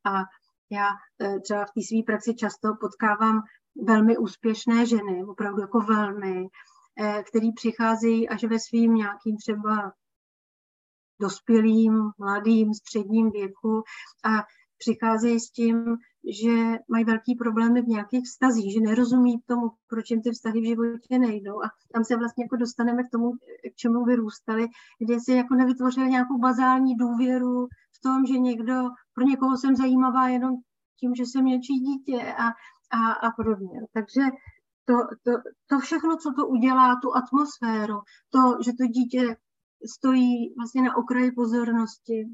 A 0.03 0.23
já 0.71 0.89
uh, 0.89 1.39
třeba 1.41 1.65
v 1.65 1.71
té 1.71 1.81
své 1.87 2.03
praxi 2.05 2.35
často 2.35 2.67
potkávám 2.81 3.41
velmi 3.87 4.17
úspěšné 4.17 4.85
ženy, 4.85 5.23
opravdu 5.25 5.61
jako 5.61 5.79
velmi, 5.79 6.45
Eh, 6.45 6.74
který 7.29 7.53
přicházejí 7.53 8.29
až 8.29 8.43
ve 8.43 8.59
svým 8.59 8.95
nějakým 8.95 9.37
třeba 9.37 9.93
dospělým, 11.21 11.93
mladým, 12.17 12.73
středním 12.73 13.31
věku 13.31 13.83
a 14.25 14.43
přicházejí 14.77 15.39
s 15.39 15.51
tím, 15.51 15.97
že 16.41 16.77
mají 16.91 17.05
velký 17.05 17.35
problémy 17.35 17.81
v 17.81 17.87
nějakých 17.87 18.25
vztazích, 18.25 18.73
že 18.73 18.79
nerozumí 18.79 19.35
tomu, 19.45 19.71
proč 19.89 20.11
jim 20.11 20.21
ty 20.21 20.31
vztahy 20.31 20.61
v 20.61 20.67
životě 20.67 21.19
nejdou. 21.19 21.63
A 21.63 21.69
tam 21.93 22.03
se 22.03 22.17
vlastně 22.17 22.43
jako 22.43 22.55
dostaneme 22.55 23.03
k 23.03 23.11
tomu, 23.11 23.31
k 23.73 23.75
čemu 23.75 24.05
vyrůstali, 24.05 24.67
kde 24.99 25.19
si 25.19 25.31
jako 25.31 25.55
nevytvořili 25.55 26.09
nějakou 26.09 26.37
bazální 26.37 26.95
důvěru 26.95 27.67
v 27.97 28.01
tom, 28.03 28.25
že 28.25 28.39
někdo, 28.39 28.73
pro 29.13 29.25
někoho 29.25 29.57
jsem 29.57 29.75
zajímavá 29.75 30.27
jenom 30.27 30.51
tím, 30.99 31.15
že 31.15 31.23
jsem 31.23 31.45
něčí 31.45 31.73
dítě 31.73 32.33
a, 32.33 32.47
a, 32.91 33.11
a 33.27 33.31
podobně. 33.31 33.79
Takže 33.93 34.21
to, 34.85 34.93
to, 35.23 35.31
to 35.67 35.79
všechno, 35.79 36.17
co 36.17 36.33
to 36.33 36.47
udělá, 36.47 36.99
tu 37.01 37.15
atmosféru, 37.15 38.01
to, 38.29 38.39
že 38.65 38.71
to 38.73 38.85
dítě 38.87 39.37
stojí 39.85 40.53
vlastně 40.57 40.81
na 40.81 40.97
okraji 40.97 41.31
pozornosti, 41.31 42.25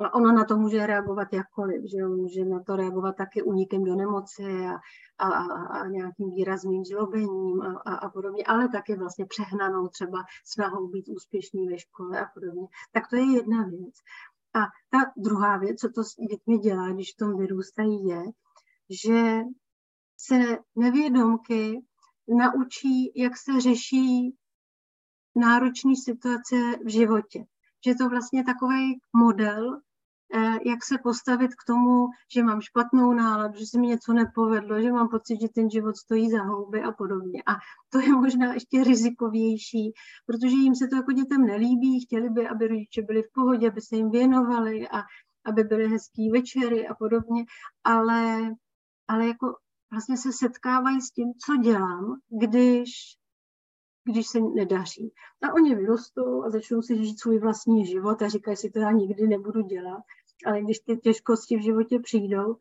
a 0.00 0.14
ono 0.14 0.32
na 0.32 0.44
to 0.44 0.56
může 0.56 0.86
reagovat 0.86 1.32
jakkoliv, 1.32 1.82
že 1.90 1.98
jo? 1.98 2.08
může 2.08 2.44
na 2.44 2.62
to 2.62 2.76
reagovat 2.76 3.16
taky 3.16 3.42
unikem 3.42 3.84
do 3.84 3.94
nemoci 3.94 4.66
a, 4.66 4.78
a, 5.18 5.28
a, 5.64 5.86
nějakým 5.86 6.30
výrazným 6.30 6.84
zlobením 6.84 7.62
a, 7.62 7.80
a, 7.86 7.94
a 7.94 8.08
podobně, 8.08 8.44
ale 8.46 8.68
taky 8.68 8.96
vlastně 8.96 9.26
přehnanou 9.26 9.88
třeba 9.88 10.24
snahou 10.44 10.88
být 10.88 11.08
úspěšný 11.08 11.68
ve 11.68 11.78
škole 11.78 12.20
a 12.20 12.26
podobně. 12.34 12.66
Tak 12.92 13.08
to 13.10 13.16
je 13.16 13.32
jedna 13.32 13.64
věc. 13.64 13.94
A 14.54 14.60
ta 14.90 15.12
druhá 15.16 15.56
věc, 15.56 15.80
co 15.80 15.88
to 15.88 16.04
s 16.04 16.14
dětmi 16.30 16.58
dělá, 16.58 16.92
když 16.92 17.12
v 17.14 17.16
tom 17.16 17.38
vyrůstají, 17.38 18.06
je, 18.06 18.22
že 19.04 19.42
se 20.26 20.58
nevědomky 20.76 21.84
naučí, 22.28 23.12
jak 23.16 23.36
se 23.36 23.60
řeší 23.60 24.36
náročné 25.36 25.92
situace 26.04 26.56
v 26.84 26.90
životě. 26.90 27.44
Že 27.86 27.94
to 27.94 28.08
vlastně 28.08 28.44
takový 28.44 29.00
model, 29.16 29.80
eh, 30.34 30.58
jak 30.66 30.84
se 30.84 30.98
postavit 30.98 31.54
k 31.54 31.64
tomu, 31.66 32.06
že 32.34 32.42
mám 32.42 32.60
špatnou 32.60 33.12
náladu, 33.12 33.58
že 33.58 33.66
se 33.66 33.80
mi 33.80 33.86
něco 33.86 34.12
nepovedlo, 34.12 34.80
že 34.80 34.92
mám 34.92 35.08
pocit, 35.08 35.40
že 35.40 35.48
ten 35.48 35.70
život 35.70 35.96
stojí 35.96 36.30
za 36.30 36.42
houby 36.42 36.82
a 36.82 36.92
podobně. 36.92 37.42
A 37.46 37.52
to 37.88 38.00
je 38.00 38.12
možná 38.12 38.54
ještě 38.54 38.84
rizikovější, 38.84 39.92
protože 40.26 40.56
jim 40.56 40.74
se 40.74 40.88
to 40.88 40.96
jako 40.96 41.12
dětem 41.12 41.46
nelíbí, 41.46 42.00
chtěli 42.00 42.30
by, 42.30 42.48
aby 42.48 42.68
rodiče 42.68 43.02
byli 43.02 43.22
v 43.22 43.32
pohodě, 43.34 43.68
aby 43.68 43.80
se 43.80 43.96
jim 43.96 44.10
věnovali 44.10 44.88
a 44.88 45.02
aby 45.44 45.64
byly 45.64 45.88
hezký 45.88 46.30
večery 46.30 46.88
a 46.88 46.94
podobně, 46.94 47.44
ale, 47.84 48.54
ale 49.08 49.26
jako 49.26 49.54
vlastně 49.94 50.16
se 50.16 50.32
setkávají 50.32 51.00
s 51.00 51.10
tím, 51.10 51.28
co 51.46 51.56
dělám, 51.56 52.20
když, 52.40 52.90
když 54.04 54.26
se 54.26 54.40
nedaří. 54.40 55.12
A 55.42 55.52
oni 55.54 55.74
vyrostou 55.74 56.44
a 56.44 56.50
začnou 56.50 56.82
si 56.82 56.96
žít 56.96 57.20
svůj 57.20 57.38
vlastní 57.38 57.86
život 57.86 58.22
a 58.22 58.28
říkají 58.28 58.56
si, 58.56 58.70
to 58.70 58.78
já 58.78 58.90
nikdy 58.90 59.26
nebudu 59.26 59.62
dělat. 59.62 60.02
Ale 60.46 60.62
když 60.62 60.78
ty 60.78 60.96
těžkosti 60.96 61.56
v 61.56 61.62
životě 61.62 61.98
přijdou, 61.98 62.56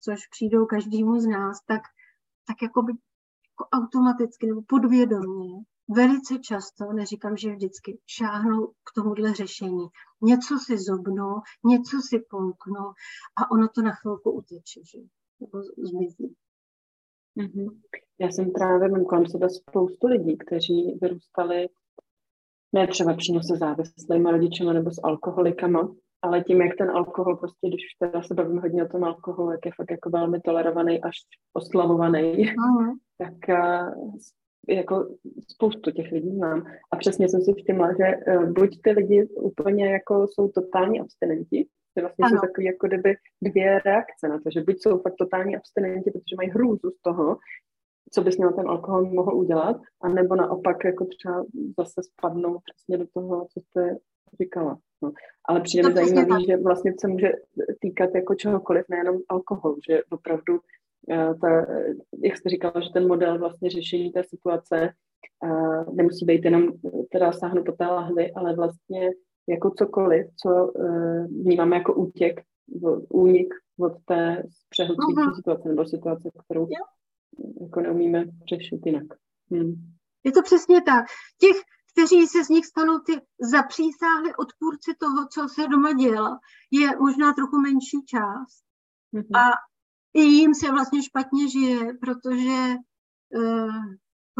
což 0.00 0.26
přijdou 0.26 0.66
každému 0.66 1.20
z 1.20 1.26
nás, 1.26 1.64
tak, 1.66 1.82
tak 2.46 2.62
jako 2.62 2.82
by 2.82 2.92
jako 3.46 3.64
automaticky 3.72 4.46
nebo 4.46 4.62
podvědomě 4.68 5.64
velice 5.88 6.38
často, 6.38 6.92
neříkám, 6.92 7.36
že 7.36 7.52
vždycky, 7.52 8.00
šáhnou 8.06 8.66
k 8.66 8.92
tomuhle 8.94 9.34
řešení. 9.34 9.86
Něco 10.22 10.58
si 10.58 10.78
zobnu, 10.78 11.34
něco 11.64 11.96
si 12.08 12.18
pouknu 12.30 12.84
a 13.36 13.50
ono 13.50 13.68
to 13.68 13.82
na 13.82 13.92
chvilku 13.92 14.30
uteče, 14.30 14.80
že? 14.84 14.98
nebo 15.40 15.62
zmizí. 15.62 16.36
Mm-hmm. 17.40 17.68
Já 18.20 18.30
jsem 18.30 18.50
právě 18.50 18.88
mám 18.88 19.04
kolem 19.04 19.26
sebe 19.26 19.48
spoustu 19.50 20.06
lidí, 20.06 20.38
kteří 20.38 20.98
vyrůstali 21.02 21.68
ne 22.72 22.86
třeba 22.86 23.14
přímo 23.14 23.42
se 23.42 23.56
závislými 23.56 24.30
rodičema 24.30 24.72
nebo 24.72 24.90
s 24.90 25.00
alkoholikama, 25.02 25.94
ale 26.22 26.44
tím, 26.44 26.60
jak 26.60 26.76
ten 26.78 26.90
alkohol 26.90 27.36
prostě, 27.36 27.68
když 27.68 27.80
už 27.80 27.98
teda 27.98 28.22
se 28.22 28.34
bavíme 28.34 28.60
hodně 28.60 28.84
o 28.84 28.88
tom 28.88 29.04
alkoholu, 29.04 29.50
jak 29.50 29.66
je 29.66 29.72
fakt 29.76 29.90
jako 29.90 30.10
velmi 30.10 30.40
tolerovaný 30.40 31.02
až 31.02 31.16
oslavovaný, 31.52 32.32
mm-hmm. 32.32 32.92
tak 33.18 33.34
uh, 33.48 34.16
jako 34.68 35.16
spoustu 35.48 35.90
těch 35.90 36.12
lidí 36.12 36.30
znám. 36.30 36.66
A 36.92 36.96
přesně 36.96 37.28
jsem 37.28 37.40
si 37.42 37.52
všimla, 37.52 37.88
že 37.92 38.36
uh, 38.36 38.52
buď 38.52 38.80
ty 38.82 38.90
lidi 38.90 39.26
úplně 39.26 39.86
jako 39.86 40.26
jsou 40.28 40.48
totální 40.48 41.00
abstinenti, 41.00 41.66
že 41.96 42.02
vlastně 42.02 42.24
ano. 42.24 42.36
jsou 42.36 42.40
takové 42.40 42.64
jako 42.64 42.86
kdyby 42.86 43.14
dvě 43.42 43.78
reakce 43.84 44.28
na 44.28 44.38
to, 44.40 44.50
že 44.50 44.60
buď 44.60 44.76
jsou 44.78 44.98
fakt 44.98 45.14
totální 45.18 45.56
abstinenti, 45.56 46.10
protože 46.10 46.36
mají 46.36 46.50
hrůzu 46.50 46.90
z 46.90 47.00
toho, 47.02 47.36
co 48.12 48.22
bys 48.22 48.36
měl 48.36 48.52
ten 48.52 48.68
alkohol 48.68 49.04
mohl 49.04 49.34
udělat, 49.34 49.76
anebo 50.02 50.36
naopak 50.36 50.84
jako 50.84 51.04
třeba 51.04 51.44
zase 51.78 52.02
spadnou 52.02 52.58
přesně 52.58 52.98
do 52.98 53.06
toho, 53.14 53.46
co 53.52 53.60
jste 53.60 53.96
říkala. 54.42 54.78
No. 55.02 55.12
Ale 55.48 55.60
přijde 55.60 55.88
mi 55.88 55.94
zajímavý, 55.94 56.46
že 56.46 56.56
vlastně 56.56 56.94
se 57.00 57.08
může 57.08 57.32
týkat 57.80 58.10
jako 58.14 58.34
čehokoliv, 58.34 58.84
nejenom 58.88 59.18
alkohol, 59.28 59.76
že 59.90 60.02
opravdu 60.10 60.60
eh, 61.10 61.34
ta, 61.40 61.66
jak 62.24 62.36
jste 62.36 62.48
říkala, 62.50 62.80
že 62.80 62.90
ten 62.92 63.08
model 63.08 63.38
vlastně 63.38 63.70
řešení 63.70 64.12
té 64.12 64.24
situace 64.24 64.90
uh, 65.44 65.94
nemusí 65.94 66.24
být 66.24 66.44
jenom 66.44 66.68
teda 67.12 67.32
sáhnout 67.32 67.66
po 67.66 67.72
té 67.72 67.86
lahvi, 67.86 68.32
ale 68.32 68.56
vlastně 68.56 69.10
jako 69.50 69.70
cokoliv, 69.70 70.26
co 70.42 70.50
uh, 70.66 71.26
vnímáme 71.26 71.76
jako 71.76 71.94
útěk, 71.94 72.40
únik 73.08 73.54
od 73.80 73.92
té 74.04 74.42
přehlcující 74.68 75.22
uh-huh. 75.22 75.36
situace 75.36 75.68
nebo 75.68 75.84
situace, 75.84 76.30
kterou 76.44 76.60
jo. 76.60 76.84
jako 77.60 77.80
neumíme 77.80 78.24
řešit 78.48 78.80
jinak. 78.86 79.06
Hmm. 79.50 79.74
Je 80.24 80.32
to 80.32 80.42
přesně 80.42 80.82
tak. 80.82 81.04
Těch, 81.40 81.56
kteří 81.92 82.26
se 82.26 82.44
z 82.44 82.48
nich 82.48 82.66
stanou 82.66 82.98
ty 82.98 83.12
zapřísáhli 83.52 84.30
odpůrci 84.34 84.90
toho, 84.98 85.26
co 85.32 85.48
se 85.54 85.68
doma 85.68 85.92
dělá, 85.92 86.38
je 86.70 86.88
možná 87.00 87.32
trochu 87.32 87.56
menší 87.60 88.04
část. 88.06 88.64
Mm-hmm. 89.14 89.38
A 89.38 89.44
i 90.14 90.22
jim 90.22 90.54
se 90.54 90.70
vlastně 90.70 91.02
špatně 91.02 91.48
žije, 91.48 91.78
protože 92.00 92.58
uh, 93.36 93.84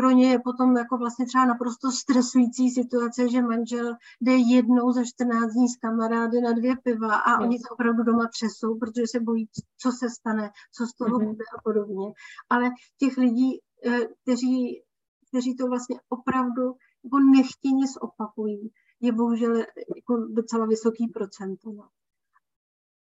pro 0.01 0.11
ně 0.11 0.31
je 0.31 0.39
potom 0.39 0.77
jako 0.77 0.99
vlastně 0.99 1.27
třeba 1.27 1.45
naprosto 1.45 1.93
stresující 1.93 2.71
situace, 2.71 3.29
že 3.29 3.43
manžel 3.43 3.97
jde 4.21 4.33
jednou 4.33 4.93
za 4.93 5.05
14 5.05 5.53
dní 5.53 5.69
s 5.69 5.77
kamarády 5.77 6.41
na 6.41 6.53
dvě 6.53 6.77
piva 6.77 7.15
a 7.15 7.41
oni 7.41 7.59
se 7.59 7.69
opravdu 7.71 8.03
doma 8.03 8.29
třesou, 8.29 8.79
protože 8.79 9.07
se 9.07 9.21
bojí, 9.21 9.49
co 9.79 9.93
se 9.93 10.11
stane, 10.11 10.51
co 10.75 10.87
z 10.87 10.93
toho 10.95 11.19
mm-hmm. 11.19 11.27
bude 11.27 11.45
a 11.59 11.61
podobně. 11.65 12.13
Ale 12.51 12.71
těch 12.99 13.17
lidí, 13.17 13.61
uh, 13.87 13.99
kteří, 14.23 14.83
kteří 15.29 15.57
to 15.57 15.67
vlastně 15.67 15.97
opravdu 16.09 16.63
jako 17.05 17.19
nechtěně 17.19 17.87
zopakují, 17.87 18.71
je 19.01 19.13
bohužel 19.13 19.57
jako 19.97 20.17
docela 20.31 20.67
vysoký 20.67 21.09
procent. 21.09 21.61
No. 21.65 21.89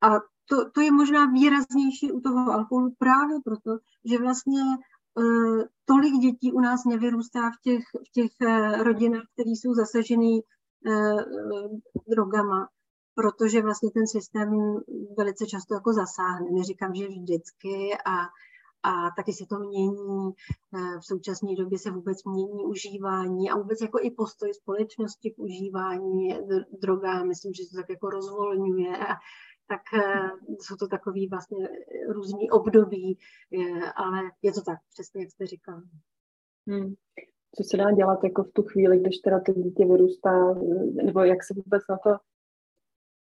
A 0.02 0.20
to, 0.50 0.70
to 0.72 0.82
je 0.82 0.92
možná 0.92 1.26
výraznější 1.26 2.12
u 2.12 2.20
toho 2.20 2.52
alkoholu 2.52 2.94
právě 3.00 3.38
proto, 3.46 3.72
že 4.06 4.18
vlastně 4.18 4.62
tolik 5.86 6.14
dětí 6.22 6.54
u 6.54 6.60
nás 6.60 6.86
nevyrůstá 6.86 7.40
v 7.52 7.62
těch, 7.64 7.84
v 8.08 8.12
těch 8.12 8.32
uh, 8.42 8.84
rodinách, 8.84 9.24
které 9.34 9.50
jsou 9.50 9.74
zasažený 9.74 10.42
uh, 10.42 11.22
drogama, 12.08 12.68
protože 13.16 13.62
vlastně 13.62 13.92
ten 13.92 14.08
systém 14.08 14.50
velice 15.18 15.46
často 15.46 15.74
jako 15.74 15.94
zasáhne. 15.94 16.48
Neříkám, 16.52 16.96
že 16.96 17.08
vždycky 17.08 17.98
a 18.06 18.16
a 18.84 19.12
taky 19.16 19.34
se 19.34 19.46
to 19.50 19.60
mění. 19.60 20.32
Eh, 20.76 21.00
v 21.00 21.06
současné 21.06 21.56
době 21.58 21.80
se 21.80 21.92
vůbec 21.92 22.24
mění 22.24 22.66
užívání 22.66 23.50
a 23.50 23.58
vůbec 23.58 23.82
jako 23.82 24.00
i 24.02 24.12
postoj 24.12 24.54
společnosti 24.54 25.32
k 25.32 25.40
užívání 25.40 26.40
drogám. 26.82 27.28
Myslím, 27.28 27.54
že 27.54 27.64
se 27.64 27.70
to 27.70 27.78
tak 27.78 27.90
jako 27.90 28.10
rozvolňuje. 28.10 28.98
A 28.98 29.14
tak 29.68 29.82
eh, 29.94 30.30
jsou 30.60 30.76
to 30.76 30.88
takový 30.88 31.28
vlastně 31.28 31.70
různý 32.10 32.52
období, 32.52 33.20
eh, 33.54 33.92
ale 33.96 34.20
je 34.42 34.52
to 34.54 34.62
tak, 34.62 34.80
přesně 34.94 35.22
jak 35.22 35.32
jste 35.32 35.46
říkal. 35.48 35.82
Hmm. 36.68 36.94
Co 37.56 37.64
se 37.64 37.78
dá 37.78 37.92
dělat 37.92 38.24
jako 38.24 38.44
v 38.44 38.52
tu 38.52 38.64
chvíli, 38.64 39.00
když 39.00 39.18
teda 39.18 39.40
to 39.40 39.54
dítě 39.54 39.86
vyrůstá, 39.86 40.54
nebo 41.04 41.24
jak 41.24 41.44
se 41.44 41.54
vůbec 41.54 41.84
na 41.90 41.98
to 41.98 42.18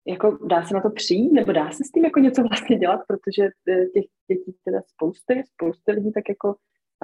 jako 0.08 0.38
dá 0.48 0.66
se 0.66 0.74
na 0.74 0.82
to 0.82 0.90
přijít, 0.90 1.32
nebo 1.32 1.52
dá 1.52 1.72
se 1.72 1.84
s 1.84 1.92
tím 1.92 2.06
jako 2.06 2.20
něco 2.20 2.44
vlastně 2.44 2.78
dělat, 2.78 3.00
protože 3.08 3.44
eh, 3.44 3.86
těch 3.86 4.06
dětí 4.28 4.56
teda 4.64 4.82
spousty, 4.88 5.44
spousty 5.54 5.92
lidí 5.92 6.12
tak 6.12 6.30
jako 6.30 6.56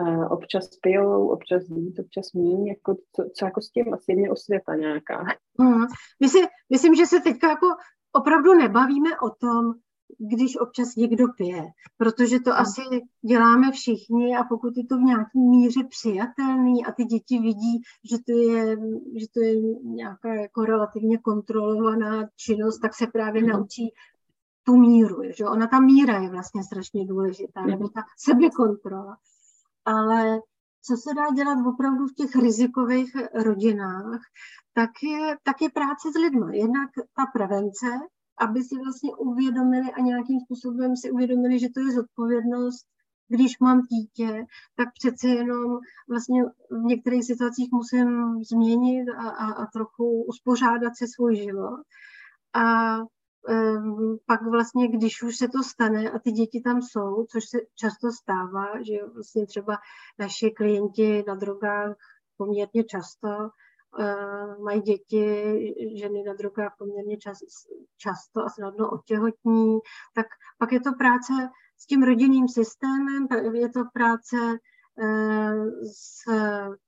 uh, 0.02 0.32
občas 0.32 0.68
pijou, 0.82 1.30
občas 1.30 1.70
víc, 1.70 2.00
občas 2.00 2.34
méně, 2.34 2.72
jako 2.72 2.96
co, 3.16 3.30
co 3.34 3.46
jako 3.46 3.62
s 3.62 3.72
tím 3.72 3.94
asi 3.94 4.12
jedně 4.12 4.32
osvěta 4.32 4.76
nějaká. 4.76 5.26
Hmm. 5.60 5.86
Myslím, 6.20 6.46
myslím, 6.70 6.96
že 6.96 7.06
se 7.06 7.20
teďka 7.20 7.50
jako 7.50 7.68
opravdu 8.12 8.54
nebavíme 8.54 9.20
o 9.20 9.30
tom, 9.30 9.74
když 10.18 10.58
občas 10.58 10.96
někdo 10.96 11.26
pije, 11.38 11.64
protože 11.98 12.40
to 12.40 12.52
hmm. 12.52 12.60
asi 12.60 12.82
děláme 13.22 13.72
všichni 13.72 14.38
a 14.38 14.44
pokud 14.44 14.78
je 14.78 14.86
to 14.86 14.98
v 14.98 15.02
nějaké 15.02 15.40
míře 15.40 15.84
přijatelný 15.90 16.86
a 16.86 16.92
ty 16.92 17.06
děti 17.06 17.40
vidí, 17.40 17.82
že 18.12 18.18
to 18.26 18.32
je, 18.32 18.78
že 19.20 19.26
to 19.34 19.40
je 19.40 19.62
nějaká 19.84 20.34
jako 20.34 20.66
relativně 20.66 21.18
kontrolovaná 21.18 22.30
činnost, 22.36 22.80
tak 22.80 22.96
se 22.96 23.08
právě 23.08 23.42
hmm. 23.42 23.52
naučí 23.52 23.94
tu 24.64 24.76
míru. 24.76 25.22
Že? 25.38 25.46
Ona 25.46 25.68
ta 25.68 25.80
míra 25.80 26.20
je 26.22 26.30
vlastně 26.30 26.64
strašně 26.64 27.06
důležitá, 27.06 27.66
nebo 27.66 27.90
ta 27.90 28.02
sebekontrola. 28.18 29.18
Ale 29.86 30.40
co 30.82 30.98
se 30.98 31.14
dá 31.14 31.30
dělat 31.36 31.68
opravdu 31.68 32.08
v 32.08 32.14
těch 32.14 32.36
rizikových 32.36 33.12
rodinách, 33.34 34.22
tak 34.74 34.90
je, 35.04 35.38
tak 35.44 35.62
je 35.62 35.70
práce 35.70 36.12
s 36.16 36.20
lidmi. 36.22 36.58
Jednak 36.58 36.90
ta 37.16 37.26
prevence, 37.34 37.88
aby 38.40 38.64
si 38.64 38.76
vlastně 38.76 39.16
uvědomili 39.16 39.92
a 39.92 40.00
nějakým 40.02 40.40
způsobem 40.40 40.96
si 40.96 41.12
uvědomili, 41.12 41.60
že 41.60 41.70
to 41.74 41.80
je 41.80 41.92
zodpovědnost, 41.92 42.86
když 43.28 43.60
mám 43.60 43.82
dítě, 43.82 44.46
tak 44.76 44.88
přece 44.94 45.28
jenom 45.28 45.80
vlastně 46.10 46.44
v 46.72 46.84
některých 46.84 47.26
situacích 47.26 47.70
musím 47.72 48.10
změnit 48.44 49.10
a, 49.10 49.30
a, 49.30 49.52
a 49.52 49.66
trochu 49.66 50.24
uspořádat 50.24 50.94
si 50.96 51.08
svůj 51.08 51.36
život. 51.36 51.80
A 52.54 52.96
pak 54.26 54.42
vlastně, 54.42 54.88
když 54.88 55.24
už 55.24 55.38
se 55.38 55.48
to 55.48 55.64
stane 55.64 56.12
a 56.12 56.20
ty 56.20 56.32
děti 56.32 56.62
tam 56.62 56.82
jsou, 56.82 57.26
což 57.26 57.44
se 57.50 57.58
často 57.76 58.12
stává, 58.12 58.84
že 58.84 59.06
vlastně 59.14 59.46
třeba 59.46 59.78
naši 60.20 60.52
klienti 60.52 61.24
na 61.28 61.36
drogách 61.36 61.96
poměrně 62.38 62.84
často 62.84 63.28
uh, 63.28 64.64
mají 64.64 64.82
děti, 64.82 65.44
ženy 65.96 66.24
na 66.24 66.34
drogách 66.34 66.76
poměrně 66.80 67.18
čas, 67.18 67.38
často 67.98 68.46
a 68.46 68.50
snadno 68.50 68.90
otěhotní, 68.90 69.80
tak 70.16 70.26
pak 70.58 70.72
je 70.72 70.80
to 70.80 70.94
práce 70.94 71.34
s 71.78 71.86
tím 71.86 72.04
rodinným 72.04 72.48
systémem, 72.48 73.28
je 73.54 73.70
to 73.70 73.84
práce 73.94 74.38
s 75.94 76.24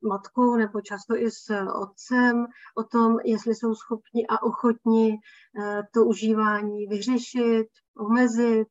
matkou 0.02 0.56
nebo 0.56 0.82
často 0.82 1.15
i 1.15 1.32
s 1.32 1.50
otcem 1.82 2.45
o 2.78 2.84
tom, 2.84 3.17
jestli 3.26 3.56
jsou 3.56 3.76
schopni 3.76 4.28
a 4.28 4.43
ochotni 4.43 5.12
uh, 5.12 5.82
to 5.93 6.06
užívání 6.06 6.88
vyřešit, 6.88 7.67
omezit 7.97 8.67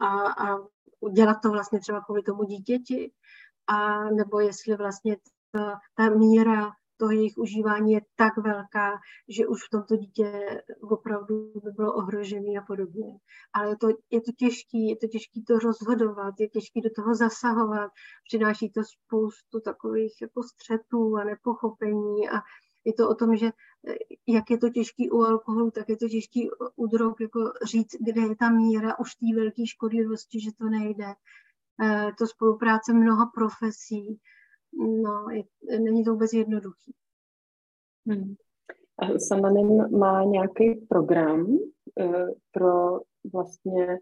a, 0.00 0.06
a 0.48 0.58
udělat 1.00 1.36
to 1.42 1.50
vlastně 1.50 1.80
třeba 1.80 2.00
kvůli 2.00 2.22
tomu 2.22 2.44
dítěti, 2.44 3.12
a 3.66 4.04
nebo 4.04 4.40
jestli 4.40 4.76
vlastně 4.76 5.16
ta, 5.52 5.78
ta 5.96 6.10
míra 6.10 6.70
to 6.96 7.10
jejich 7.10 7.38
užívání 7.38 7.92
je 7.92 8.00
tak 8.16 8.36
velká, 8.36 8.92
že 9.28 9.46
už 9.46 9.58
v 9.66 9.70
tomto 9.70 9.96
dítě 9.96 10.60
opravdu 10.82 11.52
by 11.64 11.70
bylo 11.70 11.94
ohrožené 11.94 12.58
a 12.58 12.64
podobně. 12.66 13.18
Ale 13.52 13.68
je 13.68 13.76
to, 13.76 13.88
je 13.88 14.20
to 14.20 14.32
těžké, 14.38 14.78
je 14.78 14.96
to 14.96 15.06
těžké 15.06 15.40
to 15.46 15.58
rozhodovat, 15.58 16.34
je 16.40 16.48
těžké 16.48 16.80
do 16.80 16.90
toho 16.96 17.14
zasahovat, 17.14 17.90
přináší 18.28 18.70
to 18.70 18.80
spoustu 18.84 19.60
takových 19.60 20.14
jako 20.22 20.42
střetů 20.42 21.16
a 21.16 21.24
nepochopení 21.24 22.28
a 22.28 22.36
je 22.84 22.92
to 22.92 23.08
o 23.08 23.14
tom, 23.14 23.36
že 23.36 23.46
eh, 23.46 23.94
jak 24.28 24.50
je 24.50 24.58
to 24.58 24.70
těžký 24.70 25.10
u 25.10 25.22
alkoholu, 25.22 25.70
tak 25.70 25.88
je 25.88 25.96
to 25.96 26.08
těžký 26.08 26.50
u 26.76 26.86
drog, 26.86 27.14
jako 27.20 27.40
říct, 27.64 27.96
kde 28.00 28.20
je 28.20 28.36
ta 28.36 28.50
míra 28.50 28.98
už 28.98 29.14
té 29.14 29.26
velké 29.36 29.66
škodlivosti, 29.66 30.40
že 30.40 30.50
to 30.58 30.64
nejde. 30.64 31.14
Eh, 31.82 32.12
to 32.18 32.26
spolupráce 32.26 32.92
mnoha 32.92 33.26
profesí, 33.34 34.20
no, 34.78 35.26
je, 35.30 35.42
není 35.80 36.04
to 36.04 36.10
vůbec 36.10 36.32
jednoduchý. 36.32 36.94
Hmm. 38.06 38.34
A 38.98 39.18
Samanin 39.18 39.98
má 39.98 40.24
nějaký 40.24 40.86
program 40.88 41.46
uh, 41.46 42.28
pro 42.52 43.00
vlastně, 43.32 43.98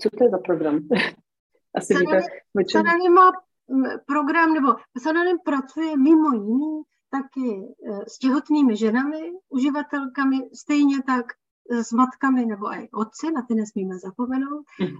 co 0.00 0.10
to 0.18 0.24
je 0.24 0.30
za 0.30 0.38
program? 0.38 0.78
Asi 1.74 1.94
Sananin, 1.94 2.22
víte, 2.54 2.70
Sananin 2.72 3.12
má 3.12 3.32
mm, 3.68 3.84
program, 4.06 4.54
nebo 4.54 4.68
Sananin 5.02 5.36
pracuje 5.44 5.96
mimo 5.96 6.32
jiný 6.32 6.82
taky 7.10 7.74
eh, 7.88 8.04
s 8.08 8.18
těhotnými 8.18 8.76
ženami, 8.76 9.32
uživatelkami, 9.48 10.50
stejně 10.54 11.02
tak 11.02 11.26
s 11.70 11.92
matkami 11.92 12.46
nebo 12.46 12.72
i 12.72 12.88
otci, 12.92 13.30
na 13.32 13.42
ty 13.42 13.54
nesmíme 13.54 13.98
zapomenout, 13.98 14.64
mm. 14.80 14.96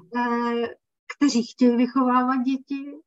kteří 1.17 1.43
chtějí 1.43 1.77
vychovávat 1.77 2.43
děti 2.43 3.01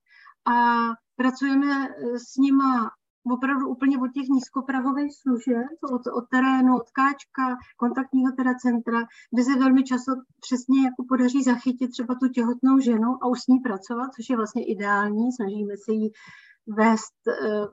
a 0.46 0.88
pracujeme 1.18 1.90
eh, 1.90 2.20
s 2.20 2.38
nima 2.38 2.92
opravdu 3.34 3.70
úplně 3.70 3.98
od 3.98 4.12
těch 4.14 4.28
nízkoprahových 4.28 5.18
služeb, 5.22 5.68
od, 5.94 6.02
od 6.08 6.26
terénu, 6.32 6.76
od 6.76 6.90
káčka, 6.92 7.58
kontaktního 7.78 8.32
teda 8.32 8.54
centra, 8.54 9.00
kde 9.34 9.44
se 9.44 9.60
velmi 9.60 9.84
často 9.84 10.12
přesně 10.42 10.84
jako 10.84 11.04
podaří 11.10 11.44
zachytit 11.44 11.92
třeba 11.92 12.16
tu 12.16 12.28
těhotnou 12.28 12.80
ženu 12.80 13.10
a 13.22 13.28
už 13.28 13.40
s 13.40 13.48
ní 13.48 13.60
pracovat, 13.60 14.10
což 14.16 14.30
je 14.30 14.36
vlastně 14.38 14.66
ideální. 14.66 15.32
Snažíme 15.32 15.74
se 15.86 15.92
jí 15.92 16.12
vést 16.68 17.18
eh, 17.28 17.68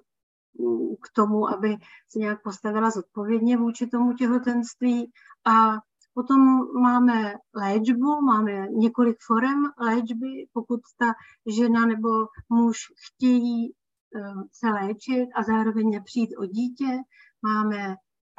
k 1.02 1.06
tomu, 1.14 1.48
aby 1.48 1.76
se 2.08 2.18
nějak 2.18 2.42
postavila 2.42 2.90
zodpovědně 2.90 3.56
vůči 3.56 3.86
tomu 3.86 4.12
těhotenství 4.12 5.10
a 5.44 5.78
Potom 6.14 6.60
máme 6.82 7.34
léčbu, 7.54 8.20
máme 8.20 8.68
několik 8.68 9.16
forem 9.26 9.64
léčby, 9.78 10.46
pokud 10.52 10.80
ta 10.98 11.06
žena 11.46 11.86
nebo 11.86 12.08
muž 12.48 12.78
chtějí 13.06 13.72
eh, 13.72 14.32
se 14.52 14.68
léčit 14.68 15.28
a 15.34 15.42
zároveň 15.42 15.90
nepřijít 15.90 16.36
o 16.38 16.46
dítě. 16.46 17.02
Máme 17.42 17.96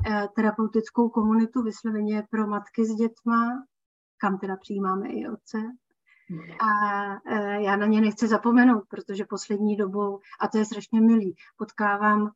eh, 0.08 0.28
terapeutickou 0.36 1.10
komunitu 1.10 1.64
vysloveně 1.64 2.24
pro 2.32 2.48
matky 2.48 2.86
s 2.86 2.96
dětma, 2.96 3.66
kam 4.18 4.38
teda 4.38 4.58
přijímáme 4.58 5.10
i 5.10 5.30
otce. 5.30 5.58
A 6.60 6.70
e, 7.26 7.64
já 7.64 7.76
na 7.76 7.86
ně 7.86 8.02
nechci 8.02 8.28
zapomenout, 8.28 8.84
protože 8.90 9.26
poslední 9.30 9.76
dobou, 9.78 10.20
a 10.40 10.48
to 10.48 10.58
je 10.58 10.66
strašně 10.66 11.02
milý, 11.02 11.36
potkávám 11.58 12.32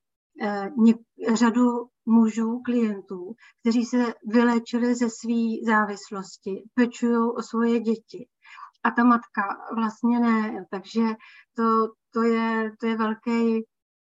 řadu 1.34 1.65
mužů, 2.06 2.62
klientů, 2.65 3.34
kteří 3.62 3.86
se 3.86 4.13
vylečili 4.26 4.96
ze 4.96 5.10
své 5.10 5.74
závislosti, 5.74 6.63
pečují 6.74 7.18
o 7.38 7.42
svoje 7.42 7.80
děti. 7.80 8.28
A 8.84 8.92
ta 8.92 9.04
matka 9.04 9.42
vlastně 9.76 10.20
ne, 10.20 10.65
takže 10.72 11.02
to, 11.56 11.63
to, 12.13 12.24
je, 12.24 12.72
to 12.80 12.88
je 12.88 12.98
velký, 12.98 13.65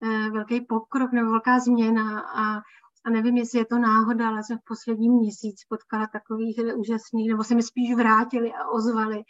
e, 0.03 0.29
velký 0.29 0.61
pokrok 0.61 1.11
nebo 1.11 1.31
velká 1.31 1.59
změna 1.59 2.19
a 2.19 2.61
a 3.05 3.09
nevím, 3.09 3.37
jestli 3.37 3.59
je 3.59 3.65
to 3.65 3.77
náhoda, 3.77 4.27
ale 4.29 4.43
jsem 4.43 4.57
v 4.57 4.67
posledním 4.67 5.13
měsíc 5.13 5.55
potkala 5.69 6.07
takových 6.07 6.59
úžasných, 6.75 7.29
nebo 7.29 7.43
se 7.43 7.55
mi 7.55 7.63
spíš 7.63 7.95
vrátili 7.95 8.53
a 8.53 8.69
ozvali 8.69 9.23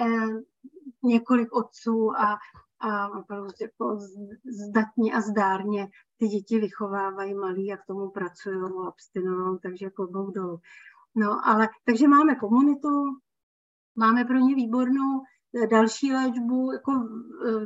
eh, 0.00 0.26
několik 1.04 1.54
otců 1.54 2.10
a, 2.16 2.36
a 2.80 3.08
prostě 3.08 3.64
jako 3.64 3.98
zdatně 4.68 5.12
a 5.12 5.20
zdárně 5.20 5.88
ty 6.18 6.28
děti 6.28 6.60
vychovávají 6.60 7.34
malí 7.34 7.72
a 7.72 7.76
k 7.76 7.86
tomu 7.86 8.10
pracují, 8.10 8.56
abstinují, 8.88 9.58
takže 9.62 9.86
jako 9.86 10.06
dolů. 10.06 10.60
No, 11.14 11.48
ale 11.48 11.68
takže 11.84 12.08
máme 12.08 12.34
komunitu, 12.34 12.88
máme 13.96 14.24
pro 14.24 14.38
ně 14.38 14.54
výbornou 14.54 15.22
další 15.70 16.12
léčbu 16.12 16.72
jako 16.72 16.92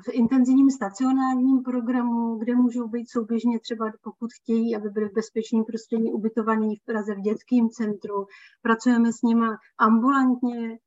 v 0.06 0.08
intenzivním 0.12 0.70
stacionárním 0.70 1.62
programu, 1.62 2.38
kde 2.38 2.54
můžou 2.54 2.88
být 2.88 3.10
souběžně 3.10 3.60
třeba, 3.60 3.92
pokud 4.02 4.30
chtějí, 4.32 4.76
aby 4.76 4.90
byli 4.90 5.08
v 5.08 5.14
bezpečném 5.14 5.64
prostředí 5.64 6.12
ubytovaní 6.12 6.76
v 6.76 6.84
Praze 6.84 7.14
v 7.14 7.20
dětském 7.20 7.68
centru. 7.70 8.26
Pracujeme 8.62 9.12
s 9.12 9.22
nimi 9.22 9.46
ambulantně, 9.78 10.72
e, 10.72 10.78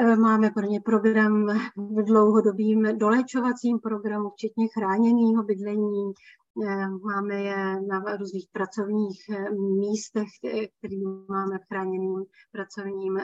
Máme 0.00 0.50
pro 0.50 0.66
ně 0.66 0.80
program 0.80 1.46
v 1.76 2.02
dlouhodobým 2.04 2.98
doléčovacím 2.98 3.78
programu, 3.78 4.30
včetně 4.30 4.68
chráněného 4.68 5.42
bydlení, 5.42 6.12
Eh, 6.60 6.88
máme 6.88 7.34
je 7.34 7.80
na 7.80 8.16
různých 8.16 8.48
pracovních 8.52 9.28
eh, 9.30 9.50
místech, 9.50 10.28
eh, 10.44 10.66
které 10.66 10.96
máme 11.28 11.58
v 11.58 11.66
chráněným 11.68 12.24
pracovním, 12.52 13.20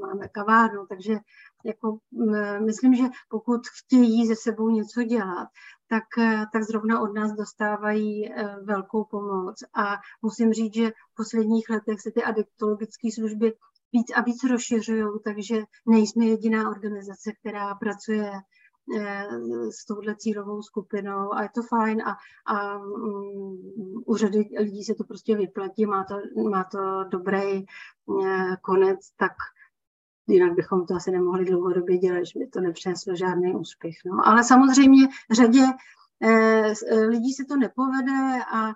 máme 0.00 0.28
kavárnu, 0.28 0.86
takže 0.86 1.18
jako, 1.64 1.98
myslím, 2.66 2.94
že 2.94 3.04
pokud 3.28 3.60
chtějí 3.66 4.26
ze 4.26 4.36
sebou 4.36 4.68
něco 4.68 5.02
dělat, 5.02 5.48
tak, 5.88 6.04
tak 6.52 6.62
zrovna 6.62 7.00
od 7.00 7.14
nás 7.14 7.32
dostávají 7.32 8.28
velkou 8.62 9.04
pomoc. 9.04 9.56
A 9.74 9.96
musím 10.22 10.52
říct, 10.52 10.74
že 10.74 10.90
v 10.90 11.16
posledních 11.16 11.70
letech 11.70 12.00
se 12.00 12.10
ty 12.10 12.22
adiktologické 12.22 13.08
služby 13.14 13.52
víc 13.92 14.06
a 14.14 14.20
víc 14.20 14.44
rozšiřují, 14.44 15.04
takže 15.24 15.62
nejsme 15.86 16.26
jediná 16.26 16.70
organizace, 16.70 17.32
která 17.32 17.74
pracuje 17.74 18.32
Eh, 18.96 19.26
s 19.70 19.84
touhle 19.86 20.16
cílovou 20.16 20.62
skupinou 20.62 21.34
a 21.34 21.42
je 21.42 21.48
to 21.54 21.62
fajn 21.62 22.02
a, 22.02 22.16
a 22.54 22.78
um, 22.78 24.02
u 24.06 24.16
řady 24.16 24.48
lidí 24.58 24.84
se 24.84 24.94
to 24.94 25.04
prostě 25.04 25.36
vyplatí, 25.36 25.86
má 25.86 26.04
to, 26.04 26.14
má 26.50 26.64
to 26.64 27.04
dobrý 27.04 27.64
uh, 28.06 28.54
konec, 28.62 28.98
tak 29.16 29.32
jinak 30.28 30.54
bychom 30.54 30.86
to 30.86 30.94
asi 30.94 31.10
nemohli 31.10 31.44
dlouhodobě 31.44 31.98
dělat, 31.98 32.24
že 32.24 32.38
by 32.38 32.46
to 32.46 32.60
nepřineslo 32.60 33.16
žádný 33.16 33.54
úspěch. 33.54 33.94
No. 34.06 34.26
Ale 34.28 34.44
samozřejmě 34.44 35.08
řadě 35.30 35.64
uh, 35.64 36.98
lidí 37.08 37.32
se 37.32 37.44
to 37.44 37.56
nepovede 37.56 38.44
a 38.54 38.68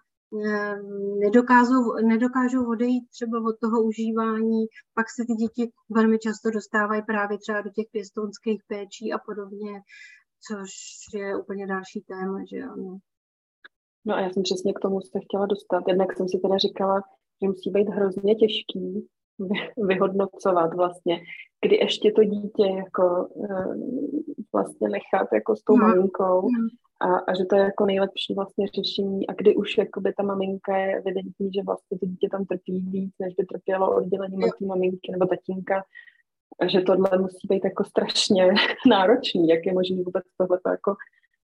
nedokážou, 1.21 1.93
nedokážou 2.07 2.71
odejít 2.71 3.05
třeba 3.11 3.39
od 3.39 3.57
toho 3.61 3.83
užívání, 3.83 4.67
pak 4.95 5.07
se 5.11 5.23
ty 5.27 5.35
děti 5.35 5.73
velmi 5.91 6.19
často 6.19 6.51
dostávají 6.51 7.03
právě 7.03 7.39
třeba 7.39 7.61
do 7.61 7.71
těch 7.71 7.87
pěstounských 7.93 8.63
péčí 8.69 9.13
a 9.13 9.19
podobně, 9.19 9.81
což 10.47 10.71
je 11.15 11.37
úplně 11.37 11.67
další 11.67 12.01
téma, 12.01 12.39
že 12.53 12.63
ano. 12.63 12.99
No 14.05 14.15
a 14.15 14.21
já 14.21 14.31
jsem 14.31 14.43
přesně 14.43 14.73
k 14.73 14.83
tomu 14.83 15.01
se 15.01 15.19
chtěla 15.25 15.47
dostat. 15.47 15.83
Jednak 15.89 16.17
jsem 16.17 16.29
si 16.29 16.39
teda 16.39 16.57
říkala, 16.59 17.03
že 17.43 17.49
musí 17.49 17.71
být 17.71 17.89
hrozně 17.89 18.35
těžký 18.35 19.09
vyhodnocovat 19.77 20.75
vlastně, 20.75 21.21
kdy 21.67 21.77
ještě 21.77 22.13
to 22.13 22.25
dítě 22.25 22.67
jako 22.67 23.29
ehm, 23.51 23.83
vlastně 24.53 24.89
nechat 24.89 25.29
jako 25.33 25.57
s 25.57 25.63
tou 25.63 25.77
no. 25.77 25.89
maminkou 25.89 26.43
no 26.43 26.69
a, 27.03 27.17
a 27.29 27.35
že 27.35 27.45
to 27.45 27.57
je 27.57 27.63
jako 27.63 27.87
nejlepší 27.87 28.35
vlastně 28.35 28.67
řešení 28.67 29.27
a 29.27 29.33
kdy 29.33 29.57
už 29.57 29.79
jakoby 29.79 30.13
ta 30.13 30.23
maminka 30.23 30.77
je 30.77 30.97
evidentní, 30.97 31.53
že 31.55 31.63
vlastně 31.67 31.99
to 31.99 32.07
dítě 32.07 32.29
tam 32.31 32.45
trpí 32.45 32.81
víc, 32.81 33.15
než 33.21 33.35
by 33.35 33.45
trpělo 33.47 33.97
oddělení 33.97 34.45
od 34.45 34.59
té 34.59 34.67
maminky 34.67 35.13
nebo 35.13 35.27
tatínka, 35.27 35.85
a 36.61 36.67
že 36.67 36.81
tohle 36.81 37.19
musí 37.19 37.49
být 37.49 37.65
jako 37.65 37.85
strašně 37.85 38.55
náročný, 38.91 39.49
jak 39.49 39.67
je 39.67 39.73
možné 39.73 39.97
vůbec 39.97 40.25
tohle 40.39 40.59
jako 40.71 40.95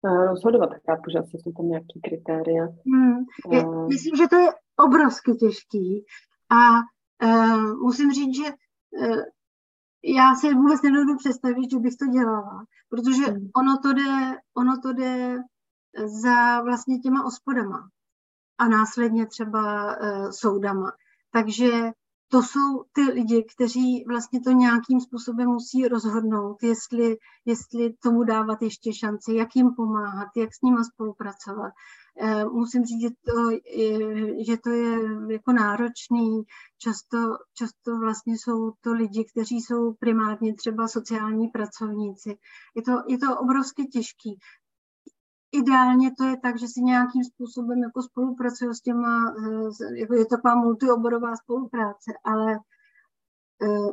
uh, 0.02 0.25
rozhodovat. 0.25 0.69
Chápu, 0.86 1.10
že 1.12 1.19
asi 1.19 1.38
jsou 1.38 1.52
tam 1.52 1.67
nějaké 1.67 1.99
kritéria. 2.04 2.65
Hmm. 2.65 3.17
Je, 3.52 3.65
uh, 3.65 3.88
myslím, 3.88 4.15
že 4.15 4.28
to 4.28 4.36
je 4.36 4.49
obrovsky 4.86 5.32
těžký 5.34 6.06
a 6.52 6.60
musím 7.82 8.12
říct, 8.12 8.36
že 8.36 8.43
uh, 8.43 9.21
já 10.03 10.36
si 10.36 10.53
vůbec 10.53 10.82
nedovedu 10.82 11.17
představit, 11.17 11.71
že 11.71 11.79
bych 11.79 11.95
to 11.95 12.05
dělala, 12.05 12.65
protože 12.89 13.23
hmm. 13.23 13.49
ono 13.55 13.77
to 13.77 13.93
jde, 13.93 14.38
ono 14.58 14.82
to 14.82 14.93
jde 14.93 15.38
za 16.05 16.62
vlastně 16.62 16.99
těma 16.99 17.25
ospodama 17.25 17.89
a 18.58 18.67
následně 18.67 19.25
třeba 19.25 19.95
uh, 19.97 20.29
soudama. 20.29 20.91
Takže 21.32 21.91
to 22.32 22.43
jsou 22.43 22.84
ty 22.91 23.01
lidi, 23.01 23.45
kteří 23.55 24.05
vlastně 24.08 24.41
to 24.41 24.51
nějakým 24.51 25.01
způsobem 25.01 25.47
musí 25.47 25.88
rozhodnout, 25.88 26.63
jestli, 26.63 27.17
jestli 27.45 27.93
tomu 27.93 28.23
dávat 28.23 28.62
ještě 28.62 28.93
šanci, 28.93 29.34
jak 29.34 29.55
jim 29.55 29.75
pomáhat, 29.75 30.27
jak 30.38 30.53
s 30.53 30.62
nimi 30.62 30.86
spolupracovat. 30.93 31.73
Eh, 32.21 32.45
musím 32.45 32.86
říct, 32.86 33.01
že 33.01 33.10
to, 33.10 33.49
je, 33.49 34.45
že 34.45 34.58
to 34.58 34.69
je 34.69 34.99
jako 35.32 35.51
náročný. 35.51 36.43
Často, 36.77 37.17
často 37.53 37.99
vlastně 37.99 38.34
jsou 38.34 38.71
to 38.82 38.93
lidi, 38.93 39.25
kteří 39.32 39.62
jsou 39.62 39.93
primárně 39.93 40.55
třeba 40.55 40.88
sociální 40.88 41.47
pracovníci. 41.47 42.38
Je 42.75 42.82
to, 42.82 42.91
je 43.08 43.17
to 43.17 43.39
obrovsky 43.39 43.86
těžký. 43.86 44.39
Ideálně 45.51 46.12
to 46.17 46.23
je 46.23 46.38
tak, 46.38 46.60
že 46.60 46.67
si 46.67 46.82
nějakým 46.82 47.23
způsobem 47.23 47.79
jako 47.79 48.01
spolupracuje 48.01 48.75
s 48.75 48.82
těma, 48.82 49.36
eh, 49.39 49.99
jako 49.99 50.13
je 50.13 50.25
to 50.25 50.36
taková 50.36 50.55
multioborová 50.55 51.36
spolupráce, 51.36 52.12
ale 52.23 52.60
eh, 53.63 53.91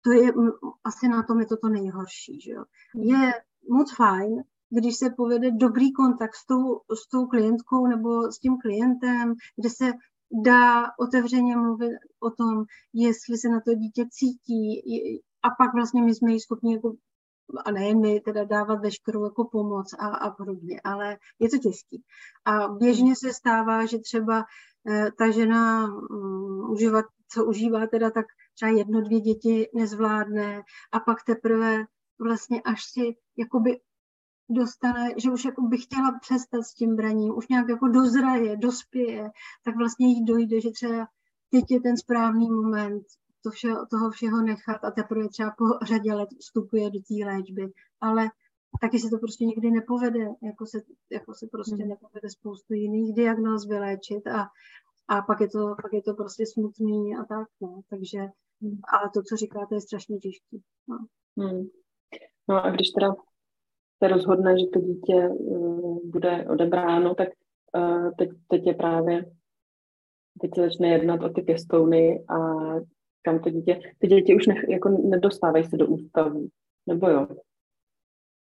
to 0.00 0.12
je 0.12 0.32
asi 0.84 1.08
na 1.08 1.22
tom 1.22 1.40
je 1.40 1.46
to 1.46 1.56
to 1.56 1.68
nejhorší. 1.68 2.40
Že 2.40 2.52
jo. 2.52 2.64
Je 2.94 3.32
moc 3.70 3.96
fajn, 3.96 4.42
když 4.70 4.96
se 4.96 5.10
povede 5.10 5.50
dobrý 5.50 5.92
kontakt 5.92 6.34
s 6.34 6.46
tou, 6.46 6.80
s 7.04 7.08
tou 7.08 7.26
klientkou 7.26 7.86
nebo 7.86 8.32
s 8.32 8.38
tím 8.38 8.58
klientem, 8.58 9.34
kde 9.56 9.70
se 9.70 9.92
dá 10.44 10.84
otevřeně 10.98 11.56
mluvit 11.56 11.92
o 12.20 12.30
tom, 12.30 12.64
jestli 12.92 13.38
se 13.38 13.48
na 13.48 13.60
to 13.60 13.74
dítě 13.74 14.06
cítí 14.10 14.82
a 15.42 15.50
pak 15.58 15.74
vlastně 15.74 16.02
my 16.02 16.14
jsme 16.14 16.32
jí 16.32 16.40
schopni 16.40 16.74
jako 16.74 16.94
a 17.64 17.70
nejen 17.70 18.00
my 18.00 18.20
teda 18.20 18.44
dávat 18.44 18.80
veškerou 18.80 19.24
jako 19.24 19.44
pomoc 19.44 19.92
a, 19.98 20.06
a 20.06 20.30
podobně, 20.30 20.80
ale 20.84 21.18
je 21.38 21.48
to 21.48 21.58
těžký. 21.58 22.02
A 22.44 22.68
běžně 22.68 23.16
se 23.16 23.32
stává, 23.32 23.86
že 23.86 23.98
třeba 23.98 24.44
eh, 24.88 25.10
ta 25.18 25.30
žena 25.30 25.86
um, 25.86 26.70
užívat, 26.70 27.04
co 27.28 27.44
užívá 27.44 27.86
teda, 27.86 28.10
tak 28.10 28.26
třeba 28.54 28.70
jedno, 28.70 29.00
dvě 29.00 29.20
děti 29.20 29.68
nezvládne 29.74 30.62
a 30.92 31.00
pak 31.00 31.24
teprve 31.24 31.84
vlastně 32.20 32.62
až 32.62 32.84
si 32.84 33.16
jakoby 33.36 33.80
dostane, 34.50 35.14
že 35.16 35.30
už 35.30 35.44
jako 35.44 35.62
by 35.62 35.78
chtěla 35.78 36.18
přestat 36.20 36.62
s 36.62 36.74
tím 36.74 36.96
braním, 36.96 37.36
už 37.36 37.48
nějak 37.48 37.68
jako 37.68 37.88
dozraje, 37.88 38.56
dospěje, 38.56 39.30
tak 39.64 39.76
vlastně 39.76 40.06
jí 40.06 40.24
dojde, 40.24 40.60
že 40.60 40.70
třeba 40.70 41.08
teď 41.50 41.64
je 41.70 41.80
ten 41.80 41.96
správný 41.96 42.50
moment 42.50 43.02
to 43.42 43.50
vše, 43.50 43.68
toho 43.90 44.10
všeho 44.10 44.42
nechat 44.42 44.84
a 44.84 44.90
teprve 44.90 45.28
třeba 45.28 45.50
po 45.50 45.64
řadě 45.84 46.14
let 46.14 46.28
vstupuje 46.40 46.90
do 46.90 46.98
té 46.98 47.26
léčby. 47.26 47.72
Ale 48.00 48.30
taky 48.80 48.98
se 48.98 49.08
to 49.10 49.18
prostě 49.18 49.44
nikdy 49.44 49.70
nepovede, 49.70 50.28
jako 50.42 50.66
se, 50.66 50.78
jako 51.10 51.34
se 51.34 51.46
prostě 51.52 51.82
hmm. 51.82 51.88
nepovede 51.88 52.30
spoustu 52.30 52.74
jiných 52.74 53.14
diagnóz 53.14 53.66
vyléčit 53.68 54.26
a, 54.26 54.48
a 55.08 55.22
pak, 55.22 55.40
je 55.40 55.48
to, 55.48 55.74
pak 55.82 55.92
je 55.92 56.02
to 56.02 56.14
prostě 56.14 56.46
smutný 56.46 57.16
a 57.16 57.24
tak, 57.24 57.48
no. 57.60 57.80
Takže, 57.90 58.18
hmm. 58.62 58.80
ale 58.92 59.10
to, 59.14 59.22
co 59.22 59.36
říkáte, 59.36 59.74
je 59.74 59.80
strašně 59.80 60.18
těžké. 60.18 60.56
No. 60.88 60.98
Hmm. 61.38 61.68
no 62.48 62.64
a 62.64 62.70
když 62.70 62.90
teda 62.90 63.14
se 64.02 64.08
rozhodne, 64.08 64.58
že 64.58 64.66
to 64.66 64.80
dítě 64.80 65.28
uh, 65.28 65.98
bude 66.04 66.46
odebráno, 66.48 67.14
tak 67.14 67.28
uh, 67.76 68.10
teď, 68.18 68.30
teď 68.48 68.66
je 68.66 68.74
právě, 68.74 69.32
teď 70.40 70.50
se 70.54 70.60
začne 70.60 70.88
jednat 70.88 71.22
o 71.22 71.28
ty 71.28 71.42
pěstouny 71.42 72.24
a 72.28 72.36
kam 73.22 73.38
to 73.38 73.50
dítě, 73.50 73.80
ty 73.98 74.06
děti 74.06 74.34
už 74.36 74.46
ne, 74.46 74.54
jako 74.68 74.88
nedostávají 74.88 75.64
se 75.64 75.76
do 75.76 75.86
ústavu, 75.86 76.48
nebo 76.86 77.08
jo? 77.08 77.26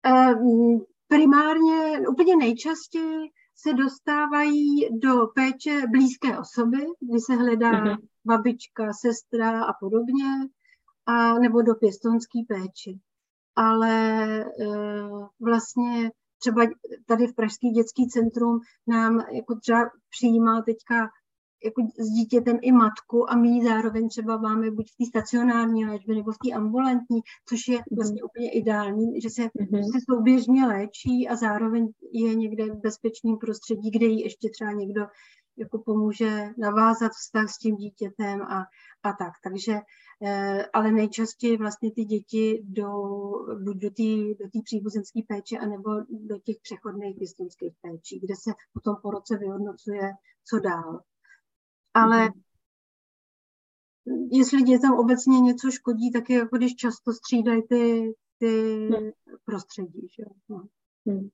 Um, 0.06 0.86
primárně, 1.08 2.08
úplně 2.10 2.36
nejčastěji 2.36 3.30
se 3.56 3.74
dostávají 3.74 5.00
do 5.00 5.28
péče 5.36 5.82
blízké 5.92 6.40
osoby, 6.40 6.78
kdy 7.00 7.20
se 7.20 7.34
hledá 7.34 7.72
uh-huh. 7.72 7.98
babička, 8.26 8.94
sestra 8.94 9.64
a 9.64 9.74
podobně. 9.80 10.26
a 11.06 11.40
nebo 11.40 11.62
do 11.62 11.76
pěstonské 11.76 12.40
péči. 12.48 13.00
Ale 13.56 14.46
vlastně 15.40 16.12
třeba 16.40 16.62
tady 17.06 17.28
v 17.28 17.36
Pražský 17.36 17.70
dětský 17.70 18.08
centrum 18.08 18.60
nám 18.88 19.20
jako 19.32 19.56
třeba 19.56 19.90
přijímá 20.10 20.62
teďka 20.62 21.10
jako 21.66 21.82
s 22.00 22.10
dítětem 22.10 22.58
i 22.62 22.72
matku 22.72 23.32
a 23.32 23.36
my 23.36 23.64
zároveň 23.64 24.10
třeba 24.10 24.38
máme 24.38 24.72
buď 24.72 24.86
v 24.92 24.98
té 24.98 25.06
stacionární 25.06 25.86
léčbě 25.86 26.16
nebo 26.16 26.32
v 26.32 26.38
té 26.46 26.56
ambulantní, 26.56 27.20
což 27.50 27.68
je 27.68 27.78
mhm. 27.78 27.84
vlastně 27.96 28.24
úplně 28.24 28.52
ideální, 28.52 29.22
že 29.22 29.30
se, 29.30 29.42
mm-hmm. 29.42 29.84
se 29.92 30.00
souběžně 30.10 30.66
léčí 30.66 31.28
a 31.28 31.36
zároveň 31.36 31.88
je 32.14 32.36
někde 32.36 32.66
v 32.66 32.82
bezpečném 32.82 33.38
prostředí, 33.38 33.92
kde 33.92 34.06
jí 34.06 34.22
ještě 34.22 34.50
třeba 34.50 34.72
někdo 34.72 35.02
jako 35.58 35.80
pomůže 35.86 36.50
navázat 36.58 37.12
vztah 37.12 37.50
s 37.50 37.58
tím 37.58 37.76
dítětem 37.76 38.42
a, 38.42 38.60
a 39.04 39.14
tak. 39.14 39.34
Takže, 39.44 39.74
eh, 39.74 39.82
ale 40.74 40.92
nejčastěji 40.92 41.58
vlastně 41.58 41.92
ty 41.92 42.06
děti 42.06 42.64
jdou 42.64 43.32
buď 43.64 43.78
do 43.78 43.90
té 43.90 44.44
do 44.44 44.62
příbuzenské 44.64 45.20
péče, 45.28 45.58
anebo 45.58 45.90
do 46.10 46.40
těch 46.40 46.56
přechodných 46.62 47.18
pěstounských 47.18 47.74
péčí, 47.82 48.20
kde 48.20 48.34
se 48.36 48.52
potom 48.74 48.96
po 49.02 49.12
roce 49.12 49.38
vyhodnocuje, 49.38 50.12
co 50.50 50.60
dál. 50.60 51.02
Ale 51.94 52.30
jestli 54.32 54.62
dětem 54.62 54.94
obecně 54.94 55.40
něco 55.40 55.72
škodí, 55.72 56.12
tak 56.12 56.30
je 56.30 56.38
jako 56.38 56.58
když 56.58 56.76
často 56.76 57.14
střídají 57.14 57.62
ty, 57.70 58.14
ty 58.40 58.88
hmm. 58.88 59.12
prostředí. 59.46 60.08
Že? 60.18 60.24
No. 60.50 60.68
Hmm. 61.08 61.30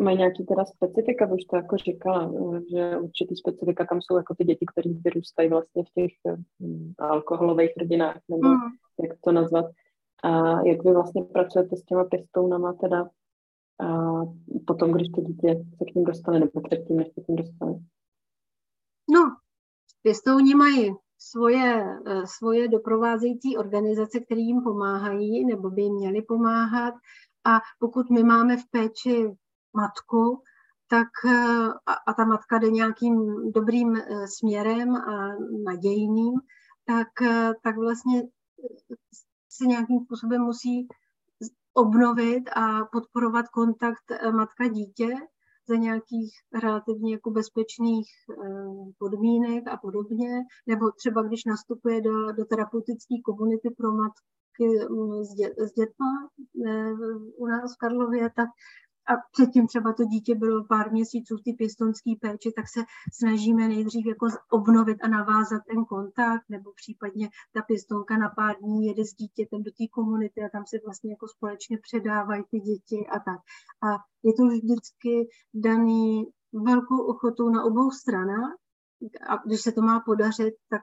Mají 0.00 0.18
nějaký 0.18 0.44
teda 0.44 0.64
specifika, 0.64 1.32
už 1.32 1.44
to 1.44 1.56
jako 1.56 1.76
říkala, 1.76 2.32
že 2.70 2.96
určitý 2.96 3.36
specifika, 3.36 3.86
tam 3.86 4.00
jsou 4.02 4.16
jako 4.16 4.34
ty 4.34 4.44
děti, 4.44 4.66
které 4.72 4.90
vyrůstají 5.04 5.48
vlastně 5.48 5.82
v 5.84 5.92
těch 5.94 6.12
um, 6.60 6.94
alkoholových 6.98 7.70
rodinách, 7.80 8.20
nebo 8.28 8.48
hmm. 8.48 8.58
jak 9.02 9.18
to 9.24 9.32
nazvat. 9.32 9.66
A 10.24 10.60
jak 10.66 10.84
vy 10.84 10.92
vlastně 10.92 11.22
pracujete 11.22 11.76
s 11.76 11.82
těma 11.82 12.04
pěstounama 12.04 12.72
teda 12.72 13.08
a 13.80 14.20
potom, 14.66 14.92
když 14.92 15.08
to 15.08 15.20
dítě 15.20 15.64
se 15.78 15.84
k 15.84 15.94
ním 15.94 16.04
dostane, 16.04 16.40
nebo 16.40 16.60
předtím, 16.60 16.96
než 16.96 17.06
se 17.14 17.20
k 17.20 17.28
ním 17.28 17.36
dostane? 17.36 17.72
No, 19.10 19.20
pěstouni 20.02 20.54
mají 20.54 20.94
svoje, 21.18 21.84
eh, 22.06 22.26
svoje 22.26 22.68
doprovázející 22.68 23.56
organizace, 23.56 24.20
které 24.20 24.40
jim 24.40 24.62
pomáhají 24.62 25.44
nebo 25.44 25.70
by 25.70 25.82
jim 25.82 25.94
měly 25.94 26.22
pomáhat. 26.22 26.94
A 27.44 27.60
pokud 27.78 28.10
my 28.10 28.22
máme 28.22 28.56
v 28.56 28.70
péči 28.70 29.36
matku, 29.74 30.42
tak 30.88 31.08
eh, 31.26 31.68
a, 31.86 31.92
a 32.06 32.12
ta 32.14 32.24
matka 32.24 32.58
jde 32.58 32.70
nějakým 32.70 33.16
dobrým 33.52 33.96
eh, 33.96 34.28
směrem 34.28 34.96
a 34.96 35.34
nadějným, 35.64 36.32
tak, 36.86 37.08
tak 37.62 37.76
vlastně 37.76 38.22
se 39.48 39.66
nějakým 39.66 40.00
způsobem 40.04 40.42
musí 40.42 40.88
obnovit 41.74 42.44
a 42.56 42.84
podporovat 42.92 43.48
kontakt 43.48 44.32
matka-dítě 44.32 45.14
za 45.68 45.76
nějakých 45.76 46.32
relativně 46.62 47.12
jako 47.12 47.30
bezpečných 47.30 48.08
eh, 48.30 48.92
podmínek 48.98 49.68
a 49.68 49.76
podobně, 49.76 50.28
nebo 50.66 50.90
třeba 50.90 51.22
když 51.22 51.44
nastupuje 51.44 52.00
do, 52.00 52.32
do 52.32 52.44
terapeutické 52.44 53.14
komunity 53.24 53.70
pro 53.70 53.92
matky 53.92 54.68
mm, 54.90 55.24
s, 55.24 55.34
dě, 55.34 55.54
s 55.58 55.72
dětma 55.72 56.28
eh, 56.66 56.92
u 57.36 57.46
nás 57.46 57.74
v 57.74 57.78
Karlově, 57.78 58.30
tak 58.36 58.48
a 59.06 59.12
předtím 59.32 59.66
třeba 59.66 59.92
to 59.92 60.04
dítě 60.04 60.34
bylo 60.34 60.64
pár 60.64 60.92
měsíců 60.92 61.36
v 61.36 61.42
té 61.42 61.50
pěstonské 61.58 62.10
péči, 62.20 62.52
tak 62.56 62.64
se 62.68 62.80
snažíme 63.12 63.68
nejdřív 63.68 64.06
jako 64.06 64.26
obnovit 64.50 64.98
a 65.02 65.08
navázat 65.08 65.62
ten 65.68 65.84
kontakt, 65.84 66.44
nebo 66.48 66.72
případně 66.72 67.28
ta 67.54 67.62
pěstonka 67.62 68.18
na 68.18 68.28
pár 68.28 68.56
dní 68.56 68.86
jede 68.86 69.04
s 69.04 69.14
dítětem 69.14 69.62
do 69.62 69.70
té 69.70 69.84
komunity 69.92 70.42
a 70.42 70.48
tam 70.48 70.64
se 70.66 70.76
vlastně 70.84 71.10
jako 71.10 71.28
společně 71.28 71.78
předávají 71.78 72.44
ty 72.50 72.60
děti 72.60 73.06
a 73.06 73.18
tak. 73.18 73.40
A 73.82 73.88
je 74.22 74.32
to 74.34 74.42
vždycky 74.46 75.28
daný 75.54 76.24
velkou 76.52 76.98
ochotou 77.06 77.48
na 77.48 77.64
obou 77.64 77.90
stranách, 77.90 78.54
a 79.28 79.36
když 79.46 79.60
se 79.60 79.72
to 79.72 79.82
má 79.82 80.00
podařit, 80.00 80.54
tak 80.68 80.82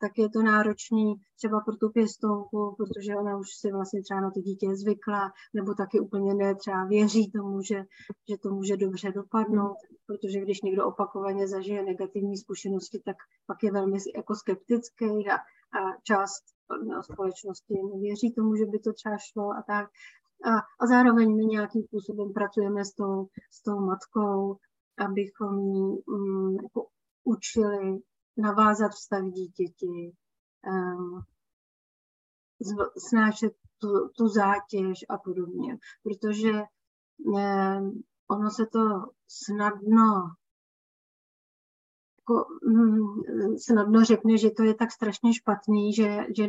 tak 0.00 0.18
je 0.18 0.28
to 0.28 0.42
náročný 0.42 1.14
třeba 1.36 1.60
pro 1.60 1.76
tu 1.76 1.88
pěstonku, 1.90 2.76
protože 2.78 3.16
ona 3.16 3.36
už 3.36 3.48
si 3.60 3.72
vlastně 3.72 4.02
třeba 4.02 4.20
na 4.20 4.30
to 4.30 4.40
dítě 4.40 4.76
zvykla, 4.76 5.32
nebo 5.54 5.74
taky 5.74 6.00
úplně 6.00 6.34
ne, 6.34 6.54
třeba 6.54 6.84
věří 6.84 7.30
tomu, 7.30 7.62
že, 7.62 7.84
že 8.30 8.36
to 8.42 8.48
může 8.50 8.76
dobře 8.76 9.12
dopadnout, 9.12 9.76
protože 10.06 10.40
když 10.40 10.62
někdo 10.62 10.86
opakovaně 10.86 11.48
zažije 11.48 11.82
negativní 11.82 12.36
zkušenosti, 12.36 13.02
tak 13.04 13.16
pak 13.46 13.62
je 13.62 13.72
velmi 13.72 13.98
jako 14.16 14.34
skeptický 14.34 15.28
a, 15.30 15.36
a 15.78 15.80
část 16.02 16.44
no, 16.88 17.02
společnosti 17.02 17.74
nevěří 17.94 18.32
tomu, 18.32 18.56
že 18.56 18.66
by 18.66 18.78
to 18.78 18.92
třeba 18.92 19.16
šlo 19.18 19.50
a 19.50 19.62
tak. 19.66 19.90
A, 20.44 20.50
a 20.80 20.86
zároveň 20.86 21.36
my 21.36 21.44
nějakým 21.44 21.82
způsobem 21.82 22.32
pracujeme 22.32 22.84
s 22.84 22.92
tou, 22.94 23.26
s 23.50 23.62
tou 23.62 23.80
matkou, 23.80 24.56
abychom 24.98 25.58
ji 25.58 26.02
um, 26.06 26.56
jako 26.62 26.86
učili 27.24 27.98
navázat 28.36 28.92
vztah 28.92 29.24
dítěti, 29.24 30.12
um, 30.66 31.20
snášet 33.08 33.52
tu, 33.78 34.08
tu 34.16 34.28
zátěž 34.28 35.04
a 35.08 35.18
podobně. 35.18 35.78
Protože 36.02 36.52
um, 37.18 38.02
ono 38.28 38.50
se 38.50 38.66
to 38.66 38.80
snadno 39.28 40.34
jako, 42.18 42.44
um, 42.66 43.58
snadno 43.58 44.04
řekne, 44.04 44.38
že 44.38 44.50
to 44.50 44.62
je 44.62 44.74
tak 44.74 44.92
strašně 44.92 45.34
špatný, 45.34 45.92
že, 45.92 46.18
že 46.36 46.48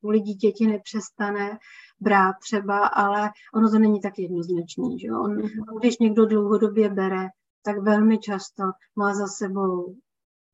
kvůli 0.00 0.20
dítěti 0.20 0.66
nepřestane 0.66 1.58
brát 2.00 2.34
třeba, 2.40 2.86
ale 2.86 3.30
ono 3.54 3.70
to 3.70 3.78
není 3.78 4.00
tak 4.00 4.18
jednoznačný. 4.18 4.98
Že? 4.98 5.08
On, 5.12 5.36
když 5.80 5.98
někdo 5.98 6.26
dlouhodobě 6.26 6.88
bere, 6.88 7.28
tak 7.62 7.78
velmi 7.78 8.18
často 8.18 8.62
má 8.96 9.14
za 9.14 9.26
sebou 9.26 9.96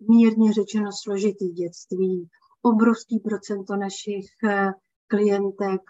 mírně 0.00 0.52
řečeno 0.52 0.90
složitý 1.02 1.48
dětství. 1.48 2.28
Obrovský 2.62 3.20
procento 3.20 3.76
našich 3.76 4.26
eh, 4.44 4.72
klientek, 5.06 5.80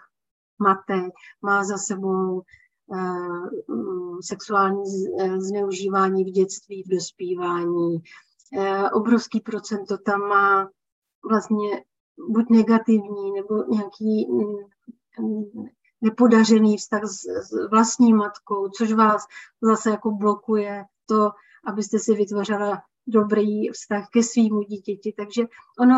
matek 0.59 1.13
má 1.41 1.63
za 1.63 1.77
sebou 1.77 2.41
eh, 2.41 2.99
sexuální 4.21 4.83
eh, 5.19 5.41
zneužívání 5.41 6.23
v 6.23 6.31
dětství, 6.31 6.83
v 6.83 6.89
dospívání. 6.89 7.97
Obrovský 8.93 9.41
procento 9.41 9.97
tam 9.97 10.19
má 10.19 10.69
vlastně 11.29 11.83
buď 12.29 12.45
negativní 12.49 13.31
nebo 13.31 13.63
nějaký 13.63 14.27
mm, 14.31 15.65
nepodařený 16.01 16.77
vztah 16.77 17.03
s, 17.03 17.19
s 17.49 17.69
vlastní 17.71 18.13
matkou, 18.13 18.69
což 18.69 18.93
vás 18.93 19.25
zase 19.61 19.89
jako 19.89 20.11
blokuje 20.11 20.85
to, 21.05 21.29
abyste 21.67 21.99
si 21.99 22.13
vytvořila 22.13 22.81
dobrý 23.07 23.69
vztah 23.69 24.09
ke 24.13 24.23
svýmu 24.23 24.61
dítěti. 24.61 25.13
Takže 25.17 25.43
ono, 25.79 25.95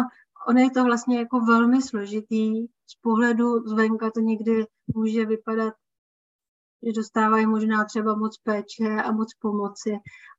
ono 0.47 0.59
je 0.59 0.71
to 0.71 0.83
vlastně 0.83 1.19
jako 1.19 1.39
velmi 1.39 1.81
složitý. 1.81 2.67
Z 2.67 2.95
pohledu 3.01 3.59
zvenka 3.67 4.11
to 4.11 4.19
někdy 4.19 4.65
může 4.95 5.25
vypadat, 5.25 5.73
že 6.85 6.91
dostávají 6.93 7.45
možná 7.45 7.85
třeba 7.85 8.15
moc 8.15 8.37
péče 8.37 8.87
a 9.05 9.11
moc 9.11 9.33
pomoci, 9.33 9.91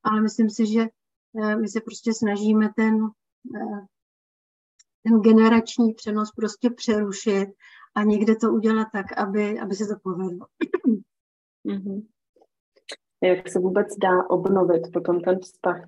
ale 0.03 0.21
myslím 0.21 0.51
si, 0.51 0.67
že 0.67 0.81
eh, 1.43 1.57
my 1.57 1.69
se 1.69 1.81
prostě 1.81 2.15
snažíme 2.15 2.69
ten, 2.77 2.95
eh, 3.57 3.87
ten 5.03 5.21
generační 5.21 5.95
přenos 5.95 6.31
prostě 6.37 6.71
přerušit 6.71 7.49
a 7.95 8.03
někde 8.03 8.37
to 8.37 8.53
udělat 8.53 8.89
tak, 8.93 9.19
aby, 9.19 9.61
aby 9.61 9.75
se 9.75 9.85
to 9.87 9.95
povedlo. 10.03 10.47
Mm-hmm 11.67 12.03
jak 13.23 13.49
se 13.49 13.59
vůbec 13.59 13.87
dá 14.03 14.31
obnovit 14.31 14.83
potom 14.93 15.21
ten 15.21 15.39
vztah. 15.39 15.83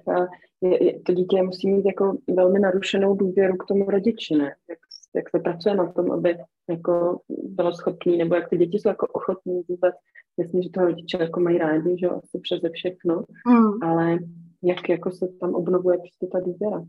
Je, 0.60 0.84
je, 0.84 1.00
to 1.00 1.12
dítě 1.12 1.42
musí 1.42 1.70
mít 1.70 1.86
jako 1.86 2.16
velmi 2.36 2.60
narušenou 2.60 3.14
důvěru 3.14 3.56
k 3.56 3.66
tomu 3.66 3.84
rodiči, 3.90 4.34
ne? 4.34 4.54
Jak, 4.68 4.78
jak 5.14 5.30
se 5.30 5.38
pracuje 5.38 5.74
na 5.74 5.92
tom, 5.92 6.12
aby 6.12 6.38
jako 6.70 7.20
bylo 7.28 7.72
schopný, 7.72 8.16
nebo 8.16 8.34
jak 8.34 8.48
ty 8.48 8.56
děti 8.56 8.78
jsou 8.78 8.88
jako 8.88 9.06
ochotní 9.06 9.62
vůbec, 9.68 9.94
jasně, 10.38 10.62
že 10.62 10.70
toho 10.70 10.86
rodiče 10.86 11.18
jako 11.20 11.40
mají 11.40 11.58
rádi, 11.58 11.96
že 11.98 12.08
asi 12.08 12.38
přeze 12.42 12.70
všechno, 12.72 13.24
hmm. 13.46 13.82
ale 13.82 14.18
jak 14.62 14.88
jako 14.88 15.10
se 15.10 15.28
tam 15.40 15.54
obnovuje 15.54 15.98
prostě 15.98 16.26
ta 16.32 16.40
důvěra. 16.40 16.84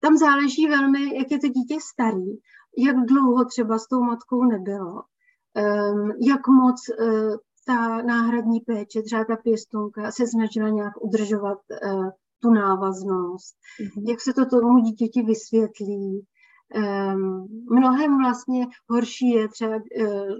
Tam 0.00 0.16
záleží 0.16 0.66
velmi, 0.66 1.18
jak 1.18 1.30
je 1.30 1.38
to 1.38 1.48
dítě 1.48 1.76
starý, 1.92 2.30
jak 2.78 2.96
dlouho 2.96 3.44
třeba 3.44 3.78
s 3.78 3.88
tou 3.88 4.00
matkou 4.00 4.44
nebylo, 4.44 4.92
um, 4.92 6.10
jak 6.10 6.48
moc 6.48 6.80
uh, 7.00 7.36
ta 7.66 8.02
náhradní 8.02 8.60
péče, 8.60 9.02
třeba 9.02 9.24
ta 9.24 9.36
pěstonka, 9.36 10.12
se 10.12 10.26
snažila 10.26 10.68
nějak 10.68 11.02
udržovat 11.02 11.58
uh, 11.84 12.10
tu 12.42 12.50
návaznost, 12.50 13.56
mm-hmm. 13.80 14.10
jak 14.10 14.20
se 14.20 14.32
to 14.32 14.46
tomu 14.46 14.78
dítěti 14.78 15.22
vysvětlí. 15.22 16.26
Um, 16.74 17.48
mnohem 17.70 18.18
vlastně 18.18 18.66
horší 18.88 19.30
je 19.30 19.48
třeba, 19.48 19.76
uh, 19.76 20.32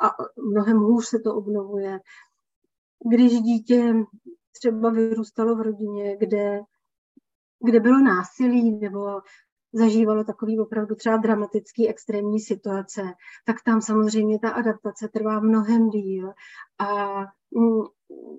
a 0.00 0.10
mnohem 0.52 0.78
hůř 0.78 1.06
se 1.06 1.18
to 1.18 1.34
obnovuje, 1.34 2.00
když 3.12 3.32
dítě 3.40 3.94
třeba 4.52 4.90
vyrůstalo 4.90 5.56
v 5.56 5.60
rodině, 5.60 6.16
kde, 6.16 6.60
kde 7.64 7.80
bylo 7.80 7.98
násilí 8.00 8.78
nebo 8.78 9.20
zažívalo 9.72 10.24
takový 10.24 10.58
opravdu 10.58 10.94
třeba 10.94 11.16
dramatický 11.16 11.88
extrémní 11.88 12.40
situace, 12.40 13.02
tak 13.44 13.56
tam 13.64 13.80
samozřejmě 13.80 14.38
ta 14.38 14.50
adaptace 14.50 15.08
trvá 15.08 15.40
mnohem 15.40 15.88
díl 15.88 16.32
a 16.78 17.20
mm, 17.54 17.82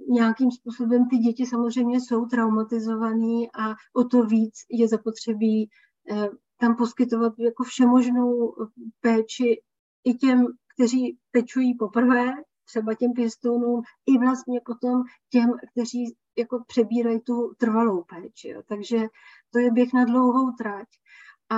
nějakým 0.09 0.51
způsobem 0.51 1.09
ty 1.09 1.17
děti 1.17 1.45
samozřejmě 1.45 1.99
jsou 2.01 2.25
traumatizovaný 2.25 3.49
a 3.51 3.75
o 3.95 4.03
to 4.03 4.23
víc 4.23 4.53
je 4.69 4.87
zapotřebí 4.87 5.69
eh, 6.11 6.29
tam 6.59 6.75
poskytovat 6.75 7.33
jako 7.39 7.63
všemožnou 7.63 8.55
péči 9.01 9.61
i 10.03 10.13
těm, 10.13 10.45
kteří 10.75 11.17
pečují 11.31 11.77
poprvé, 11.77 12.33
třeba 12.65 12.93
těm 12.93 13.13
pěstounům, 13.13 13.81
i 14.05 14.17
vlastně 14.17 14.61
potom 14.65 15.03
těm, 15.29 15.53
kteří 15.71 16.15
jako 16.37 16.63
přebírají 16.67 17.19
tu 17.19 17.53
trvalou 17.57 18.03
péči. 18.03 18.49
Jo. 18.49 18.61
Takže 18.67 18.97
to 19.49 19.59
je 19.59 19.71
běh 19.71 19.93
na 19.93 20.05
dlouhou 20.05 20.51
trať. 20.51 20.87
A 21.49 21.57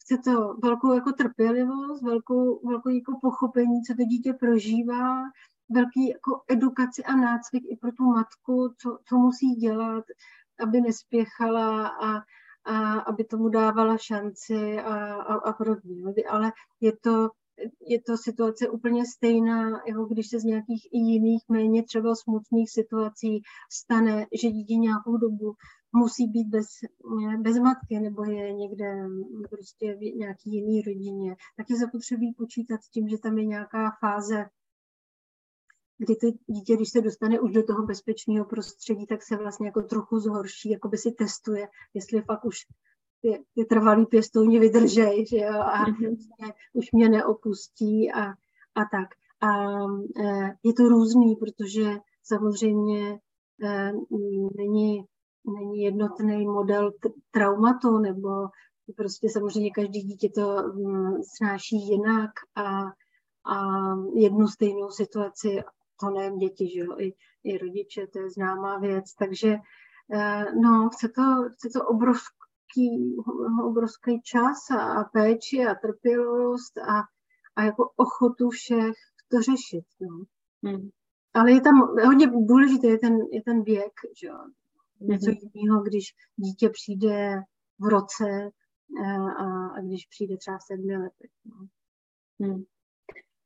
chce 0.00 0.18
to 0.24 0.54
velkou 0.62 0.94
jako 0.94 1.12
trpělivost, 1.12 2.02
velkou, 2.02 2.68
velkou 2.68 2.88
jako 2.88 3.18
pochopení, 3.20 3.82
co 3.82 3.94
to 3.94 4.02
dítě 4.02 4.32
prožívá, 4.32 5.22
velký 5.70 6.08
jako 6.08 6.42
edukaci 6.48 7.04
a 7.04 7.16
nácvik 7.16 7.64
i 7.68 7.76
pro 7.76 7.92
tu 7.92 8.04
matku, 8.04 8.74
co, 8.78 8.98
co 9.08 9.16
musí 9.16 9.54
dělat, 9.54 10.04
aby 10.62 10.80
nespěchala 10.80 11.88
a, 11.88 12.22
a 12.64 13.00
aby 13.00 13.24
tomu 13.24 13.48
dávala 13.48 13.96
šanci 13.96 14.78
a, 14.78 15.14
a, 15.14 15.34
a 15.34 15.52
podobně. 15.52 16.02
Ale 16.30 16.52
je 16.80 16.92
to, 16.96 17.30
je 17.80 18.02
to 18.02 18.16
situace 18.16 18.68
úplně 18.68 19.06
stejná, 19.06 19.82
jako 19.88 20.04
když 20.04 20.28
se 20.28 20.40
z 20.40 20.44
nějakých 20.44 20.86
i 20.92 20.98
jiných 20.98 21.42
méně 21.48 21.82
třeba 21.82 22.14
smutných 22.14 22.70
situací 22.70 23.42
stane, 23.72 24.26
že 24.42 24.50
dítě 24.50 24.74
nějakou 24.74 25.16
dobu 25.16 25.54
musí 25.92 26.26
být 26.26 26.48
bez, 26.48 26.66
bez 27.40 27.58
matky 27.58 28.00
nebo 28.00 28.24
je 28.24 28.52
někde 28.52 29.08
prostě 29.50 29.94
v 29.94 30.00
nějaký 30.00 30.50
jiný 30.50 30.82
rodině, 30.82 31.36
tak 31.56 31.70
je 31.70 31.76
zapotřebí 31.76 32.34
počítat 32.38 32.82
s 32.82 32.90
tím, 32.90 33.08
že 33.08 33.18
tam 33.18 33.38
je 33.38 33.44
nějaká 33.46 33.90
fáze 34.00 34.44
kdy 36.00 36.16
to 36.16 36.26
dítě, 36.46 36.76
když 36.76 36.90
se 36.90 37.00
dostane 37.00 37.40
už 37.40 37.52
do 37.52 37.62
toho 37.62 37.86
bezpečného 37.86 38.44
prostředí, 38.44 39.06
tak 39.06 39.22
se 39.22 39.36
vlastně 39.36 39.66
jako 39.66 39.82
trochu 39.82 40.18
zhorší, 40.18 40.70
jako 40.70 40.88
by 40.88 40.98
si 40.98 41.12
testuje, 41.12 41.68
jestli 41.94 42.22
fakt 42.22 42.44
už 42.44 42.56
ty, 43.20 43.44
ty 43.54 43.64
trvalý 43.64 44.06
pěstouni 44.06 44.58
vydržej, 44.58 45.26
že 45.26 45.36
jo, 45.36 45.60
a 45.60 45.84
mm-hmm. 45.84 46.16
mě, 46.38 46.52
už 46.72 46.92
mě 46.92 47.08
neopustí 47.08 48.12
a, 48.12 48.24
a 48.74 48.84
tak. 48.92 49.08
A 49.40 49.80
e, 50.24 50.56
je 50.62 50.72
to 50.74 50.88
různý, 50.88 51.36
protože 51.36 51.98
samozřejmě 52.22 53.20
e, 53.62 53.92
není, 54.56 55.04
není 55.46 55.82
jednotný 55.82 56.46
model 56.46 56.90
t- 56.90 57.08
traumatu, 57.30 57.98
nebo 57.98 58.28
prostě 58.96 59.28
samozřejmě 59.28 59.70
každý 59.70 60.00
dítě 60.00 60.28
to 60.34 60.58
m, 60.58 61.22
snáší 61.36 61.76
jinak 61.76 62.30
a, 62.56 62.80
a 63.54 63.66
jednu 64.14 64.48
stejnou 64.48 64.90
situaci 64.90 65.62
to 66.00 66.10
nejen 66.10 66.38
děti, 66.38 66.70
že 66.74 66.80
jo, 66.80 66.96
i, 66.98 67.12
i 67.44 67.58
rodiče, 67.58 68.06
to 68.06 68.18
je 68.18 68.30
známá 68.30 68.78
věc, 68.78 69.14
takže 69.14 69.56
e, 70.12 70.44
no, 70.54 70.88
chce 70.88 71.08
to, 71.08 71.22
chce 71.52 71.68
to 71.68 71.86
obrovský 71.86 72.39
obrovský, 72.70 73.16
obrovský 73.64 74.22
čas 74.22 74.70
a, 74.70 75.00
a 75.00 75.04
péči 75.04 75.66
a 75.66 75.74
trpělivost 75.74 76.78
a, 76.78 77.02
a 77.56 77.64
jako 77.64 77.90
ochotu 77.96 78.50
všech 78.50 78.94
to 79.28 79.42
řešit. 79.42 79.84
No. 80.00 80.24
Hmm. 80.64 80.88
Ale 81.34 81.52
je 81.52 81.60
tam 81.60 81.74
hodně 82.06 82.26
důležité 82.26 82.86
je 82.86 82.98
ten, 82.98 83.16
je 83.32 83.42
ten 83.42 83.62
věk, 83.62 83.92
že 84.20 84.26
jo. 84.26 84.38
Něco 85.00 85.30
hmm. 85.30 85.50
jiného, 85.54 85.82
když 85.82 86.04
dítě 86.36 86.70
přijde 86.70 87.42
v 87.78 87.88
roce 87.88 88.50
eh, 89.04 89.18
a, 89.38 89.68
a 89.68 89.80
když 89.80 90.06
přijde 90.06 90.36
třeba 90.36 90.58
v 90.58 90.62
sedmi 90.62 90.96
letech. 90.96 91.30
No. 91.44 91.66
Hmm. 92.40 92.62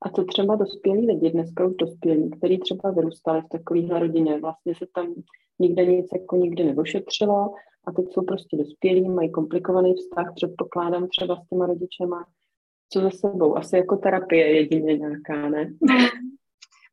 A 0.04 0.10
co 0.10 0.24
třeba 0.24 0.56
dospělí 0.56 1.06
lidi, 1.06 1.30
dneska 1.30 1.66
už 1.66 1.74
dospělí, 1.74 2.30
kteří 2.30 2.58
třeba 2.58 2.90
vyrůstali 2.90 3.42
v 3.42 3.48
takovéhle 3.48 3.98
rodině, 3.98 4.40
vlastně 4.40 4.74
se 4.74 4.86
tam 4.94 5.14
nikde 5.58 5.86
nic 5.86 6.06
jako 6.12 6.36
nikdy 6.36 6.64
neošetřilo 6.64 7.54
a 7.86 7.92
teď 7.92 8.04
jsou 8.12 8.22
prostě 8.22 8.56
dospělí, 8.56 9.08
mají 9.08 9.30
komplikovaný 9.30 9.94
vztah, 9.94 10.32
předpokládám 10.34 11.08
třeba 11.08 11.36
s 11.36 11.48
těma 11.48 11.66
rodičema, 11.66 12.26
co 12.92 13.00
za 13.00 13.10
sebou, 13.10 13.56
asi 13.56 13.76
jako 13.76 13.96
terapie 13.96 14.56
jedině 14.56 14.98
nějaká, 14.98 15.48
ne? 15.48 15.72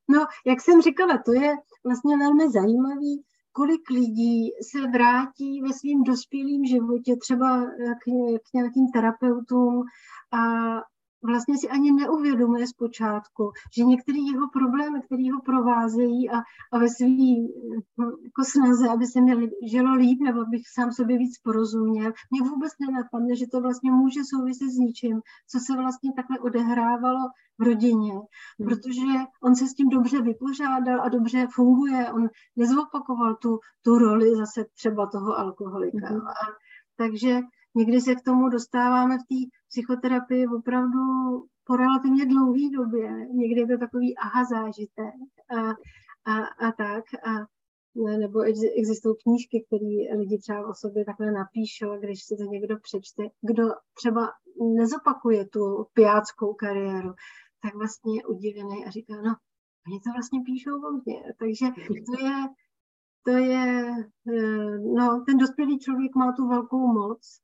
No, 0.09 0.25
jak 0.45 0.61
jsem 0.61 0.81
říkala, 0.81 1.17
to 1.25 1.33
je 1.33 1.55
vlastně 1.85 2.17
velmi 2.17 2.51
zajímavý, 2.51 3.23
kolik 3.51 3.89
lidí 3.89 4.51
se 4.71 4.87
vrátí 4.87 5.61
ve 5.61 5.73
svém 5.73 6.03
dospělém 6.03 6.65
životě 6.65 7.15
třeba 7.15 7.65
k, 8.03 8.03
k 8.45 8.53
nějakým 8.53 8.87
terapeutům 8.93 9.83
a 10.33 10.41
vlastně 11.23 11.57
si 11.57 11.69
ani 11.69 11.91
neuvědomuje 11.91 12.67
zpočátku, 12.67 13.51
že 13.77 13.83
některé 13.83 14.17
jeho 14.19 14.49
problémy, 14.49 15.01
které 15.01 15.23
ho 15.33 15.41
provázejí 15.41 16.29
a, 16.29 16.37
a 16.73 16.77
ve 16.79 16.89
své 16.89 17.07
hm, 17.07 18.11
jako 18.23 18.43
snaze, 18.43 18.89
aby 18.89 19.05
se 19.07 19.21
mi 19.21 19.49
žilo 19.67 19.93
líp 19.93 20.19
nebo 20.21 20.41
abych 20.41 20.61
sám 20.73 20.91
sobě 20.91 21.17
víc 21.17 21.37
porozuměl, 21.43 22.13
mě 22.31 22.41
vůbec 22.49 22.71
nenapadne, 22.79 23.35
že 23.35 23.45
to 23.51 23.61
vlastně 23.61 23.91
může 23.91 24.21
souviset 24.23 24.69
s 24.69 24.77
ničím, 24.77 25.21
co 25.51 25.59
se 25.59 25.73
vlastně 25.77 26.13
takhle 26.15 26.39
odehrávalo 26.39 27.29
v 27.59 27.63
rodině, 27.63 28.13
hmm. 28.13 28.69
protože 28.69 29.11
on 29.43 29.55
se 29.55 29.67
s 29.67 29.73
tím 29.73 29.89
dobře 29.89 30.21
vypořádal 30.21 31.01
a 31.01 31.09
dobře 31.09 31.47
funguje, 31.51 32.11
on 32.13 32.29
nezvopakoval 32.55 33.35
tu, 33.35 33.59
tu 33.81 33.97
roli 33.97 34.35
zase 34.35 34.65
třeba 34.73 35.07
toho 35.07 35.39
alkoholika. 35.39 36.07
Hmm. 36.07 36.27
A, 36.27 36.33
takže 36.97 37.39
Někdy 37.75 38.01
se 38.01 38.15
k 38.15 38.21
tomu 38.21 38.49
dostáváme 38.49 39.17
v 39.17 39.27
té 39.27 39.57
psychoterapii 39.69 40.47
opravdu 40.47 40.99
po 41.63 41.75
relativně 41.75 42.25
dlouhé 42.25 42.69
době. 42.73 43.27
Někdy 43.33 43.61
je 43.61 43.67
to 43.67 43.77
takový 43.77 44.17
aha 44.17 44.45
zážitek 44.45 45.13
a, 45.57 45.69
a, 46.31 46.45
a 46.67 46.71
tak. 46.71 47.03
A, 47.27 47.47
nebo 48.17 48.39
existují 48.79 49.15
knížky, 49.23 49.65
které 49.67 50.17
lidi 50.17 50.37
třeba 50.37 50.67
o 50.67 50.73
sobě 50.73 51.05
takhle 51.05 51.31
napíšou, 51.31 51.99
když 51.99 52.23
si 52.23 52.35
to 52.37 52.43
někdo 52.43 52.77
přečte, 52.79 53.23
kdo 53.41 53.63
třeba 53.93 54.31
nezopakuje 54.77 55.47
tu 55.47 55.85
pijáckou 55.93 56.53
kariéru, 56.53 57.13
tak 57.63 57.75
vlastně 57.75 58.17
je 58.17 58.25
udivený 58.25 58.85
a 58.85 58.89
říká, 58.89 59.13
no, 59.15 59.35
oni 59.87 59.99
to 59.99 60.11
vlastně 60.13 60.39
píšou 60.45 60.75
o 60.75 60.91
mně. 60.91 61.23
Takže 61.39 61.65
to 62.07 62.25
je, 62.25 62.35
to 63.23 63.31
je, 63.31 63.91
eh, 64.33 64.79
no, 64.79 65.23
ten 65.25 65.37
dospělý 65.37 65.79
člověk 65.79 66.15
má 66.15 66.31
tu 66.31 66.47
velkou 66.47 66.87
moc 66.87 67.41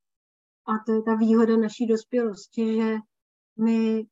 a 0.67 0.83
to 0.85 0.91
je 0.91 1.01
ta 1.01 1.15
výhoda 1.15 1.57
naší 1.57 1.87
dospělosti, 1.87 2.75
že 2.75 2.95
my 3.57 4.07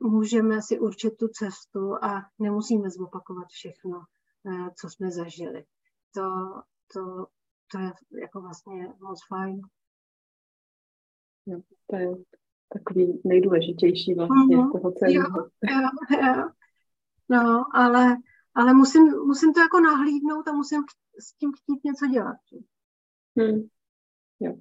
můžeme 0.00 0.62
si 0.62 0.78
určit 0.78 1.10
tu 1.16 1.28
cestu 1.28 2.04
a 2.04 2.22
nemusíme 2.38 2.90
zopakovat 2.90 3.48
všechno, 3.48 4.02
eh, 4.46 4.70
co 4.80 4.90
jsme 4.90 5.10
zažili. 5.10 5.64
To, 6.14 6.22
to, 6.92 7.26
to 7.72 7.78
je 7.78 7.92
jako 8.20 8.40
vlastně 8.40 8.94
moc 9.00 9.20
fajn. 9.28 9.60
To 11.90 11.96
je 11.96 12.10
takový 12.68 13.20
nejdůležitější 13.24 14.14
vlastně 14.14 14.56
mm-hmm. 14.56 14.72
toho 14.72 14.92
celého. 14.92 15.38
Jo, 15.38 15.80
jo, 16.10 16.34
jo. 16.36 16.48
No, 17.28 17.64
ale, 17.74 18.16
ale 18.54 18.74
musím, 18.74 19.02
musím 19.26 19.52
to 19.52 19.60
jako 19.60 19.80
nahlídnout 19.80 20.48
a 20.48 20.52
musím 20.52 20.82
s 21.20 21.32
tím 21.32 21.52
chtít 21.52 21.84
něco 21.84 22.06
dělat. 22.06 22.36
Hmm. 23.38 23.68
Jo. 24.40 24.56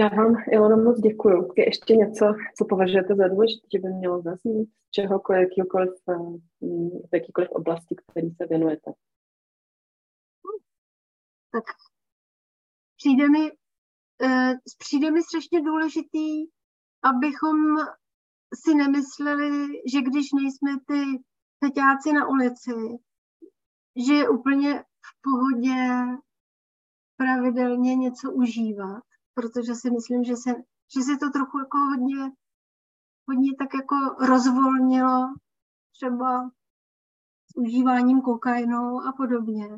Já 0.00 0.08
vám, 0.08 0.34
Ilona, 0.52 0.76
moc 0.76 1.00
děkuju. 1.00 1.52
Je 1.56 1.68
ještě 1.68 1.96
něco, 1.96 2.24
co 2.56 2.64
považujete 2.68 3.14
za 3.14 3.28
důležité, 3.28 3.66
že 3.72 3.78
by 3.78 3.88
mělo 3.88 4.22
zaznít 4.22 4.68
z 4.68 4.90
čehokoliv, 4.90 5.40
jakýkoliv, 5.42 5.90
eh, 6.08 7.16
jakýkoliv 7.16 7.50
oblasti, 7.50 7.96
který 7.96 8.30
se 8.30 8.46
věnujete? 8.46 8.92
Tak 11.52 11.64
přijde 12.96 13.28
mi, 13.28 13.52
eh, 14.22 14.52
přijde 14.78 15.10
mi 15.10 15.22
strašně 15.22 15.60
důležitý, 15.60 16.46
abychom 17.02 17.56
si 18.64 18.74
nemysleli, 18.74 19.50
že 19.92 20.00
když 20.00 20.26
nejsme 20.32 20.70
ty 20.86 21.00
peťáci 21.58 22.12
na 22.12 22.28
ulici, 22.28 22.74
že 24.06 24.14
je 24.14 24.28
úplně 24.28 24.70
v 24.80 25.10
pohodě 25.22 25.78
pravidelně 27.16 27.96
něco 27.96 28.32
užívat 28.32 29.09
protože 29.40 29.74
si 29.74 29.90
myslím, 29.90 30.24
že 30.24 30.36
se, 30.36 30.50
že 30.94 31.00
se 31.02 31.16
to 31.20 31.30
trochu 31.30 31.58
jako 31.58 31.78
hodně, 31.78 32.32
hodně 33.28 33.52
tak 33.58 33.68
jako 33.74 33.96
rozvolnilo 34.26 35.34
třeba 35.92 36.50
s 37.50 37.56
užíváním 37.56 38.20
kokainu 38.20 39.00
a 39.08 39.12
podobně. 39.16 39.68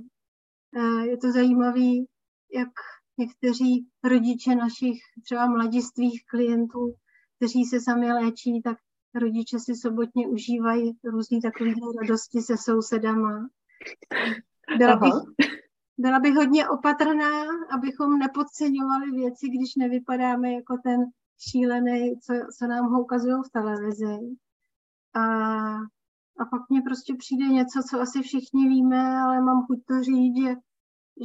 Eh, 0.76 1.06
je 1.06 1.16
to 1.16 1.32
zajímavé, 1.32 1.90
jak 2.54 2.68
někteří 3.18 3.88
rodiče 4.04 4.54
našich 4.54 4.98
třeba 5.24 5.46
mladistvých 5.46 6.26
klientů, 6.26 6.94
kteří 7.36 7.64
se 7.64 7.80
sami 7.80 8.12
léčí, 8.12 8.62
tak 8.62 8.78
rodiče 9.14 9.58
si 9.58 9.74
sobotně 9.74 10.28
užívají 10.28 10.92
různé 11.04 11.40
takové 11.40 11.70
radosti 12.00 12.40
se 12.40 12.56
sousedama. 12.56 13.48
Byla 14.78 14.96
bych, 14.96 15.12
byla 15.98 16.20
bych 16.20 16.34
hodně 16.34 16.68
opatrná, 16.68 17.42
abychom 17.70 18.18
nepodceňovali 18.18 19.10
věci, 19.10 19.48
když 19.48 19.74
nevypadáme 19.74 20.52
jako 20.52 20.76
ten 20.84 21.00
šílený, 21.50 22.20
co, 22.20 22.32
co 22.58 22.66
nám 22.66 22.84
ho 22.84 23.02
ukazují 23.02 23.34
v 23.46 23.52
televizi. 23.52 24.18
A, 25.14 25.22
a 26.38 26.44
pak 26.50 26.70
mně 26.70 26.82
prostě 26.82 27.14
přijde 27.14 27.46
něco, 27.46 27.82
co 27.90 28.00
asi 28.00 28.22
všichni 28.22 28.68
víme, 28.68 29.20
ale 29.20 29.40
mám 29.40 29.66
chuť 29.66 29.78
to 29.86 30.02
říct, 30.02 30.36
že, 30.44 30.54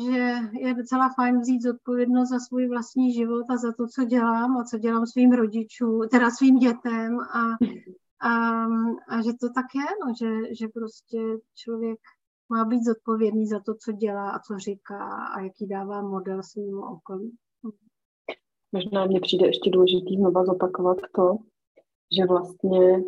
že 0.10 0.40
je 0.60 0.74
docela 0.74 1.10
fajn 1.10 1.40
vzít 1.40 1.62
zodpovědnost 1.62 2.30
za 2.30 2.40
svůj 2.40 2.68
vlastní 2.68 3.14
život 3.14 3.46
a 3.50 3.58
za 3.58 3.72
to, 3.72 3.88
co 3.88 4.04
dělám 4.04 4.58
a 4.58 4.64
co 4.64 4.78
dělám 4.78 5.06
svým 5.06 5.32
rodičům, 5.32 6.08
teda 6.12 6.30
svým 6.30 6.58
dětem 6.58 7.20
a, 7.20 7.42
a, 8.30 8.66
a 9.08 9.22
že 9.22 9.34
to 9.42 9.50
tak 9.50 9.66
je, 9.76 9.86
no, 10.06 10.14
že, 10.20 10.56
že 10.60 10.68
prostě 10.68 11.18
člověk 11.56 12.00
má 12.50 12.66
být 12.66 12.84
zodpovědný 12.84 13.48
za 13.48 13.60
to, 13.60 13.76
co 13.76 13.92
dělá 13.92 14.30
a 14.32 14.40
co 14.40 14.58
říká 14.58 15.26
a 15.36 15.42
jaký 15.42 15.68
dává 15.68 16.02
model 16.02 16.44
svým 16.44 16.80
okolí. 16.84 17.36
Možná 18.72 19.06
mně 19.06 19.20
přijde 19.20 19.48
ještě 19.48 19.70
důležitý 19.70 20.16
znova 20.18 20.46
zopakovat 20.46 20.98
to, 21.16 21.38
že 22.18 22.26
vlastně 22.26 23.04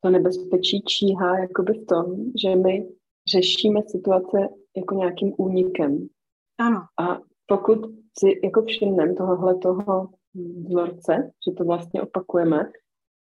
to 0.00 0.10
nebezpečí 0.10 0.82
číhá 0.82 1.38
jakoby 1.38 1.72
v 1.72 1.86
tom, 1.86 2.32
že 2.42 2.56
my 2.56 2.88
řešíme 3.32 3.80
situace 3.88 4.38
jako 4.76 4.94
nějakým 4.94 5.34
únikem. 5.38 6.08
Ano. 6.58 6.80
A 7.00 7.18
pokud 7.46 7.78
si 8.18 8.40
jako 8.44 8.62
všimneme 8.62 9.14
tohohle 9.14 9.58
toho 9.58 10.08
vzorce, 10.68 11.32
že 11.48 11.52
to 11.56 11.64
vlastně 11.64 12.02
opakujeme, 12.02 12.72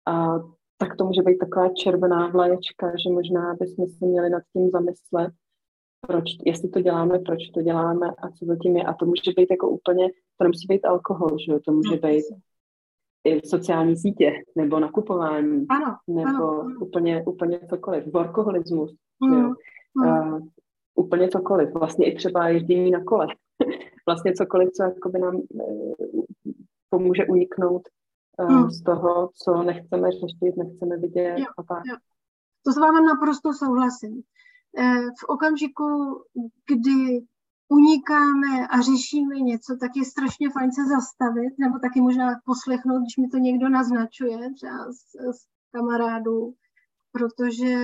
a 0.06 0.38
tak 0.80 0.96
to 0.96 1.04
může 1.04 1.22
být 1.22 1.38
taková 1.38 1.68
červená 1.68 2.28
vlaječka, 2.28 2.92
že 2.96 3.10
možná 3.10 3.54
bychom 3.60 3.86
se 3.86 4.06
měli 4.06 4.30
nad 4.30 4.42
tím 4.52 4.70
zamyslet, 4.70 5.32
proč, 6.00 6.24
jestli 6.46 6.68
to 6.68 6.80
děláme, 6.80 7.18
proč 7.18 7.48
to 7.54 7.62
děláme 7.62 8.06
a 8.22 8.30
co 8.30 8.44
zatím 8.44 8.76
je. 8.76 8.84
A 8.84 8.92
to 8.94 9.06
může 9.06 9.32
být 9.36 9.50
jako 9.50 9.68
úplně, 9.68 10.08
to 10.36 10.44
nemusí 10.44 10.66
být 10.68 10.84
alkohol, 10.84 11.30
že 11.46 11.58
to 11.64 11.72
může 11.72 11.90
no, 12.02 12.08
být 12.08 12.24
i 13.24 13.40
sociální 13.48 13.96
sítě, 13.96 14.32
nebo 14.56 14.80
nakupování, 14.80 15.66
ano, 15.68 15.96
nebo 16.06 16.60
ano, 16.60 16.76
úplně, 16.80 17.24
úplně 17.26 17.60
cokoliv, 17.70 18.06
workoholismus, 18.06 18.94
mm, 19.24 19.32
jo? 19.32 19.54
Mm. 19.94 20.32
Uh, 20.32 20.40
úplně 20.94 21.28
cokoliv, 21.28 21.74
vlastně 21.74 22.12
i 22.12 22.16
třeba 22.16 22.48
ježdění 22.48 22.90
na 22.90 23.04
kole, 23.04 23.26
vlastně 24.06 24.32
cokoliv, 24.32 24.70
co 24.70 24.82
jakoby 24.82 25.18
nám 25.18 25.36
uh, 25.36 25.94
pomůže 26.90 27.26
uniknout 27.26 27.82
uh, 28.40 28.50
mm. 28.50 28.70
z 28.70 28.82
toho, 28.82 29.30
co 29.34 29.62
nechceme 29.62 30.08
řešit, 30.12 30.56
nechceme 30.56 30.96
vidět 30.96 31.38
jo, 31.38 31.46
a 31.58 31.62
tak. 31.62 31.82
Jo. 31.86 31.96
To 32.64 32.72
s 32.72 32.78
vámi 32.78 33.06
naprosto 33.06 33.52
souhlasím. 33.52 34.22
Eh, 34.78 35.02
v 35.20 35.24
okamžiku, 35.28 35.84
kdy 36.66 37.26
unikáme 37.68 38.68
a 38.70 38.80
řešíme 38.80 39.40
něco, 39.40 39.76
tak 39.80 39.90
je 39.96 40.04
strašně 40.04 40.50
fajn 40.50 40.72
se 40.72 40.84
zastavit, 40.86 41.58
nebo 41.58 41.78
taky 41.78 42.00
možná 42.00 42.40
poslechnout, 42.44 43.02
když 43.02 43.16
mi 43.16 43.28
to 43.28 43.38
někdo 43.38 43.68
naznačuje, 43.68 44.38
třeba 44.54 44.92
z, 44.92 45.36
z 45.36 45.46
kamarádů, 45.72 46.54
protože 47.12 47.76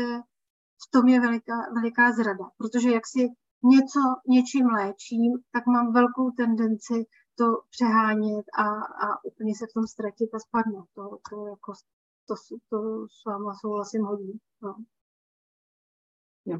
v 0.87 0.91
tom 0.91 1.09
je 1.09 1.21
veliká, 1.21 1.55
veliká 1.75 2.13
zrada. 2.13 2.45
Protože 2.59 2.91
jak 2.91 3.07
si 3.07 3.29
něco 3.63 4.01
něčím 4.29 4.67
léčím, 4.67 5.33
tak 5.53 5.67
mám 5.67 5.93
velkou 5.93 6.31
tendenci 6.31 7.07
to 7.39 7.45
přehánět 7.71 8.47
a, 8.59 8.67
a 9.07 9.25
úplně 9.25 9.53
se 9.55 9.65
v 9.67 9.75
tom 9.75 9.87
ztratit 9.87 10.35
a 10.35 10.39
spadnout. 10.39 10.89
To, 10.95 11.03
to, 11.31 11.47
jako, 11.47 11.73
to, 12.29 12.35
to 12.71 12.79
s 13.09 13.25
váma 13.27 13.55
souhlasím 13.61 14.03
hodně. 14.03 14.33
No. 14.63 14.75
Jo. 16.47 16.59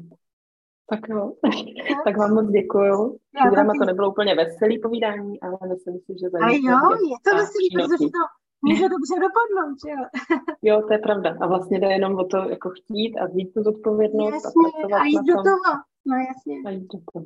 Tak 0.89 0.99
jo, 1.09 1.33
tak 2.05 2.17
vám 2.17 2.33
moc 2.33 2.47
děkuju. 2.49 3.17
Drama 3.51 3.73
to 3.79 3.85
nebylo 3.85 4.09
úplně 4.09 4.35
veselý 4.35 4.79
povídání, 4.81 5.41
ale 5.41 5.57
myslím 5.73 5.99
si, 5.99 6.11
že 6.19 6.29
zajímavé. 6.29 6.53
A 6.53 6.69
jo, 6.69 6.77
je 7.11 7.17
to 7.25 7.31
veselý, 7.37 7.67
protože 7.75 8.05
to 8.17 8.23
může 8.61 8.89
dobře 8.95 9.15
dopadnout, 9.27 9.75
že 9.83 9.91
jo? 9.95 10.03
jo, 10.67 10.81
to 10.87 10.93
je 10.93 10.99
pravda. 10.99 11.29
A 11.41 11.47
vlastně 11.47 11.79
jde 11.79 11.87
jenom 11.87 12.15
o 12.15 12.25
to 12.25 12.37
jako 12.37 12.69
chtít 12.69 13.17
a 13.17 13.25
vzít 13.25 13.53
tu 13.53 13.63
zodpovědnost 13.63 14.33
jasně, 14.33 14.95
a, 14.95 14.99
a 14.99 15.05
jít 15.05 15.27
do 15.27 15.35
toho. 15.49 15.69
No 16.09 16.15
jasně. 16.29 16.55
A 16.65 16.69
jít 16.69 16.87
do 16.93 16.99
toho. 17.13 17.25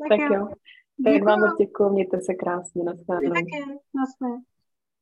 tak, 0.00 0.08
tak 0.08 0.20
jo. 0.20 0.34
jo. 0.34 0.48
Tak 1.04 1.22
vám 1.22 1.40
moc 1.40 1.56
děkuju, 1.58 1.90
mějte 1.90 2.20
se 2.20 2.34
krásně, 2.34 2.84
naschledanou. 2.84 3.34
Také, 3.34 3.74
naschledanou. 3.94 4.42